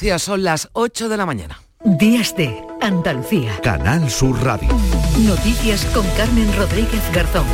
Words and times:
Son 0.00 0.42
las 0.42 0.70
8 0.72 1.10
de 1.10 1.16
la 1.18 1.26
mañana. 1.26 1.60
Días 1.84 2.34
de 2.34 2.58
Andalucía. 2.80 3.60
Canal 3.62 4.08
Sur 4.08 4.42
Radio. 4.42 4.70
Noticias 5.26 5.84
con 5.94 6.06
Carmen 6.16 6.50
Rodríguez 6.56 7.02
Garzón. 7.12 7.44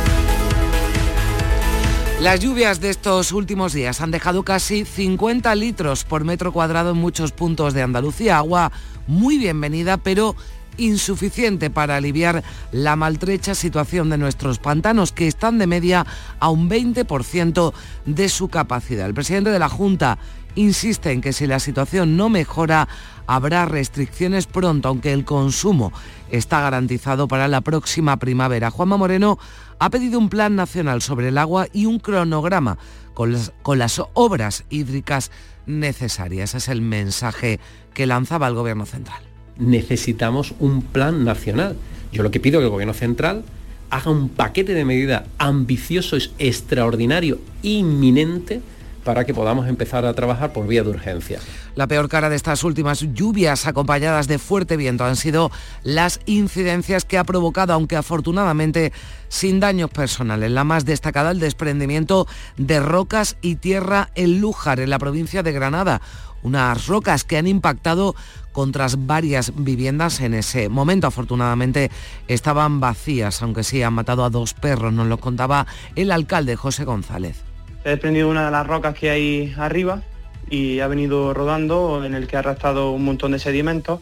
Las 2.21 2.39
lluvias 2.39 2.79
de 2.79 2.89
estos 2.89 3.33
últimos 3.33 3.73
días 3.73 3.99
han 3.99 4.11
dejado 4.11 4.43
casi 4.43 4.85
50 4.85 5.53
litros 5.55 6.05
por 6.05 6.23
metro 6.23 6.53
cuadrado 6.53 6.91
en 6.91 6.97
muchos 6.97 7.33
puntos 7.33 7.73
de 7.73 7.81
Andalucía. 7.81 8.37
Agua 8.37 8.71
muy 9.07 9.37
bienvenida, 9.37 9.97
pero 9.97 10.33
insuficiente 10.77 11.69
para 11.69 11.97
aliviar 11.97 12.43
la 12.71 12.95
maltrecha 12.95 13.55
situación 13.55 14.09
de 14.09 14.17
nuestros 14.17 14.57
pantanos, 14.59 15.11
que 15.11 15.27
están 15.27 15.57
de 15.57 15.67
media 15.67 16.05
a 16.39 16.49
un 16.49 16.69
20% 16.69 17.73
de 18.05 18.29
su 18.29 18.47
capacidad. 18.47 19.05
El 19.05 19.13
presidente 19.13 19.49
de 19.49 19.59
la 19.59 19.67
Junta 19.67 20.17
insiste 20.57 21.11
en 21.11 21.21
que 21.21 21.33
si 21.33 21.47
la 21.47 21.59
situación 21.59 22.17
no 22.17 22.29
mejora, 22.29 22.87
habrá 23.27 23.65
restricciones 23.65 24.47
pronto, 24.47 24.89
aunque 24.89 25.13
el 25.13 25.23
consumo 25.23 25.93
está 26.29 26.61
garantizado 26.61 27.27
para 27.27 27.47
la 27.47 27.61
próxima 27.61 28.17
primavera. 28.17 28.71
Juanma 28.71 28.97
Moreno 28.97 29.37
ha 29.79 29.89
pedido 29.89 30.19
un 30.19 30.29
plan 30.29 30.55
nacional 30.55 31.01
sobre 31.01 31.29
el 31.29 31.37
agua 31.37 31.67
y 31.71 31.85
un 31.85 31.99
cronograma 31.99 32.77
con 33.13 33.31
las, 33.31 34.01
obras 34.13 34.63
hídricas 34.69 35.31
necesarias. 35.65 36.55
Es 36.55 36.67
el 36.67 36.81
mensaje 36.81 37.59
que 37.93 38.05
lanzaba 38.05 38.47
el 38.47 38.53
Gobierno 38.53 38.85
Central. 38.85 39.21
Necesitamos 39.57 40.53
un 40.59 40.81
plan 40.81 41.23
nacional. 41.23 41.75
Yo 42.11 42.23
lo 42.23 42.31
que 42.31 42.39
pido 42.39 42.59
es 42.59 42.61
que 42.61 42.65
el 42.65 42.71
Gobierno 42.71 42.93
Central 42.93 43.43
haga 43.89 44.11
un 44.11 44.29
paquete 44.29 44.73
de 44.73 44.85
medidas 44.85 45.23
ambicioso, 45.37 46.17
extraordinario, 46.37 47.39
inminente, 47.63 48.61
para 49.07 49.23
que 49.23 49.33
podamos 49.33 49.69
empezar 49.69 50.05
a 50.05 50.13
trabajar 50.13 50.51
por 50.51 50.67
vía 50.67 50.83
de 50.83 50.89
urgencia. 50.89 51.39
La 51.75 51.87
peor 51.87 52.09
cara 52.09 52.29
de 52.29 52.35
estas 52.35 52.65
últimas 52.65 52.99
lluvias 53.13 53.65
acompañadas 53.65 54.27
de 54.27 54.37
fuerte 54.37 54.75
viento 54.75 55.05
han 55.05 55.15
sido 55.15 55.49
las 55.81 56.19
incidencias 56.25 57.05
que 57.05 57.17
ha 57.17 57.23
provocado, 57.23 57.71
aunque 57.71 57.95
afortunadamente 57.95 58.91
sin 59.29 59.61
daños 59.61 59.91
personales. 59.91 60.51
La 60.51 60.65
más 60.65 60.83
destacada, 60.83 61.31
el 61.31 61.39
desprendimiento 61.39 62.27
de 62.57 62.81
rocas 62.81 63.37
y 63.41 63.55
tierra 63.55 64.09
en 64.15 64.41
Lújar, 64.41 64.81
en 64.81 64.89
la 64.89 64.99
provincia 64.99 65.41
de 65.41 65.53
Granada. 65.53 66.01
Unas 66.43 66.85
rocas 66.87 67.23
que 67.23 67.37
han 67.37 67.47
impactado 67.47 68.13
contra 68.51 68.87
varias 68.97 69.53
viviendas 69.55 70.19
en 70.19 70.33
ese 70.33 70.67
momento. 70.67 71.07
Afortunadamente 71.07 71.91
estaban 72.27 72.81
vacías, 72.81 73.41
aunque 73.41 73.63
sí 73.63 73.81
han 73.81 73.93
matado 73.93 74.25
a 74.25 74.29
dos 74.29 74.53
perros, 74.53 74.91
nos 74.91 75.07
lo 75.07 75.17
contaba 75.17 75.65
el 75.95 76.11
alcalde 76.11 76.57
José 76.57 76.83
González. 76.83 77.46
He 77.87 77.91
desprendido 77.91 78.27
una 78.27 78.43
de 78.43 78.51
las 78.51 78.67
rocas 78.67 78.93
que 78.95 79.09
hay 79.09 79.53
arriba 79.57 80.01
y 80.49 80.81
ha 80.81 80.87
venido 80.87 81.33
rodando 81.33 82.03
en 82.03 82.15
el 82.15 82.27
que 82.27 82.35
ha 82.35 82.39
arrastrado 82.39 82.91
un 82.91 83.05
montón 83.05 83.31
de 83.31 83.39
sedimentos 83.39 84.01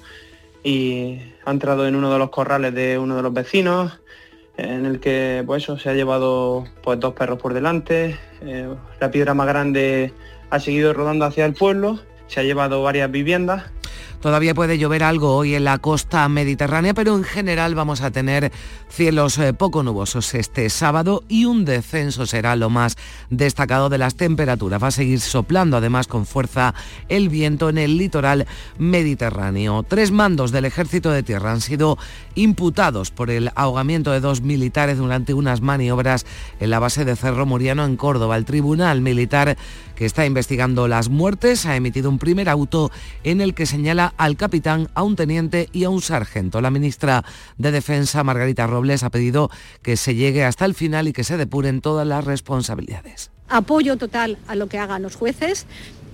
y 0.63 1.19
ha 1.45 1.51
entrado 1.51 1.87
en 1.87 1.95
uno 1.95 2.11
de 2.11 2.17
los 2.17 2.31
corrales 2.31 2.73
de 2.73 2.97
uno 2.97 3.15
de 3.15 3.21
los 3.21 3.31
vecinos 3.31 3.99
en 4.57 4.87
el 4.87 4.99
que 4.99 5.43
pues 5.45 5.61
eso, 5.61 5.77
se 5.77 5.91
ha 5.91 5.93
llevado 5.93 6.65
pues 6.81 6.99
dos 6.99 7.13
perros 7.13 7.37
por 7.39 7.53
delante, 7.53 8.17
eh, 8.41 8.67
la 8.99 9.11
piedra 9.11 9.35
más 9.35 9.45
grande 9.45 10.11
ha 10.49 10.59
seguido 10.59 10.91
rodando 10.91 11.25
hacia 11.25 11.45
el 11.45 11.53
pueblo, 11.53 11.99
se 12.25 12.39
ha 12.39 12.43
llevado 12.43 12.81
varias 12.81 13.11
viviendas 13.11 13.65
Todavía 14.25 14.55
puede 14.55 14.79
llover 14.79 15.03
algo 15.03 15.35
hoy 15.35 15.53
en 15.53 15.65
la 15.65 15.77
costa 15.77 16.27
mediterránea, 16.29 16.95
pero 16.95 17.15
en 17.15 17.23
general 17.23 17.75
vamos 17.75 18.01
a 18.01 18.09
tener 18.09 18.51
cielos 18.89 19.37
eh, 19.37 19.53
poco 19.53 19.83
nubosos 19.83 20.33
este 20.33 20.67
sábado 20.71 21.23
y 21.29 21.45
un 21.45 21.63
descenso 21.63 22.25
será 22.25 22.55
lo 22.55 22.71
más 22.71 22.97
destacado 23.29 23.87
de 23.87 23.99
las 23.99 24.15
temperaturas. 24.15 24.81
Va 24.81 24.87
a 24.87 24.91
seguir 24.91 25.19
soplando 25.19 25.77
además 25.77 26.07
con 26.07 26.25
fuerza 26.25 26.73
el 27.07 27.29
viento 27.29 27.69
en 27.69 27.77
el 27.77 27.99
litoral 27.99 28.47
mediterráneo. 28.79 29.83
Tres 29.83 30.09
mandos 30.09 30.51
del 30.51 30.65
ejército 30.65 31.11
de 31.11 31.21
tierra 31.21 31.51
han 31.51 31.61
sido 31.61 31.99
imputados 32.33 33.11
por 33.11 33.29
el 33.29 33.51
ahogamiento 33.53 34.09
de 34.09 34.21
dos 34.21 34.41
militares 34.41 34.97
durante 34.97 35.35
unas 35.35 35.61
maniobras 35.61 36.25
en 36.59 36.71
la 36.71 36.79
base 36.79 37.05
de 37.05 37.15
Cerro 37.15 37.45
Muriano 37.45 37.85
en 37.85 37.95
Córdoba. 37.95 38.37
El 38.37 38.45
tribunal 38.45 39.01
militar 39.01 39.55
que 39.95 40.05
está 40.05 40.25
investigando 40.25 40.87
las 40.87 41.09
muertes 41.09 41.67
ha 41.67 41.75
emitido 41.75 42.09
un 42.09 42.19
primer 42.19 42.49
auto 42.49 42.91
en 43.23 43.39
el 43.39 43.53
que 43.53 43.65
señala 43.65 44.14
al 44.17 44.37
capitán, 44.37 44.89
a 44.93 45.03
un 45.03 45.15
teniente 45.15 45.69
y 45.71 45.83
a 45.83 45.89
un 45.89 46.01
sargento. 46.01 46.61
La 46.61 46.71
ministra 46.71 47.23
de 47.57 47.71
Defensa, 47.71 48.23
Margarita 48.23 48.67
Robles, 48.67 49.03
ha 49.03 49.09
pedido 49.09 49.49
que 49.81 49.97
se 49.97 50.15
llegue 50.15 50.43
hasta 50.43 50.65
el 50.65 50.73
final 50.73 51.07
y 51.07 51.13
que 51.13 51.23
se 51.23 51.37
depuren 51.37 51.81
todas 51.81 52.07
las 52.07 52.23
responsabilidades. 52.25 53.31
Apoyo 53.47 53.97
total 53.97 54.39
a 54.47 54.55
lo 54.55 54.67
que 54.67 54.79
hagan 54.79 55.03
los 55.03 55.15
jueces 55.15 55.67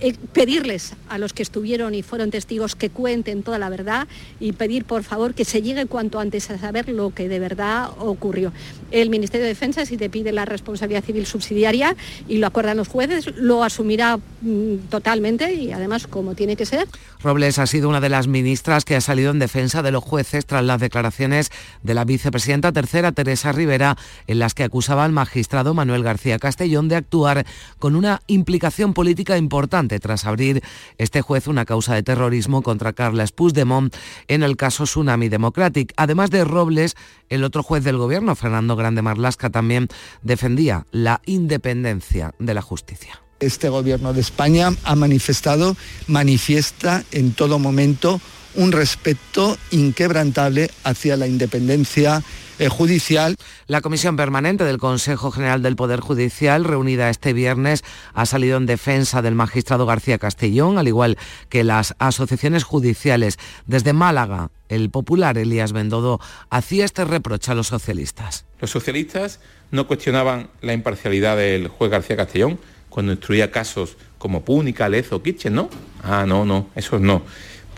eh, 0.04 0.16
pedirles 0.32 0.94
a 1.08 1.16
los 1.16 1.32
que 1.32 1.44
estuvieron 1.44 1.94
y 1.94 2.02
fueron 2.02 2.32
testigos 2.32 2.74
que 2.74 2.90
cuenten 2.90 3.44
toda 3.44 3.60
la 3.60 3.68
verdad 3.68 4.08
y 4.40 4.50
pedir 4.50 4.84
por 4.84 5.04
favor 5.04 5.32
que 5.32 5.44
se 5.44 5.62
llegue 5.62 5.86
cuanto 5.86 6.18
antes 6.18 6.50
a 6.50 6.58
saber 6.58 6.88
lo 6.88 7.14
que 7.14 7.28
de 7.28 7.38
verdad 7.38 7.88
ocurrió. 8.00 8.52
El 8.90 9.10
Ministerio 9.10 9.44
de 9.44 9.50
Defensa, 9.50 9.86
si 9.86 9.96
te 9.96 10.10
pide 10.10 10.32
la 10.32 10.44
responsabilidad 10.44 11.04
civil 11.04 11.24
subsidiaria 11.24 11.94
y 12.26 12.38
lo 12.38 12.48
acuerdan 12.48 12.78
los 12.78 12.88
jueces, 12.88 13.32
lo 13.36 13.62
asumirá 13.62 14.16
mm, 14.16 14.88
totalmente 14.90 15.54
y 15.54 15.70
además 15.70 16.08
como 16.08 16.34
tiene 16.34 16.56
que 16.56 16.66
ser. 16.66 16.88
Robles 17.22 17.58
ha 17.58 17.66
sido 17.66 17.88
una 17.88 18.00
de 18.00 18.08
las 18.08 18.26
ministras 18.26 18.84
que 18.84 18.96
ha 18.96 19.00
salido 19.00 19.30
en 19.30 19.38
defensa 19.38 19.82
de 19.82 19.92
los 19.92 20.02
jueces 20.02 20.44
tras 20.44 20.64
las 20.64 20.80
declaraciones 20.80 21.50
de 21.82 21.94
la 21.94 22.04
vicepresidenta 22.04 22.72
tercera 22.72 23.12
Teresa 23.12 23.52
Rivera 23.52 23.96
en 24.26 24.38
las 24.38 24.54
que 24.54 24.64
acusaba 24.64 25.04
al 25.04 25.12
magistrado 25.12 25.74
Manuel 25.74 26.02
García 26.02 26.38
Castellón 26.38 26.88
de 26.88 26.96
actuar 26.96 27.46
con 27.78 27.96
una 27.96 28.22
implicación 28.26 28.94
política 28.94 29.38
importante 29.38 30.00
tras 30.00 30.26
abrir 30.26 30.62
este 30.98 31.22
juez 31.22 31.46
una 31.46 31.64
causa 31.64 31.94
de 31.94 32.02
terrorismo 32.02 32.62
contra 32.62 32.92
Carles 32.92 33.32
Puigdemont 33.32 33.94
en 34.28 34.42
el 34.42 34.56
caso 34.56 34.84
Tsunami 34.84 35.28
Democratic. 35.28 35.92
Además 35.96 36.30
de 36.30 36.44
Robles, 36.44 36.96
el 37.28 37.44
otro 37.44 37.62
juez 37.62 37.84
del 37.84 37.98
gobierno, 37.98 38.34
Fernando 38.34 38.76
Grande 38.76 39.02
Marlasca, 39.02 39.50
también 39.50 39.88
defendía 40.22 40.86
la 40.90 41.20
independencia 41.24 42.34
de 42.38 42.54
la 42.54 42.62
justicia 42.62 43.21
este 43.42 43.68
gobierno 43.68 44.12
de 44.12 44.20
España 44.20 44.70
ha 44.84 44.96
manifestado, 44.96 45.76
manifiesta 46.06 47.04
en 47.12 47.32
todo 47.32 47.58
momento 47.58 48.20
un 48.54 48.72
respeto 48.72 49.56
inquebrantable 49.70 50.70
hacia 50.84 51.16
la 51.16 51.26
independencia 51.26 52.22
eh, 52.58 52.68
judicial. 52.68 53.36
La 53.66 53.80
Comisión 53.80 54.16
Permanente 54.16 54.64
del 54.64 54.78
Consejo 54.78 55.30
General 55.30 55.62
del 55.62 55.74
Poder 55.74 56.00
Judicial, 56.00 56.64
reunida 56.64 57.08
este 57.08 57.32
viernes, 57.32 57.82
ha 58.14 58.26
salido 58.26 58.58
en 58.58 58.66
defensa 58.66 59.22
del 59.22 59.34
magistrado 59.34 59.86
García 59.86 60.18
Castellón, 60.18 60.78
al 60.78 60.88
igual 60.88 61.18
que 61.48 61.64
las 61.64 61.94
asociaciones 61.98 62.64
judiciales. 62.64 63.38
Desde 63.66 63.92
Málaga, 63.92 64.50
el 64.68 64.90
popular 64.90 65.38
Elías 65.38 65.72
Bendodo 65.72 66.20
hacía 66.50 66.84
este 66.84 67.04
reproche 67.04 67.52
a 67.52 67.54
los 67.54 67.68
socialistas. 67.68 68.44
Los 68.60 68.70
socialistas 68.70 69.40
no 69.70 69.86
cuestionaban 69.86 70.50
la 70.60 70.74
imparcialidad 70.74 71.36
del 71.36 71.68
juez 71.68 71.90
García 71.90 72.16
Castellón 72.16 72.58
cuando 72.92 73.12
instruía 73.12 73.50
casos 73.50 73.96
como 74.18 74.44
Púnica, 74.44 74.86
Lezo, 74.86 75.22
Kitchen, 75.22 75.54
¿no? 75.54 75.70
Ah, 76.02 76.26
no, 76.28 76.44
no, 76.44 76.68
eso 76.76 76.98
no. 76.98 77.22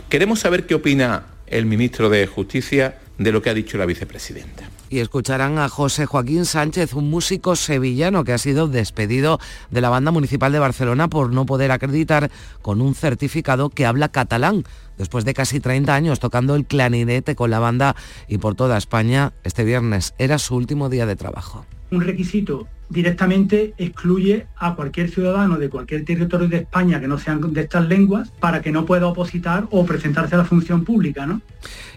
Queremos 0.08 0.40
saber 0.40 0.66
qué 0.66 0.74
opina 0.74 1.26
el 1.46 1.66
ministro 1.66 2.10
de 2.10 2.26
Justicia 2.26 2.98
de 3.16 3.30
lo 3.30 3.40
que 3.40 3.48
ha 3.48 3.54
dicho 3.54 3.78
la 3.78 3.86
vicepresidenta. 3.86 4.68
Y 4.90 4.98
escucharán 4.98 5.58
a 5.58 5.68
José 5.68 6.06
Joaquín 6.06 6.44
Sánchez, 6.44 6.94
un 6.94 7.10
músico 7.10 7.54
sevillano 7.54 8.24
que 8.24 8.32
ha 8.32 8.38
sido 8.38 8.66
despedido 8.66 9.38
de 9.70 9.80
la 9.80 9.88
banda 9.88 10.10
municipal 10.10 10.50
de 10.50 10.58
Barcelona 10.58 11.08
por 11.08 11.32
no 11.32 11.46
poder 11.46 11.70
acreditar 11.70 12.30
con 12.60 12.80
un 12.80 12.96
certificado 12.96 13.70
que 13.70 13.86
habla 13.86 14.08
catalán. 14.08 14.64
Después 14.98 15.24
de 15.24 15.34
casi 15.34 15.60
30 15.60 15.94
años 15.94 16.18
tocando 16.18 16.56
el 16.56 16.66
clarinete 16.66 17.36
con 17.36 17.50
la 17.50 17.60
banda 17.60 17.94
y 18.26 18.38
por 18.38 18.56
toda 18.56 18.76
España, 18.78 19.32
este 19.44 19.62
viernes 19.62 20.14
era 20.18 20.38
su 20.38 20.56
último 20.56 20.88
día 20.88 21.06
de 21.06 21.14
trabajo. 21.14 21.66
Un 21.92 22.00
requisito 22.00 22.66
directamente 22.94 23.74
excluye 23.76 24.46
a 24.56 24.74
cualquier 24.74 25.10
ciudadano 25.10 25.58
de 25.58 25.68
cualquier 25.68 26.04
territorio 26.04 26.48
de 26.48 26.58
España 26.58 27.00
que 27.00 27.08
no 27.08 27.18
sean 27.18 27.52
de 27.52 27.60
estas 27.60 27.86
lenguas 27.86 28.30
para 28.40 28.62
que 28.62 28.72
no 28.72 28.86
pueda 28.86 29.06
opositar 29.06 29.66
o 29.70 29.84
presentarse 29.84 30.36
a 30.36 30.38
la 30.38 30.44
función 30.44 30.84
pública, 30.84 31.26
¿no? 31.26 31.42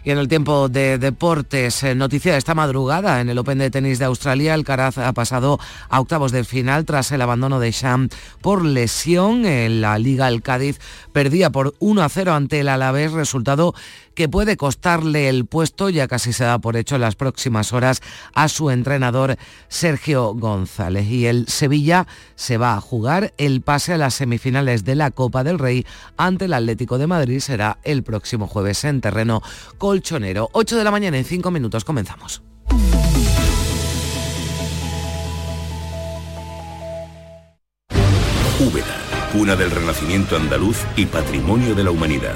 Y 0.03 0.11
en 0.11 0.17
el 0.17 0.27
tiempo 0.27 0.69
de 0.69 0.97
deportes, 0.97 1.83
eh, 1.83 1.93
noticia 1.93 2.31
de 2.31 2.37
esta 2.37 2.55
madrugada 2.55 3.19
en 3.21 3.29
el 3.29 3.37
Open 3.37 3.57
de 3.57 3.69
Tenis 3.69 3.99
de 3.99 4.05
Australia, 4.05 4.55
el 4.55 4.63
Caraz 4.63 4.97
ha 4.97 5.13
pasado 5.13 5.59
a 5.89 5.99
octavos 5.99 6.31
de 6.31 6.43
final 6.43 6.85
tras 6.85 7.11
el 7.11 7.21
abandono 7.21 7.59
de 7.59 7.71
Sham 7.71 8.09
por 8.41 8.63
lesión. 8.63 9.45
En 9.45 9.81
la 9.81 9.99
Liga 9.99 10.29
El 10.29 10.41
Cádiz 10.41 10.79
perdía 11.11 11.51
por 11.51 11.75
1 11.79 12.01
a 12.01 12.09
0 12.09 12.33
ante 12.33 12.61
el 12.61 12.69
Alavés, 12.69 13.11
resultado 13.11 13.75
que 14.17 14.27
puede 14.27 14.57
costarle 14.57 15.29
el 15.29 15.45
puesto, 15.45 15.89
ya 15.89 16.07
casi 16.07 16.33
se 16.33 16.43
da 16.43 16.57
por 16.57 16.75
hecho 16.75 16.95
en 16.95 17.01
las 17.01 17.13
próximas 17.13 17.71
horas, 17.71 18.01
a 18.33 18.49
su 18.49 18.71
entrenador 18.71 19.37
Sergio 19.67 20.33
González. 20.33 21.05
Y 21.05 21.27
el 21.27 21.47
Sevilla 21.47 22.07
se 22.33 22.57
va 22.57 22.73
a 22.73 22.81
jugar 22.81 23.35
el 23.37 23.61
pase 23.61 23.93
a 23.93 23.97
las 23.97 24.15
semifinales 24.15 24.83
de 24.83 24.95
la 24.95 25.11
Copa 25.11 25.43
del 25.43 25.59
Rey 25.59 25.85
ante 26.17 26.45
el 26.45 26.53
Atlético 26.53 26.97
de 26.97 27.05
Madrid. 27.05 27.39
Será 27.41 27.77
el 27.83 28.01
próximo 28.01 28.47
jueves 28.47 28.83
en 28.85 29.01
terreno 29.01 29.43
colchonero. 29.77 30.49
8 30.51 30.77
de 30.77 30.83
la 30.83 30.89
mañana 30.89 31.19
en 31.19 31.23
5 31.23 31.51
minutos 31.51 31.85
comenzamos. 31.85 32.41
Úbeda 38.59 38.97
cuna 39.31 39.55
del 39.55 39.69
renacimiento 39.69 40.35
andaluz 40.35 40.77
y 40.95 41.05
patrimonio 41.05 41.75
de 41.75 41.83
la 41.83 41.91
humanidad. 41.91 42.35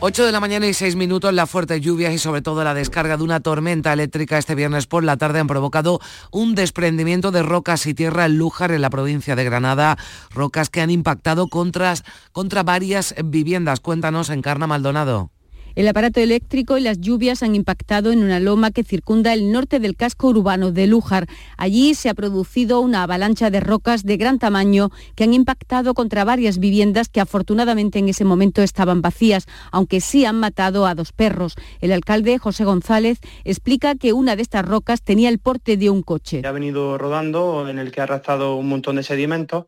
8 0.00 0.26
de 0.26 0.30
la 0.30 0.38
mañana 0.38 0.68
y 0.68 0.74
6 0.74 0.94
minutos, 0.94 1.34
las 1.34 1.50
fuertes 1.50 1.80
lluvias 1.80 2.14
y 2.14 2.18
sobre 2.18 2.40
todo 2.40 2.62
la 2.62 2.72
descarga 2.72 3.16
de 3.16 3.24
una 3.24 3.40
tormenta 3.40 3.92
eléctrica 3.92 4.38
este 4.38 4.54
viernes 4.54 4.86
por 4.86 5.02
la 5.02 5.16
tarde 5.16 5.40
han 5.40 5.48
provocado 5.48 5.98
un 6.30 6.54
desprendimiento 6.54 7.32
de 7.32 7.42
rocas 7.42 7.84
y 7.84 7.94
tierra 7.94 8.24
en 8.26 8.38
Lújar, 8.38 8.70
en 8.70 8.80
la 8.80 8.90
provincia 8.90 9.34
de 9.34 9.42
Granada, 9.42 9.98
rocas 10.30 10.70
que 10.70 10.82
han 10.82 10.90
impactado 10.90 11.48
contra, 11.48 11.94
contra 12.30 12.62
varias 12.62 13.12
viviendas. 13.24 13.80
Cuéntanos, 13.80 14.30
Encarna 14.30 14.68
Maldonado. 14.68 15.32
El 15.78 15.86
aparato 15.86 16.18
eléctrico 16.18 16.76
y 16.76 16.80
las 16.80 17.00
lluvias 17.00 17.44
han 17.44 17.54
impactado 17.54 18.10
en 18.10 18.24
una 18.24 18.40
loma 18.40 18.72
que 18.72 18.82
circunda 18.82 19.32
el 19.32 19.52
norte 19.52 19.78
del 19.78 19.94
casco 19.94 20.26
urbano 20.26 20.72
de 20.72 20.88
Lújar. 20.88 21.28
Allí 21.56 21.94
se 21.94 22.08
ha 22.08 22.14
producido 22.14 22.80
una 22.80 23.04
avalancha 23.04 23.48
de 23.48 23.60
rocas 23.60 24.02
de 24.02 24.16
gran 24.16 24.40
tamaño 24.40 24.90
que 25.14 25.22
han 25.22 25.34
impactado 25.34 25.94
contra 25.94 26.24
varias 26.24 26.58
viviendas 26.58 27.08
que 27.08 27.20
afortunadamente 27.20 28.00
en 28.00 28.08
ese 28.08 28.24
momento 28.24 28.60
estaban 28.60 29.02
vacías, 29.02 29.46
aunque 29.70 30.00
sí 30.00 30.24
han 30.24 30.40
matado 30.40 30.84
a 30.84 30.96
dos 30.96 31.12
perros. 31.12 31.54
El 31.80 31.92
alcalde 31.92 32.38
José 32.38 32.64
González 32.64 33.20
explica 33.44 33.94
que 33.94 34.12
una 34.12 34.34
de 34.34 34.42
estas 34.42 34.66
rocas 34.66 35.02
tenía 35.02 35.28
el 35.28 35.38
porte 35.38 35.76
de 35.76 35.90
un 35.90 36.02
coche. 36.02 36.42
Ha 36.44 36.50
venido 36.50 36.98
rodando 36.98 37.68
en 37.68 37.78
el 37.78 37.92
que 37.92 38.00
ha 38.00 38.02
arrastrado 38.02 38.56
un 38.56 38.68
montón 38.68 38.96
de 38.96 39.04
sedimentos 39.04 39.66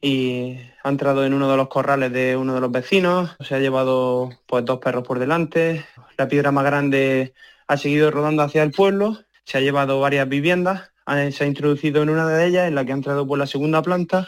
y 0.00 0.56
ha 0.82 0.88
entrado 0.88 1.24
en 1.24 1.34
uno 1.34 1.50
de 1.50 1.56
los 1.56 1.68
corrales 1.68 2.12
de 2.12 2.36
uno 2.36 2.54
de 2.54 2.60
los 2.60 2.70
vecinos, 2.70 3.36
se 3.40 3.54
ha 3.54 3.58
llevado 3.58 4.30
pues 4.46 4.64
dos 4.64 4.78
perros 4.78 5.06
por 5.06 5.18
delante, 5.18 5.84
la 6.16 6.28
piedra 6.28 6.52
más 6.52 6.64
grande 6.64 7.34
ha 7.66 7.76
seguido 7.76 8.10
rodando 8.10 8.42
hacia 8.42 8.62
el 8.62 8.72
pueblo, 8.72 9.18
se 9.44 9.58
ha 9.58 9.60
llevado 9.60 10.00
varias 10.00 10.28
viviendas, 10.28 10.90
se 11.32 11.44
ha 11.44 11.46
introducido 11.46 12.02
en 12.02 12.10
una 12.10 12.26
de 12.26 12.46
ellas, 12.46 12.68
en 12.68 12.74
la 12.74 12.84
que 12.84 12.92
ha 12.92 12.94
entrado 12.94 13.26
por 13.26 13.38
la 13.38 13.46
segunda 13.46 13.82
planta 13.82 14.26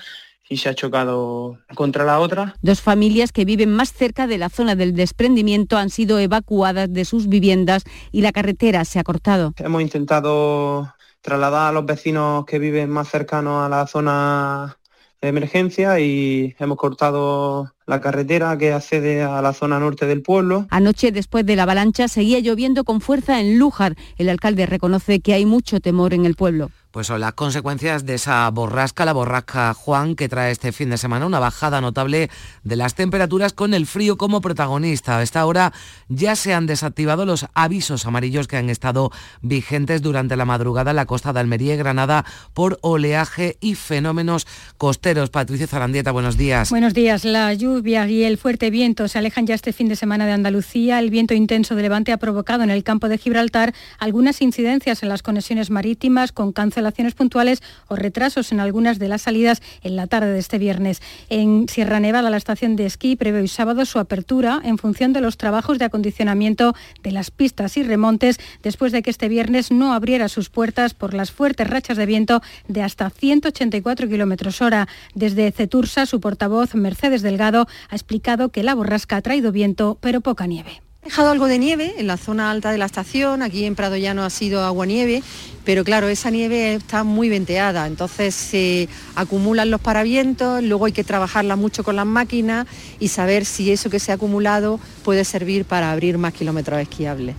y 0.48 0.58
se 0.58 0.68
ha 0.68 0.74
chocado 0.74 1.58
contra 1.74 2.04
la 2.04 2.18
otra. 2.18 2.54
Dos 2.60 2.80
familias 2.80 3.32
que 3.32 3.44
viven 3.44 3.72
más 3.72 3.92
cerca 3.92 4.26
de 4.26 4.36
la 4.36 4.50
zona 4.50 4.74
del 4.74 4.94
desprendimiento 4.94 5.78
han 5.78 5.90
sido 5.90 6.18
evacuadas 6.18 6.92
de 6.92 7.04
sus 7.04 7.28
viviendas 7.28 7.84
y 8.10 8.20
la 8.20 8.32
carretera 8.32 8.84
se 8.84 8.98
ha 8.98 9.04
cortado. 9.04 9.54
Hemos 9.56 9.80
intentado 9.80 10.92
trasladar 11.22 11.70
a 11.70 11.72
los 11.72 11.86
vecinos 11.86 12.44
que 12.44 12.58
viven 12.58 12.90
más 12.90 13.08
cercanos 13.08 13.64
a 13.64 13.68
la 13.68 13.86
zona 13.86 14.76
de 15.22 15.28
emergencia 15.28 16.00
y 16.00 16.54
hemos 16.58 16.76
cortado 16.76 17.72
la 17.86 18.00
carretera 18.00 18.56
que 18.58 18.72
accede 18.72 19.22
a 19.22 19.40
la 19.42 19.52
zona 19.52 19.78
norte 19.78 20.06
del 20.06 20.22
pueblo. 20.22 20.66
Anoche, 20.70 21.12
después 21.12 21.46
de 21.46 21.56
la 21.56 21.64
avalancha, 21.64 22.08
seguía 22.08 22.40
lloviendo 22.40 22.84
con 22.84 23.00
fuerza 23.00 23.40
en 23.40 23.58
Lújar. 23.58 23.96
El 24.16 24.28
alcalde 24.28 24.66
reconoce 24.66 25.20
que 25.20 25.34
hay 25.34 25.46
mucho 25.46 25.80
temor 25.80 26.14
en 26.14 26.26
el 26.26 26.34
pueblo 26.34 26.70
pues 26.92 27.06
son 27.06 27.20
las 27.20 27.32
consecuencias 27.32 28.04
de 28.04 28.14
esa 28.14 28.48
borrasca, 28.50 29.06
la 29.06 29.14
borrasca 29.14 29.72
Juan, 29.72 30.14
que 30.14 30.28
trae 30.28 30.52
este 30.52 30.72
fin 30.72 30.90
de 30.90 30.98
semana 30.98 31.24
una 31.24 31.38
bajada 31.38 31.80
notable 31.80 32.28
de 32.64 32.76
las 32.76 32.94
temperaturas 32.94 33.54
con 33.54 33.72
el 33.72 33.86
frío 33.86 34.18
como 34.18 34.42
protagonista. 34.42 35.16
A 35.16 35.22
esta 35.22 35.46
hora 35.46 35.72
ya 36.08 36.36
se 36.36 36.52
han 36.52 36.66
desactivado 36.66 37.24
los 37.24 37.46
avisos 37.54 38.04
amarillos 38.04 38.46
que 38.46 38.58
han 38.58 38.68
estado 38.68 39.10
vigentes 39.40 40.02
durante 40.02 40.36
la 40.36 40.44
madrugada 40.44 40.90
en 40.90 40.96
la 40.96 41.06
costa 41.06 41.32
de 41.32 41.40
Almería 41.40 41.74
y 41.74 41.78
Granada 41.78 42.26
por 42.52 42.78
oleaje 42.82 43.56
y 43.62 43.74
fenómenos 43.74 44.46
costeros. 44.76 45.30
Patricia 45.30 45.66
Zarandieta, 45.66 46.12
buenos 46.12 46.36
días. 46.36 46.68
Buenos 46.68 46.92
días. 46.92 47.24
La 47.24 47.54
lluvia 47.54 47.71
y 47.74 48.24
el 48.24 48.36
fuerte 48.36 48.68
viento 48.68 49.08
se 49.08 49.18
alejan 49.18 49.46
ya 49.46 49.54
este 49.54 49.72
fin 49.72 49.88
de 49.88 49.96
semana 49.96 50.26
de 50.26 50.32
Andalucía. 50.32 50.98
El 50.98 51.08
viento 51.08 51.32
intenso 51.32 51.74
de 51.74 51.80
levante 51.80 52.12
ha 52.12 52.18
provocado 52.18 52.62
en 52.62 52.70
el 52.70 52.84
campo 52.84 53.08
de 53.08 53.16
Gibraltar 53.16 53.72
algunas 53.98 54.42
incidencias 54.42 55.02
en 55.02 55.08
las 55.08 55.22
conexiones 55.22 55.70
marítimas 55.70 56.32
con 56.32 56.52
cancelaciones 56.52 57.14
puntuales 57.14 57.62
o 57.88 57.96
retrasos 57.96 58.52
en 58.52 58.60
algunas 58.60 58.98
de 58.98 59.08
las 59.08 59.22
salidas 59.22 59.62
en 59.82 59.96
la 59.96 60.06
tarde 60.06 60.34
de 60.34 60.38
este 60.38 60.58
viernes. 60.58 61.00
En 61.30 61.66
Sierra 61.66 61.98
Nevada, 61.98 62.28
la 62.28 62.36
estación 62.36 62.76
de 62.76 62.84
esquí 62.84 63.16
prevé 63.16 63.40
hoy 63.40 63.48
sábado 63.48 63.86
su 63.86 63.98
apertura 63.98 64.60
en 64.62 64.76
función 64.76 65.14
de 65.14 65.22
los 65.22 65.38
trabajos 65.38 65.78
de 65.78 65.86
acondicionamiento 65.86 66.74
de 67.02 67.12
las 67.12 67.30
pistas 67.30 67.78
y 67.78 67.84
remontes 67.84 68.38
después 68.62 68.92
de 68.92 69.00
que 69.00 69.08
este 69.08 69.28
viernes 69.28 69.72
no 69.72 69.94
abriera 69.94 70.28
sus 70.28 70.50
puertas 70.50 70.92
por 70.92 71.14
las 71.14 71.32
fuertes 71.32 71.70
rachas 71.70 71.96
de 71.96 72.04
viento 72.04 72.42
de 72.68 72.82
hasta 72.82 73.08
184 73.08 74.08
kilómetros 74.08 74.60
hora. 74.60 74.88
Desde 75.14 75.50
Cetursa, 75.52 76.04
su 76.04 76.20
portavoz 76.20 76.74
Mercedes 76.74 77.22
Delgado 77.22 77.61
ha 77.88 77.94
explicado 77.94 78.50
que 78.50 78.62
la 78.62 78.74
borrasca 78.74 79.16
ha 79.16 79.22
traído 79.22 79.52
viento 79.52 79.98
pero 80.00 80.20
poca 80.20 80.46
nieve. 80.46 80.82
Dejado 81.04 81.30
algo 81.30 81.48
de 81.48 81.58
nieve 81.58 81.94
en 81.98 82.06
la 82.06 82.16
zona 82.16 82.52
alta 82.52 82.70
de 82.70 82.78
la 82.78 82.86
estación, 82.86 83.42
aquí 83.42 83.64
en 83.64 83.74
Prado 83.74 83.96
Llano 83.96 84.22
ha 84.22 84.30
sido 84.30 84.62
agua-nieve, 84.64 85.24
pero 85.64 85.82
claro, 85.82 86.06
esa 86.06 86.30
nieve 86.30 86.74
está 86.74 87.02
muy 87.02 87.28
venteada, 87.28 87.88
entonces 87.88 88.36
se 88.36 88.88
acumulan 89.16 89.68
los 89.72 89.80
paravientos, 89.80 90.62
luego 90.62 90.84
hay 90.86 90.92
que 90.92 91.02
trabajarla 91.02 91.56
mucho 91.56 91.82
con 91.82 91.96
las 91.96 92.06
máquinas 92.06 92.68
y 93.00 93.08
saber 93.08 93.44
si 93.46 93.72
eso 93.72 93.90
que 93.90 93.98
se 93.98 94.12
ha 94.12 94.14
acumulado 94.14 94.78
puede 95.02 95.24
servir 95.24 95.64
para 95.64 95.90
abrir 95.90 96.18
más 96.18 96.34
kilómetros 96.34 96.80
esquiables. 96.80 97.34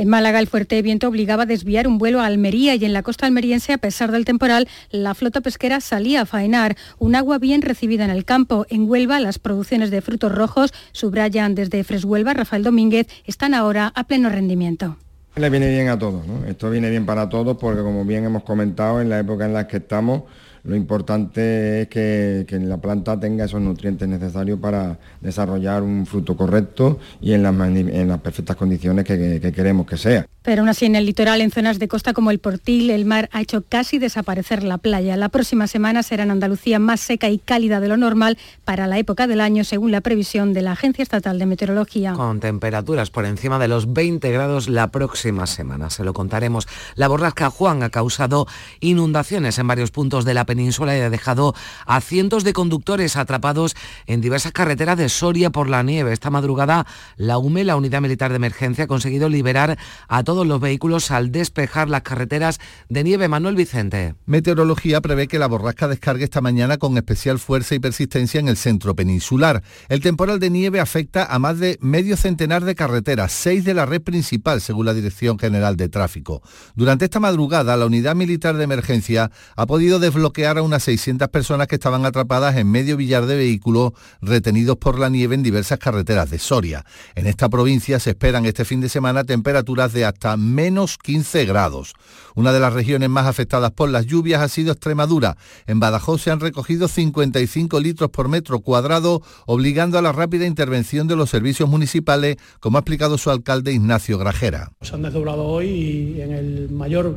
En 0.00 0.08
Málaga 0.08 0.38
el 0.38 0.46
fuerte 0.46 0.80
viento 0.80 1.08
obligaba 1.08 1.42
a 1.42 1.46
desviar 1.46 1.86
un 1.86 1.98
vuelo 1.98 2.22
a 2.22 2.24
Almería 2.24 2.74
y 2.74 2.86
en 2.86 2.94
la 2.94 3.02
costa 3.02 3.26
almeriense, 3.26 3.74
a 3.74 3.76
pesar 3.76 4.12
del 4.12 4.24
temporal, 4.24 4.66
la 4.90 5.14
flota 5.14 5.42
pesquera 5.42 5.78
salía 5.82 6.22
a 6.22 6.24
faenar. 6.24 6.74
Un 6.98 7.16
agua 7.16 7.36
bien 7.36 7.60
recibida 7.60 8.06
en 8.06 8.10
el 8.10 8.24
campo. 8.24 8.64
En 8.70 8.88
Huelva 8.88 9.20
las 9.20 9.38
producciones 9.38 9.90
de 9.90 10.00
frutos 10.00 10.32
rojos, 10.32 10.72
subrayan 10.92 11.54
desde 11.54 11.84
Freshuelva 11.84 12.32
Rafael 12.32 12.62
Domínguez, 12.62 13.08
están 13.26 13.52
ahora 13.52 13.92
a 13.94 14.04
pleno 14.04 14.30
rendimiento. 14.30 14.96
Le 15.36 15.50
viene 15.50 15.68
bien 15.68 15.90
a 15.90 15.98
todos, 15.98 16.24
Esto 16.48 16.70
viene 16.70 16.88
bien 16.88 17.04
para 17.04 17.28
todos 17.28 17.58
porque 17.58 17.82
como 17.82 18.06
bien 18.06 18.24
hemos 18.24 18.42
comentado, 18.42 19.02
en 19.02 19.10
la 19.10 19.18
época 19.18 19.44
en 19.44 19.52
la 19.52 19.66
que 19.66 19.76
estamos, 19.76 20.22
lo 20.64 20.76
importante 20.76 21.82
es 21.82 21.88
que, 21.88 22.46
la 22.60 22.76
planta 22.78 23.18
tenga 23.18 23.44
esos 23.44 23.60
nutrientes 23.60 24.08
necesarios 24.08 24.58
para 24.58 24.98
desarrollar 25.20 25.82
un 25.82 26.06
fruto 26.06 26.36
correcto 26.36 26.98
y 27.20 27.32
en 27.32 27.42
las, 27.42 28.20
perfectas 28.20 28.56
condiciones 28.56 29.04
que 29.04 29.52
queremos 29.54 29.86
que 29.86 29.96
sea. 29.96 30.26
Pero 30.42 30.62
aún 30.62 30.68
así 30.68 30.86
en 30.86 30.96
el 30.96 31.04
litoral, 31.04 31.40
en 31.42 31.50
zonas 31.50 31.78
de 31.78 31.86
costa 31.86 32.14
como 32.14 32.30
el 32.30 32.38
Portil, 32.38 32.90
el 32.90 33.04
mar 33.04 33.28
ha 33.32 33.42
hecho 33.42 33.62
casi 33.62 33.98
desaparecer 33.98 34.62
la 34.62 34.78
playa. 34.78 35.16
La 35.16 35.28
próxima 35.28 35.66
semana 35.66 36.02
será 36.02 36.22
en 36.22 36.30
Andalucía 36.30 36.78
más 36.78 37.00
seca 37.00 37.28
y 37.28 37.38
cálida 37.38 37.78
de 37.78 37.88
lo 37.88 37.96
normal 37.98 38.38
para 38.64 38.86
la 38.86 38.98
época 38.98 39.26
del 39.26 39.40
año, 39.40 39.64
según 39.64 39.92
la 39.92 40.00
previsión 40.00 40.54
de 40.54 40.62
la 40.62 40.72
Agencia 40.72 41.02
Estatal 41.02 41.38
de 41.38 41.46
Meteorología. 41.46 42.14
Con 42.14 42.40
temperaturas 42.40 43.10
por 43.10 43.26
encima 43.26 43.58
de 43.58 43.68
los 43.68 43.92
20 43.92 44.30
grados 44.32 44.68
la 44.68 44.88
próxima 44.88 45.46
semana, 45.46 45.90
se 45.90 46.04
lo 46.04 46.14
contaremos. 46.14 46.66
La 46.94 47.08
borrasca 47.08 47.50
Juan 47.50 47.82
ha 47.82 47.90
causado 47.90 48.46
inundaciones 48.80 49.58
en 49.58 49.66
varios 49.66 49.90
puntos 49.90 50.24
de 50.24 50.34
la 50.34 50.46
península 50.46 50.96
y 50.96 51.00
ha 51.00 51.10
dejado 51.10 51.54
a 51.84 52.00
cientos 52.00 52.44
de 52.44 52.54
conductores 52.54 53.16
atrapados 53.16 53.76
en 54.06 54.20
diversas 54.20 54.52
carreteras 54.52 54.96
de 54.96 55.08
Soria 55.10 55.50
por 55.50 55.68
la 55.68 55.82
nieve. 55.82 56.12
Esta 56.12 56.30
madrugada, 56.30 56.86
la 57.16 57.36
UME, 57.36 57.64
la 57.64 57.76
Unidad 57.76 58.00
Militar 58.00 58.30
de 58.30 58.36
Emergencia, 58.36 58.84
ha 58.84 58.88
conseguido 58.88 59.28
liberar 59.28 59.78
a 60.08 60.24
todos 60.30 60.46
los 60.46 60.60
vehículos 60.60 61.10
al 61.10 61.32
despejar 61.32 61.90
las 61.90 62.02
carreteras 62.02 62.60
de 62.88 63.02
nieve. 63.02 63.26
Manuel 63.26 63.56
Vicente. 63.56 64.14
Meteorología 64.26 65.00
prevé 65.00 65.26
que 65.26 65.40
la 65.40 65.48
borrasca 65.48 65.88
descargue 65.88 66.22
esta 66.22 66.40
mañana 66.40 66.78
con 66.78 66.96
especial 66.96 67.40
fuerza 67.40 67.74
y 67.74 67.80
persistencia 67.80 68.38
en 68.38 68.46
el 68.46 68.56
centro 68.56 68.94
peninsular. 68.94 69.60
El 69.88 70.00
temporal 70.00 70.38
de 70.38 70.50
nieve 70.50 70.78
afecta 70.78 71.24
a 71.24 71.40
más 71.40 71.58
de 71.58 71.78
medio 71.80 72.16
centenar 72.16 72.62
de 72.62 72.76
carreteras, 72.76 73.32
seis 73.32 73.64
de 73.64 73.74
la 73.74 73.86
red 73.86 74.02
principal, 74.02 74.60
según 74.60 74.86
la 74.86 74.94
Dirección 74.94 75.36
General 75.36 75.76
de 75.76 75.88
Tráfico. 75.88 76.42
Durante 76.76 77.06
esta 77.06 77.18
madrugada, 77.18 77.76
la 77.76 77.86
Unidad 77.86 78.14
Militar 78.14 78.56
de 78.56 78.62
Emergencia 78.62 79.32
ha 79.56 79.66
podido 79.66 79.98
desbloquear 79.98 80.58
a 80.58 80.62
unas 80.62 80.84
600 80.84 81.26
personas 81.26 81.66
que 81.66 81.74
estaban 81.74 82.06
atrapadas 82.06 82.56
en 82.56 82.70
medio 82.70 82.96
billar 82.96 83.26
de 83.26 83.34
vehículos 83.34 83.94
retenidos 84.22 84.76
por 84.76 84.96
la 85.00 85.08
nieve 85.08 85.34
en 85.34 85.42
diversas 85.42 85.80
carreteras 85.80 86.30
de 86.30 86.38
Soria. 86.38 86.84
En 87.16 87.26
esta 87.26 87.48
provincia 87.48 87.98
se 87.98 88.10
esperan 88.10 88.46
este 88.46 88.64
fin 88.64 88.80
de 88.80 88.88
semana 88.88 89.24
temperaturas 89.24 89.92
de 89.92 90.04
hasta 90.04 90.19
hasta 90.20 90.36
menos 90.36 90.98
15 90.98 91.46
grados. 91.46 91.94
Una 92.34 92.52
de 92.52 92.60
las 92.60 92.72
regiones 92.72 93.08
más 93.08 93.26
afectadas 93.26 93.70
por 93.72 93.90
las 93.90 94.06
lluvias 94.06 94.42
ha 94.42 94.48
sido 94.48 94.72
Extremadura. 94.72 95.36
En 95.66 95.80
Badajoz 95.80 96.22
se 96.22 96.30
han 96.30 96.40
recogido 96.40 96.88
55 96.88 97.80
litros 97.80 98.10
por 98.10 98.28
metro 98.28 98.60
cuadrado, 98.60 99.22
obligando 99.46 99.98
a 99.98 100.02
la 100.02 100.12
rápida 100.12 100.46
intervención 100.46 101.08
de 101.08 101.16
los 101.16 101.30
servicios 101.30 101.68
municipales, 101.68 102.36
como 102.60 102.78
ha 102.78 102.80
explicado 102.80 103.18
su 103.18 103.30
alcalde 103.30 103.72
Ignacio 103.72 104.18
Grajera. 104.18 104.72
Se 104.80 104.94
han 104.94 105.02
desdoblado 105.02 105.44
hoy 105.44 105.68
y 105.68 106.20
en 106.20 106.32
el 106.32 106.70
mayor 106.70 107.16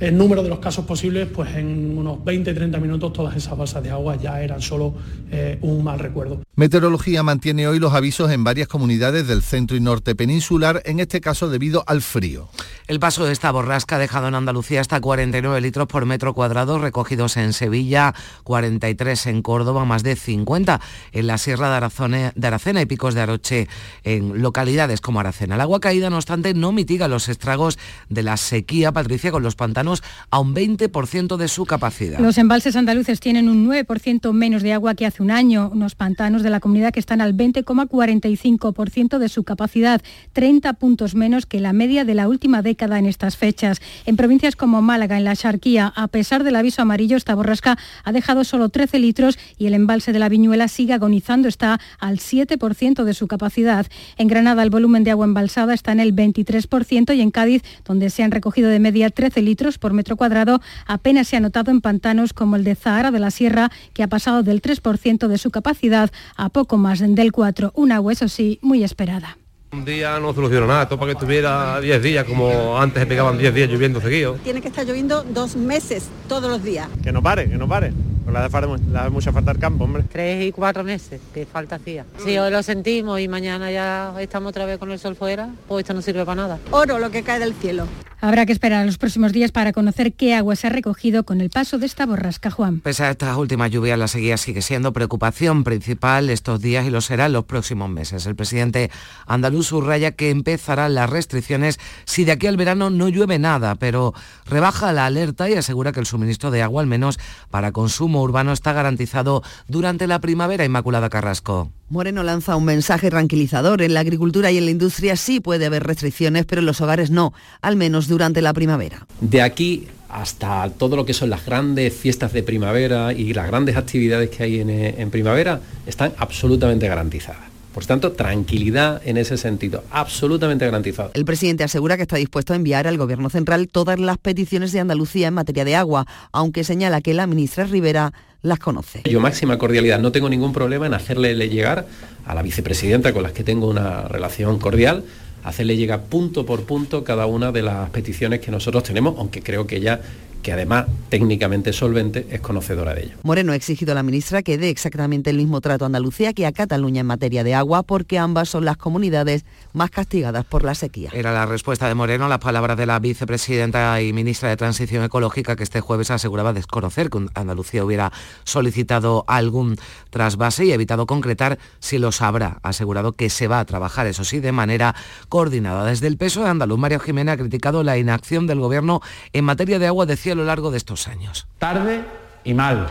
el 0.00 0.16
número 0.16 0.42
de 0.42 0.48
los 0.48 0.58
casos 0.58 0.84
posibles, 0.84 1.28
pues 1.32 1.54
en 1.54 1.96
unos 1.96 2.18
20-30 2.18 2.80
minutos 2.80 3.12
todas 3.12 3.36
esas 3.36 3.56
balsas 3.56 3.82
de 3.82 3.90
agua 3.90 4.16
ya 4.16 4.42
eran 4.42 4.60
solo 4.60 4.94
eh, 5.30 5.58
un 5.60 5.84
mal 5.84 5.98
recuerdo. 5.98 6.40
Meteorología 6.54 7.22
mantiene 7.22 7.66
hoy 7.68 7.78
los 7.78 7.94
avisos 7.94 8.30
en 8.30 8.44
varias 8.44 8.68
comunidades 8.68 9.26
del 9.26 9.42
centro 9.42 9.76
y 9.76 9.80
norte 9.80 10.14
peninsular, 10.14 10.82
en 10.84 11.00
este 11.00 11.20
caso 11.20 11.48
debido 11.48 11.84
al 11.86 12.02
frío. 12.02 12.48
El 12.88 13.00
paso 13.00 13.24
de 13.24 13.32
esta 13.32 13.50
borrasca 13.50 13.96
ha 13.96 13.98
dejado 13.98 14.28
en 14.28 14.34
Andalucía 14.34 14.52
hasta 14.78 15.00
49 15.00 15.60
litros 15.60 15.86
por 15.86 16.06
metro 16.06 16.34
cuadrado 16.34 16.78
recogidos 16.78 17.36
en 17.36 17.52
Sevilla, 17.52 18.14
43 18.44 19.26
en 19.26 19.42
Córdoba, 19.42 19.84
más 19.84 20.02
de 20.02 20.16
50 20.16 20.80
en 21.12 21.26
la 21.26 21.38
Sierra 21.38 21.70
de, 21.70 22.46
Aracena 22.46 22.82
y 22.82 22.86
Picos 22.86 23.14
de 23.14 23.20
Aroche 23.20 23.68
en 24.04 24.40
localidades 24.40 25.00
como 25.00 25.20
Aracena. 25.20 25.56
El 25.56 25.60
agua 25.60 25.80
caída, 25.80 26.10
no 26.10 26.16
obstante, 26.16 26.54
no 26.54 26.72
mitiga 26.72 27.08
los 27.08 27.28
estragos 27.28 27.78
de 28.08 28.22
la 28.22 28.36
sequía, 28.36 28.92
Patricia, 28.92 29.30
con 29.30 29.42
los 29.42 29.56
pantanos 29.56 30.02
a 30.30 30.38
un 30.38 30.54
20% 30.54 31.36
de 31.36 31.48
su 31.48 31.66
capacidad. 31.66 32.18
Los 32.18 32.38
embalses 32.38 32.76
andaluces 32.76 33.20
tienen 33.20 33.48
un 33.48 33.66
9% 33.66 34.32
menos 34.32 34.62
de 34.62 34.72
agua 34.72 34.94
que 34.94 35.06
hace 35.06 35.22
un 35.22 35.30
año, 35.30 35.70
unos 35.72 35.94
pantanos 35.94 36.42
de 36.42 36.50
la 36.50 36.60
comunidad 36.60 36.92
que 36.92 37.00
están 37.00 37.20
al 37.20 37.36
20,45% 37.36 39.18
de 39.18 39.28
su 39.28 39.44
capacidad, 39.44 40.02
30 40.32 40.72
puntos 40.74 41.14
menos 41.14 41.46
que 41.46 41.60
la 41.60 41.72
media 41.72 42.04
de 42.04 42.14
la 42.14 42.28
última 42.28 42.62
década 42.62 42.98
en 42.98 43.06
estas 43.06 43.36
fechas. 43.36 43.80
En 44.06 44.16
provincias 44.42 44.56
como 44.56 44.82
Málaga, 44.82 45.18
en 45.18 45.22
la 45.22 45.36
Charquía, 45.36 45.92
a 45.94 46.08
pesar 46.08 46.42
del 46.42 46.56
aviso 46.56 46.82
amarillo, 46.82 47.16
esta 47.16 47.36
borrasca 47.36 47.78
ha 48.02 48.10
dejado 48.10 48.42
solo 48.42 48.70
13 48.70 48.98
litros 48.98 49.38
y 49.56 49.66
el 49.66 49.74
embalse 49.74 50.12
de 50.12 50.18
la 50.18 50.28
Viñuela 50.28 50.66
sigue 50.66 50.94
agonizando, 50.94 51.46
está 51.46 51.78
al 52.00 52.18
7% 52.18 53.04
de 53.04 53.14
su 53.14 53.28
capacidad. 53.28 53.86
En 54.16 54.26
Granada 54.26 54.64
el 54.64 54.70
volumen 54.70 55.04
de 55.04 55.12
agua 55.12 55.26
embalsada 55.26 55.74
está 55.74 55.92
en 55.92 56.00
el 56.00 56.12
23% 56.12 57.14
y 57.14 57.20
en 57.20 57.30
Cádiz, 57.30 57.62
donde 57.84 58.10
se 58.10 58.24
han 58.24 58.32
recogido 58.32 58.68
de 58.68 58.80
media 58.80 59.10
13 59.10 59.42
litros 59.42 59.78
por 59.78 59.92
metro 59.92 60.16
cuadrado 60.16 60.60
apenas 60.88 61.28
se 61.28 61.36
ha 61.36 61.40
notado 61.40 61.70
en 61.70 61.80
pantanos 61.80 62.32
como 62.32 62.56
el 62.56 62.64
de 62.64 62.74
Zahara 62.74 63.12
de 63.12 63.20
la 63.20 63.30
Sierra, 63.30 63.70
que 63.92 64.02
ha 64.02 64.08
pasado 64.08 64.42
del 64.42 64.60
3% 64.60 65.28
de 65.28 65.38
su 65.38 65.52
capacidad 65.52 66.10
a 66.34 66.48
poco 66.48 66.78
más 66.78 66.98
del 66.98 67.30
4%. 67.30 67.70
Un 67.76 67.92
agua, 67.92 68.12
eso 68.12 68.26
sí, 68.26 68.58
muy 68.60 68.82
esperada. 68.82 69.36
Un 69.72 69.86
día 69.86 70.20
no 70.20 70.34
soluciona 70.34 70.66
nada, 70.66 70.86
todo 70.86 70.98
para 70.98 71.12
que 71.12 71.18
estuviera 71.18 71.80
10 71.80 72.02
días, 72.02 72.26
como 72.26 72.78
antes 72.78 73.06
pegaban 73.06 73.38
10 73.38 73.54
días 73.54 73.70
lloviendo 73.70 74.02
seguido. 74.02 74.34
Tiene 74.44 74.60
que 74.60 74.68
estar 74.68 74.84
lloviendo 74.84 75.22
dos 75.22 75.56
meses, 75.56 76.10
todos 76.28 76.50
los 76.50 76.62
días. 76.62 76.88
Que 77.02 77.10
no 77.10 77.22
pare, 77.22 77.48
que 77.48 77.56
no 77.56 77.66
pare. 77.66 77.90
Pues 78.24 78.34
la 78.34 79.00
hace 79.00 79.10
mucha 79.10 79.32
falta 79.32 79.50
el 79.50 79.58
campo, 79.58 79.84
hombre. 79.84 80.04
Tres 80.10 80.44
y 80.44 80.52
cuatro 80.52 80.84
meses, 80.84 81.20
que 81.34 81.44
falta 81.44 81.76
hacía. 81.76 82.04
Si 82.24 82.38
hoy 82.38 82.50
lo 82.50 82.62
sentimos 82.62 83.20
y 83.20 83.28
mañana 83.28 83.70
ya 83.70 84.14
estamos 84.20 84.50
otra 84.50 84.64
vez 84.64 84.78
con 84.78 84.90
el 84.90 84.98
sol 84.98 85.16
fuera, 85.16 85.50
pues 85.68 85.84
esto 85.84 85.94
no 85.94 86.02
sirve 86.02 86.24
para 86.24 86.42
nada. 86.42 86.58
Oro 86.70 86.98
lo 86.98 87.10
que 87.10 87.22
cae 87.22 87.38
del 87.38 87.54
cielo. 87.54 87.86
Habrá 88.24 88.46
que 88.46 88.52
esperar 88.52 88.82
a 88.82 88.86
los 88.86 88.98
próximos 88.98 89.32
días 89.32 89.50
para 89.50 89.72
conocer 89.72 90.12
qué 90.12 90.36
agua 90.36 90.54
se 90.54 90.68
ha 90.68 90.70
recogido 90.70 91.24
con 91.24 91.40
el 91.40 91.50
paso 91.50 91.78
de 91.78 91.86
esta 91.86 92.06
borrasca, 92.06 92.52
Juan. 92.52 92.78
Pese 92.78 93.02
a 93.02 93.10
estas 93.10 93.36
últimas 93.36 93.72
lluvias, 93.72 93.98
la 93.98 94.06
sequía 94.06 94.36
sigue 94.36 94.62
siendo 94.62 94.92
preocupación 94.92 95.64
principal 95.64 96.30
estos 96.30 96.60
días 96.60 96.86
y 96.86 96.90
lo 96.90 97.00
será 97.00 97.26
en 97.26 97.32
los 97.32 97.46
próximos 97.46 97.90
meses. 97.90 98.24
El 98.26 98.36
presidente 98.36 98.92
andaluz 99.26 99.66
subraya 99.66 100.12
que 100.12 100.30
empezarán 100.30 100.94
las 100.94 101.10
restricciones 101.10 101.80
si 102.04 102.24
de 102.24 102.30
aquí 102.30 102.46
al 102.46 102.56
verano 102.56 102.90
no 102.90 103.08
llueve 103.08 103.40
nada, 103.40 103.74
pero 103.74 104.14
rebaja 104.46 104.92
la 104.92 105.06
alerta 105.06 105.50
y 105.50 105.54
asegura 105.54 105.90
que 105.90 105.98
el 105.98 106.06
suministro 106.06 106.52
de 106.52 106.62
agua, 106.62 106.80
al 106.80 106.86
menos 106.86 107.18
para 107.50 107.72
consumo 107.72 108.21
urbano, 108.22 108.52
está 108.52 108.72
garantizado 108.72 109.42
durante 109.68 110.06
la 110.06 110.20
primavera. 110.20 110.64
Inmaculada 110.64 111.10
Carrasco. 111.10 111.70
Moreno 111.88 112.22
lanza 112.22 112.56
un 112.56 112.64
mensaje 112.64 113.10
tranquilizador. 113.10 113.82
En 113.82 113.94
la 113.94 114.00
agricultura 114.00 114.50
y 114.50 114.58
en 114.58 114.64
la 114.64 114.70
industria 114.70 115.16
sí 115.16 115.40
puede 115.40 115.66
haber 115.66 115.82
restricciones, 115.84 116.46
pero 116.46 116.60
en 116.60 116.66
los 116.66 116.80
hogares 116.80 117.10
no, 117.10 117.34
al 117.60 117.76
menos 117.76 118.08
durante 118.08 118.40
la 118.40 118.54
primavera. 118.54 119.06
De 119.20 119.42
aquí 119.42 119.88
hasta 120.12 120.70
todo 120.70 120.94
lo 120.94 121.06
que 121.06 121.14
son 121.14 121.30
las 121.30 121.44
grandes 121.44 121.94
fiestas 121.94 122.32
de 122.32 122.42
primavera 122.42 123.12
y 123.12 123.32
las 123.32 123.46
grandes 123.46 123.76
actividades 123.76 124.28
que 124.30 124.42
hay 124.42 124.60
en, 124.60 125.10
primavera 125.10 125.60
están 125.86 126.12
absolutamente 126.18 126.86
garantizadas. 126.86 127.51
Por 127.72 127.86
tanto, 127.86 128.12
tranquilidad 128.12 129.00
en 129.04 129.16
ese 129.16 129.36
sentido, 129.36 129.82
absolutamente 129.90 130.66
garantizado. 130.66 131.10
El 131.14 131.24
presidente 131.24 131.64
asegura 131.64 131.96
que 131.96 132.02
está 132.02 132.16
dispuesto 132.16 132.52
a 132.52 132.56
enviar 132.56 132.86
al 132.86 132.98
Gobierno 132.98 133.30
Central 133.30 133.68
todas 133.68 133.98
las 133.98 134.18
peticiones 134.18 134.72
de 134.72 134.80
Andalucía 134.80 135.28
en 135.28 135.34
materia 135.34 135.64
de 135.64 135.76
agua, 135.76 136.06
aunque 136.32 136.64
señala 136.64 137.00
que 137.00 137.14
la 137.14 137.26
ministra 137.26 137.64
Rivera 137.64 138.12
las 138.42 138.58
conoce. 138.58 139.02
Yo 139.04 139.20
máxima 139.20 139.56
cordialidad, 139.56 140.00
no 140.00 140.12
tengo 140.12 140.28
ningún 140.28 140.52
problema 140.52 140.86
en 140.86 140.94
hacerle 140.94 141.34
llegar 141.48 141.86
a 142.26 142.34
la 142.34 142.42
vicepresidenta 142.42 143.12
con 143.12 143.22
la 143.22 143.32
que 143.32 143.44
tengo 143.44 143.68
una 143.68 144.02
relación 144.08 144.58
cordial, 144.58 145.04
hacerle 145.44 145.76
llegar 145.76 146.02
punto 146.04 146.44
por 146.44 146.64
punto 146.64 147.04
cada 147.04 147.26
una 147.26 147.52
de 147.52 147.62
las 147.62 147.90
peticiones 147.90 148.40
que 148.40 148.50
nosotros 148.50 148.82
tenemos, 148.82 149.14
aunque 149.18 149.42
creo 149.42 149.66
que 149.66 149.76
ella 149.76 150.00
que 150.42 150.52
además 150.52 150.86
técnicamente 151.08 151.72
solvente 151.72 152.26
es 152.30 152.40
conocedora 152.40 152.94
de 152.94 153.04
ello. 153.04 153.16
Moreno 153.22 153.52
ha 153.52 153.56
exigido 153.56 153.92
a 153.92 153.94
la 153.94 154.02
ministra 154.02 154.42
que 154.42 154.58
dé 154.58 154.68
exactamente 154.68 155.30
el 155.30 155.36
mismo 155.36 155.60
trato 155.60 155.84
a 155.84 155.86
Andalucía 155.86 156.32
que 156.32 156.46
a 156.46 156.52
Cataluña 156.52 157.00
en 157.00 157.06
materia 157.06 157.44
de 157.44 157.54
agua, 157.54 157.82
porque 157.82 158.18
ambas 158.18 158.48
son 158.48 158.64
las 158.64 158.76
comunidades 158.76 159.44
más 159.72 159.90
castigadas 159.90 160.44
por 160.44 160.64
la 160.64 160.74
sequía. 160.74 161.10
Era 161.12 161.32
la 161.32 161.46
respuesta 161.46 161.88
de 161.88 161.94
Moreno 161.94 162.26
a 162.26 162.28
las 162.28 162.38
palabras 162.38 162.76
de 162.76 162.86
la 162.86 162.98
vicepresidenta 162.98 164.00
y 164.02 164.12
ministra 164.12 164.48
de 164.48 164.56
Transición 164.56 165.04
Ecológica, 165.04 165.56
que 165.56 165.62
este 165.62 165.80
jueves 165.80 166.10
aseguraba 166.10 166.52
desconocer 166.52 167.08
que 167.08 167.26
Andalucía 167.34 167.84
hubiera 167.84 168.12
solicitado 168.44 169.24
algún 169.28 169.76
trasvase 170.10 170.64
y 170.64 170.72
evitado 170.72 171.06
concretar 171.06 171.58
si 171.78 171.98
lo 171.98 172.12
sabrá. 172.12 172.58
Ha 172.62 172.70
asegurado 172.70 173.12
que 173.12 173.30
se 173.30 173.48
va 173.48 173.60
a 173.60 173.64
trabajar, 173.64 174.06
eso 174.06 174.24
sí, 174.24 174.40
de 174.40 174.52
manera 174.52 174.94
coordinada. 175.28 175.84
Desde 175.84 176.08
el 176.08 176.16
peso 176.16 176.42
de 176.42 176.50
Andaluz, 176.50 176.78
Mario 176.78 177.00
Jiménez 177.00 177.34
ha 177.34 177.36
criticado 177.36 177.82
la 177.82 177.98
inacción 177.98 178.46
del 178.46 178.60
Gobierno 178.60 179.00
en 179.32 179.44
materia 179.44 179.78
de 179.78 179.86
agua, 179.86 180.06
decía 180.06 180.31
a 180.32 180.36
lo 180.36 180.44
largo 180.44 180.70
de 180.70 180.78
estos 180.78 181.08
años. 181.08 181.46
Tarde 181.58 182.00
y 182.44 182.54
mal. 182.54 182.88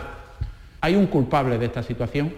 Hay 0.81 0.95
un 0.95 1.07
culpable 1.07 1.57
de 1.57 1.65
esta 1.65 1.83
situación, 1.83 2.33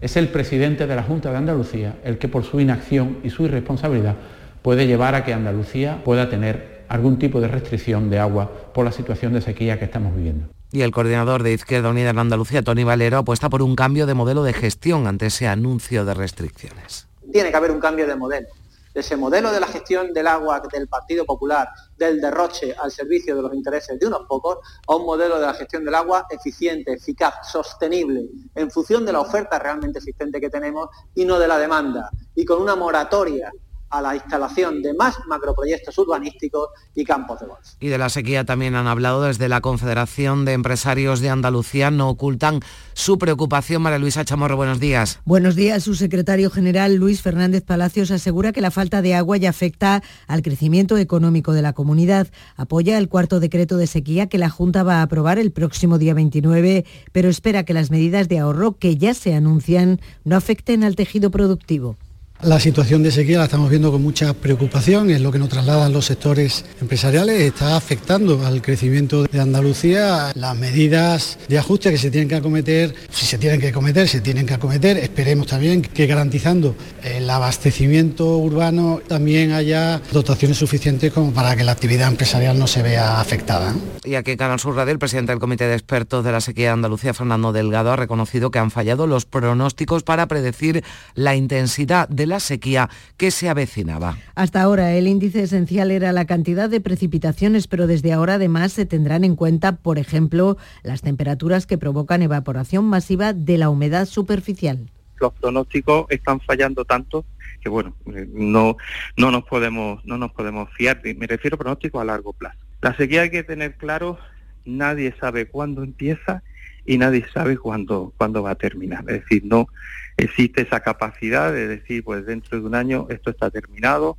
es 0.00 0.16
el 0.16 0.28
presidente 0.28 0.86
de 0.86 0.94
la 0.94 1.02
Junta 1.02 1.30
de 1.30 1.36
Andalucía, 1.36 1.96
el 2.04 2.18
que 2.18 2.28
por 2.28 2.44
su 2.44 2.60
inacción 2.60 3.18
y 3.24 3.30
su 3.30 3.44
irresponsabilidad 3.44 4.16
puede 4.62 4.86
llevar 4.86 5.14
a 5.14 5.24
que 5.24 5.32
Andalucía 5.32 6.02
pueda 6.04 6.28
tener 6.28 6.84
algún 6.88 7.18
tipo 7.18 7.40
de 7.40 7.48
restricción 7.48 8.10
de 8.10 8.18
agua 8.18 8.50
por 8.72 8.84
la 8.84 8.92
situación 8.92 9.32
de 9.32 9.40
sequía 9.40 9.78
que 9.78 9.86
estamos 9.86 10.14
viviendo. 10.14 10.48
Y 10.70 10.82
el 10.82 10.90
coordinador 10.90 11.42
de 11.42 11.54
Izquierda 11.54 11.88
Unida 11.88 12.10
en 12.10 12.18
Andalucía, 12.18 12.62
Tony 12.62 12.84
Valero, 12.84 13.18
apuesta 13.18 13.48
por 13.48 13.62
un 13.62 13.74
cambio 13.74 14.06
de 14.06 14.14
modelo 14.14 14.42
de 14.42 14.52
gestión 14.52 15.06
ante 15.06 15.26
ese 15.26 15.48
anuncio 15.48 16.04
de 16.04 16.14
restricciones. 16.14 17.08
Tiene 17.32 17.50
que 17.50 17.56
haber 17.56 17.70
un 17.70 17.80
cambio 17.80 18.06
de 18.06 18.16
modelo 18.16 18.48
de 18.94 19.00
ese 19.00 19.16
modelo 19.16 19.50
de 19.52 19.60
la 19.60 19.66
gestión 19.66 20.12
del 20.12 20.26
agua 20.26 20.62
del 20.72 20.88
Partido 20.88 21.24
Popular, 21.24 21.68
del 21.96 22.20
derroche 22.20 22.74
al 22.78 22.90
servicio 22.90 23.36
de 23.36 23.42
los 23.42 23.54
intereses 23.54 23.98
de 23.98 24.06
unos 24.06 24.26
pocos, 24.28 24.58
a 24.86 24.96
un 24.96 25.04
modelo 25.04 25.38
de 25.38 25.46
la 25.46 25.54
gestión 25.54 25.84
del 25.84 25.94
agua 25.94 26.26
eficiente, 26.30 26.94
eficaz, 26.94 27.50
sostenible, 27.50 28.28
en 28.54 28.70
función 28.70 29.04
de 29.04 29.12
la 29.12 29.20
oferta 29.20 29.58
realmente 29.58 29.98
existente 29.98 30.40
que 30.40 30.50
tenemos 30.50 30.88
y 31.14 31.24
no 31.24 31.38
de 31.38 31.48
la 31.48 31.58
demanda, 31.58 32.10
y 32.34 32.44
con 32.44 32.60
una 32.60 32.76
moratoria 32.76 33.50
a 33.90 34.02
la 34.02 34.14
instalación 34.14 34.82
de 34.82 34.94
más 34.94 35.16
macroproyectos 35.26 35.96
urbanísticos 35.98 36.68
y 36.94 37.04
campos 37.04 37.40
de 37.40 37.46
golf. 37.46 37.66
Y 37.80 37.88
de 37.88 37.98
la 37.98 38.08
sequía 38.08 38.44
también 38.44 38.74
han 38.74 38.86
hablado 38.86 39.22
desde 39.22 39.48
la 39.48 39.60
Confederación 39.60 40.44
de 40.44 40.52
Empresarios 40.52 41.20
de 41.20 41.30
Andalucía, 41.30 41.90
no 41.90 42.08
ocultan 42.08 42.60
su 42.94 43.18
preocupación. 43.18 43.82
María 43.82 43.98
Luisa 43.98 44.24
Chamorro, 44.24 44.56
buenos 44.56 44.80
días. 44.80 45.20
Buenos 45.24 45.56
días. 45.56 45.84
Su 45.84 45.94
secretario 45.94 46.50
general, 46.50 46.96
Luis 46.96 47.22
Fernández 47.22 47.62
Palacios, 47.64 48.10
asegura 48.10 48.52
que 48.52 48.60
la 48.60 48.70
falta 48.70 49.02
de 49.02 49.14
agua 49.14 49.36
ya 49.36 49.50
afecta 49.50 50.02
al 50.26 50.42
crecimiento 50.42 50.96
económico 50.98 51.52
de 51.52 51.62
la 51.62 51.72
comunidad. 51.72 52.28
Apoya 52.56 52.98
el 52.98 53.08
cuarto 53.08 53.40
decreto 53.40 53.76
de 53.76 53.86
sequía 53.86 54.28
que 54.28 54.38
la 54.38 54.50
Junta 54.50 54.82
va 54.82 54.96
a 54.96 55.02
aprobar 55.02 55.38
el 55.38 55.52
próximo 55.52 55.98
día 55.98 56.14
29, 56.14 56.84
pero 57.12 57.28
espera 57.28 57.64
que 57.64 57.74
las 57.74 57.90
medidas 57.90 58.28
de 58.28 58.38
ahorro 58.38 58.76
que 58.76 58.96
ya 58.96 59.14
se 59.14 59.34
anuncian 59.34 60.00
no 60.24 60.36
afecten 60.36 60.84
al 60.84 60.96
tejido 60.96 61.30
productivo. 61.30 61.96
La 62.42 62.60
situación 62.60 63.02
de 63.02 63.10
sequía 63.10 63.38
la 63.38 63.46
estamos 63.46 63.68
viendo 63.68 63.90
con 63.90 64.00
mucha 64.00 64.32
preocupación, 64.32 65.10
es 65.10 65.20
lo 65.20 65.32
que 65.32 65.40
nos 65.40 65.48
trasladan 65.48 65.92
los 65.92 66.06
sectores 66.06 66.64
empresariales, 66.80 67.40
está 67.40 67.76
afectando 67.76 68.46
al 68.46 68.62
crecimiento 68.62 69.24
de 69.24 69.40
Andalucía. 69.40 70.30
Las 70.36 70.56
medidas 70.56 71.36
de 71.48 71.58
ajuste 71.58 71.90
que 71.90 71.98
se 71.98 72.12
tienen 72.12 72.28
que 72.28 72.36
acometer, 72.36 72.94
si 73.10 73.26
se 73.26 73.38
tienen 73.38 73.60
que 73.60 73.66
acometer, 73.66 74.06
se 74.06 74.20
tienen 74.20 74.46
que 74.46 74.54
acometer. 74.54 74.98
Esperemos 74.98 75.48
también 75.48 75.82
que 75.82 76.06
garantizando 76.06 76.76
el 77.02 77.28
abastecimiento 77.28 78.38
urbano 78.38 79.00
también 79.08 79.50
haya 79.50 80.00
dotaciones 80.12 80.58
suficientes 80.58 81.12
como 81.12 81.32
para 81.32 81.56
que 81.56 81.64
la 81.64 81.72
actividad 81.72 82.06
empresarial 82.06 82.56
no 82.56 82.68
se 82.68 82.82
vea 82.82 83.20
afectada. 83.20 83.74
Y 84.04 84.14
aquí 84.14 84.36
Canal 84.36 84.60
Sur 84.60 84.76
Radio, 84.76 84.92
el 84.92 85.00
presidente 85.00 85.32
del 85.32 85.40
Comité 85.40 85.66
de 85.66 85.74
Expertos 85.74 86.24
de 86.24 86.30
la 86.30 86.40
Sequía 86.40 86.66
de 86.66 86.74
Andalucía, 86.74 87.14
Fernando 87.14 87.52
Delgado, 87.52 87.90
ha 87.90 87.96
reconocido 87.96 88.52
que 88.52 88.60
han 88.60 88.70
fallado 88.70 89.08
los 89.08 89.26
pronósticos 89.26 90.04
para 90.04 90.28
predecir 90.28 90.84
la 91.16 91.34
intensidad 91.34 92.08
de 92.08 92.27
la 92.28 92.40
sequía 92.40 92.88
que 93.16 93.30
se 93.30 93.48
avecinaba. 93.48 94.16
Hasta 94.34 94.62
ahora 94.62 94.92
el 94.92 95.08
índice 95.08 95.42
esencial 95.42 95.90
era 95.90 96.12
la 96.12 96.26
cantidad 96.26 96.70
de 96.70 96.80
precipitaciones, 96.80 97.66
pero 97.66 97.86
desde 97.86 98.12
ahora 98.12 98.34
además 98.34 98.72
se 98.72 98.86
tendrán 98.86 99.24
en 99.24 99.36
cuenta, 99.36 99.76
por 99.76 99.98
ejemplo, 99.98 100.56
las 100.82 101.02
temperaturas 101.02 101.66
que 101.66 101.78
provocan 101.78 102.22
evaporación 102.22 102.84
masiva 102.84 103.32
de 103.32 103.58
la 103.58 103.70
humedad 103.70 104.06
superficial. 104.06 104.90
Los 105.20 105.32
pronósticos 105.32 106.06
están 106.10 106.40
fallando 106.40 106.84
tanto 106.84 107.24
que 107.60 107.68
bueno, 107.68 107.94
no, 108.04 108.76
no 109.16 109.30
nos 109.30 109.44
podemos, 109.44 110.04
no 110.04 110.16
nos 110.16 110.32
podemos 110.32 110.68
fiar. 110.74 111.00
Me 111.16 111.26
refiero 111.26 111.56
a 111.56 111.58
pronósticos 111.58 112.00
a 112.00 112.04
largo 112.04 112.32
plazo. 112.32 112.58
La 112.80 112.96
sequía 112.96 113.22
hay 113.22 113.30
que 113.30 113.42
tener 113.42 113.74
claro, 113.76 114.18
nadie 114.64 115.14
sabe 115.18 115.46
cuándo 115.46 115.82
empieza 115.82 116.42
y 116.88 116.96
nadie 116.96 117.26
sabe 117.34 117.58
cuándo, 117.58 118.14
cuándo 118.16 118.42
va 118.42 118.52
a 118.52 118.54
terminar. 118.54 119.04
Es 119.08 119.20
decir, 119.20 119.44
no 119.44 119.68
existe 120.16 120.62
esa 120.62 120.80
capacidad 120.80 121.52
de 121.52 121.68
decir, 121.68 122.02
pues 122.02 122.24
dentro 122.24 122.58
de 122.58 122.66
un 122.66 122.74
año 122.74 123.06
esto 123.10 123.30
está 123.30 123.50
terminado 123.50 124.16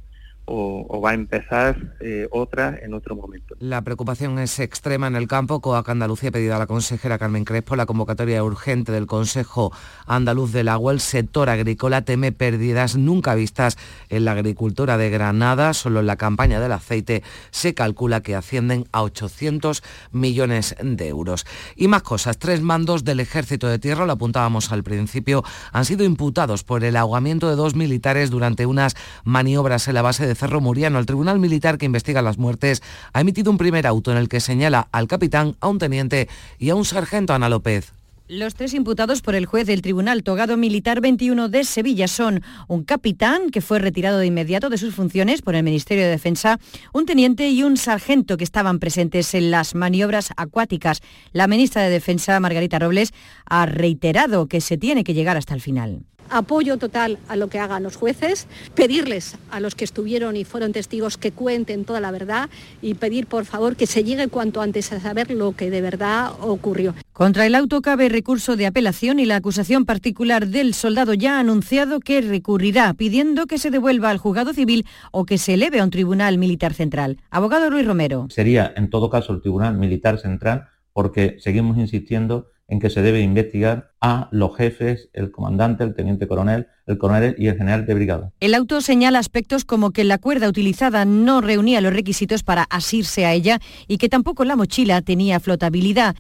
o, 0.50 1.02
va 1.02 1.12
a 1.12 1.14
empezar 1.14 1.96
eh, 2.00 2.28
otra 2.32 2.80
en 2.82 2.94
otro 2.94 3.16
momento. 3.16 3.56
La 3.60 3.82
preocupación 3.82 4.40
es 4.40 4.60
extrema 4.60 5.08
en 5.08 5.16
el 5.16 5.28
campo. 5.28 5.62
COAC 5.62 5.90
Andalucía 5.90 6.30
ha 6.30 6.32
pedido 6.32 6.56
a 6.56 6.60
la 6.60 6.68
consejera 6.68 7.20
Carmen 7.20 7.46
Crespo 7.46 7.76
la 7.76 7.86
convocatoria 7.86 8.44
urgente 8.44 8.92
del 8.92 9.06
Consejo 9.06 9.72
Andaluz 10.08 10.52
del 10.52 10.68
Agua. 10.68 10.92
El 10.92 11.00
sector 11.00 11.50
agrícola 11.50 12.02
teme 12.02 12.32
pérdidas 12.32 12.96
nunca 12.96 13.36
vistas 13.36 13.78
en 14.10 14.26
la 14.26 14.32
agricultura 14.32 14.98
de 14.98 15.10
Granada. 15.10 15.74
Solo 15.74 16.00
en 16.00 16.08
la 16.08 16.16
campaña 16.16 16.60
del 16.60 16.72
aceite 16.72 17.24
se 17.52 17.74
calcula 17.74 18.22
que 18.22 18.36
ascienden 18.36 18.86
a 18.92 19.04
800 19.04 19.84
millones 20.12 20.76
de 20.82 21.08
euros. 21.08 21.46
Y 21.76 21.88
más 21.88 22.02
cosas. 22.02 22.40
Tres 22.40 22.62
mandos 22.62 23.04
del 23.04 23.20
Ejército 23.20 23.68
de 23.68 23.78
Tierra, 23.78 24.06
lo 24.06 24.14
apuntábamos 24.14 24.72
al 24.72 24.84
principio, 24.84 25.44
han 25.72 25.86
sido 25.86 26.04
imputados 26.04 26.64
por 26.64 26.84
el 26.84 26.96
ahogamiento 26.96 27.50
de 27.50 27.56
dos 27.56 27.76
militares 27.76 28.32
durante 28.32 28.66
unas 28.66 28.96
maniobras 29.24 29.88
en 29.88 29.94
la 29.96 30.02
base 30.02 30.26
de 30.26 30.39
Cerro 30.40 30.62
Muriano, 30.62 31.00
el 31.00 31.06
Tribunal 31.06 31.38
Militar 31.38 31.78
que 31.78 31.86
investiga 31.86 32.22
las 32.22 32.38
muertes 32.38 32.82
ha 33.12 33.22
emitido 33.22 33.52
un 33.52 33.58
primer 33.58 33.86
auto 33.86 34.12
en 34.12 34.18
el 34.18 34.30
que 34.30 34.40
señala 34.40 34.88
al 34.92 35.08
capitán, 35.08 35.56
a 35.60 35.68
un 35.68 35.80
teniente 35.80 36.30
y 36.58 36.70
a 36.70 36.76
un 36.76 36.86
sargento 36.86 37.34
Ana 37.34 37.50
López. 37.50 37.94
Los 38.30 38.54
tres 38.54 38.76
imputados 38.76 39.22
por 39.24 39.34
el 39.34 39.48
juez 39.48 39.66
del 39.66 39.82
Tribunal 39.82 40.22
Togado 40.22 40.56
Militar 40.56 41.02
21 41.02 41.50
de 41.50 41.64
Sevilla 41.64 42.08
son 42.08 42.44
un 42.68 42.84
capitán 42.84 43.50
que 43.50 43.60
fue 43.60 43.80
retirado 43.80 44.20
de 44.20 44.28
inmediato 44.28 44.70
de 44.70 44.78
sus 44.78 44.94
funciones 44.94 45.42
por 45.42 45.56
el 45.56 45.64
Ministerio 45.64 46.04
de 46.04 46.12
Defensa, 46.12 46.60
un 46.94 47.08
teniente 47.08 47.50
y 47.50 47.64
un 47.64 47.76
sargento 47.76 48.38
que 48.38 48.44
estaban 48.44 48.78
presentes 48.78 49.34
en 49.34 49.50
las 49.50 49.74
maniobras 49.74 50.32
acuáticas. 50.38 51.02
La 51.34 51.48
ministra 51.48 51.82
de 51.82 51.90
Defensa, 51.90 52.40
Margarita 52.40 52.78
Robles, 52.78 53.14
ha 53.46 53.66
reiterado 53.66 54.46
que 54.46 54.62
se 54.62 54.78
tiene 54.78 55.04
que 55.04 55.16
llegar 55.16 55.36
hasta 55.36 55.56
el 55.56 55.62
final 55.62 56.04
apoyo 56.30 56.78
total 56.78 57.18
a 57.28 57.36
lo 57.36 57.48
que 57.48 57.60
hagan 57.60 57.84
los 57.84 57.96
jueces, 57.96 58.48
pedirles 58.76 59.38
a 59.52 59.60
los 59.60 59.76
que 59.76 59.86
estuvieron 59.86 60.36
y 60.36 60.46
fueron 60.46 60.72
testigos 60.72 61.18
que 61.18 61.32
cuenten 61.32 61.86
toda 61.86 62.00
la 62.00 62.12
verdad 62.12 62.50
y 62.82 62.94
pedir 62.96 63.28
por 63.28 63.46
favor 63.46 63.76
que 63.76 63.88
se 63.88 64.04
llegue 64.04 64.28
cuanto 64.28 64.62
antes 64.62 64.92
a 64.92 65.00
saber 65.00 65.32
lo 65.32 65.54
que 65.54 65.70
de 65.70 65.82
verdad 65.82 66.32
ocurrió. 66.42 66.94
Contra 67.14 67.46
el 67.46 67.56
auto 67.56 67.82
cabe 67.82 68.08
recurso 68.08 68.56
de 68.56 68.66
apelación 68.66 69.20
y 69.20 69.26
la 69.26 69.36
acusación 69.36 69.86
particular 69.86 70.48
del 70.48 70.74
soldado 70.74 71.14
ya 71.14 71.38
ha 71.38 71.40
anunciado 71.42 72.00
que 72.00 72.22
recurrirá 72.22 72.94
pidiendo 72.94 73.46
que 73.46 73.58
se 73.58 73.72
devuelva 73.72 74.10
al 74.10 74.18
juzgado 74.18 74.54
civil 74.54 74.86
o 75.12 75.26
que 75.26 75.38
se 75.38 75.56
eleve 75.56 75.80
a 75.80 75.84
un 75.84 75.90
tribunal 75.90 76.38
militar 76.38 76.74
central. 76.74 77.18
Abogado 77.30 77.70
Luis 77.70 77.86
Romero. 77.86 78.28
Sería 78.30 78.74
en 78.76 78.90
todo 78.90 79.10
caso 79.10 79.34
el 79.34 79.42
tribunal 79.42 79.78
militar 79.78 80.20
central 80.20 80.68
porque 80.94 81.38
seguimos 81.40 81.78
insistiendo 81.78 82.48
en 82.70 82.80
que 82.80 82.90
se 82.90 83.02
debe 83.02 83.22
investigar 83.22 83.92
a 84.00 84.30
los 84.32 84.56
jefes, 84.56 85.10
el 85.14 85.32
comandante, 85.32 85.84
el 85.84 85.94
teniente 85.94 86.28
coronel, 86.28 86.68
el 86.86 86.98
coronel 86.98 87.36
y 87.38 87.48
el 87.48 87.58
general 87.58 87.86
de 87.86 87.94
brigada. 87.96 88.32
El 88.40 88.54
auto 88.54 88.80
señala 88.82 89.20
aspectos 89.20 89.66
como 89.66 89.92
que 89.92 90.04
la 90.04 90.20
cuerda 90.20 90.48
utilizada 90.48 91.04
no 91.04 91.42
reunía 91.42 91.82
los 91.82 91.94
requisitos 91.94 92.44
para 92.44 92.64
asirse 92.64 93.26
a 93.26 93.34
ella 93.34 93.60
y 93.88 93.98
que 93.98 94.08
tampoco 94.08 94.46
la 94.46 94.56
mochila 94.56 95.02
tenía 95.02 95.40
flotabilidad. 95.40 96.16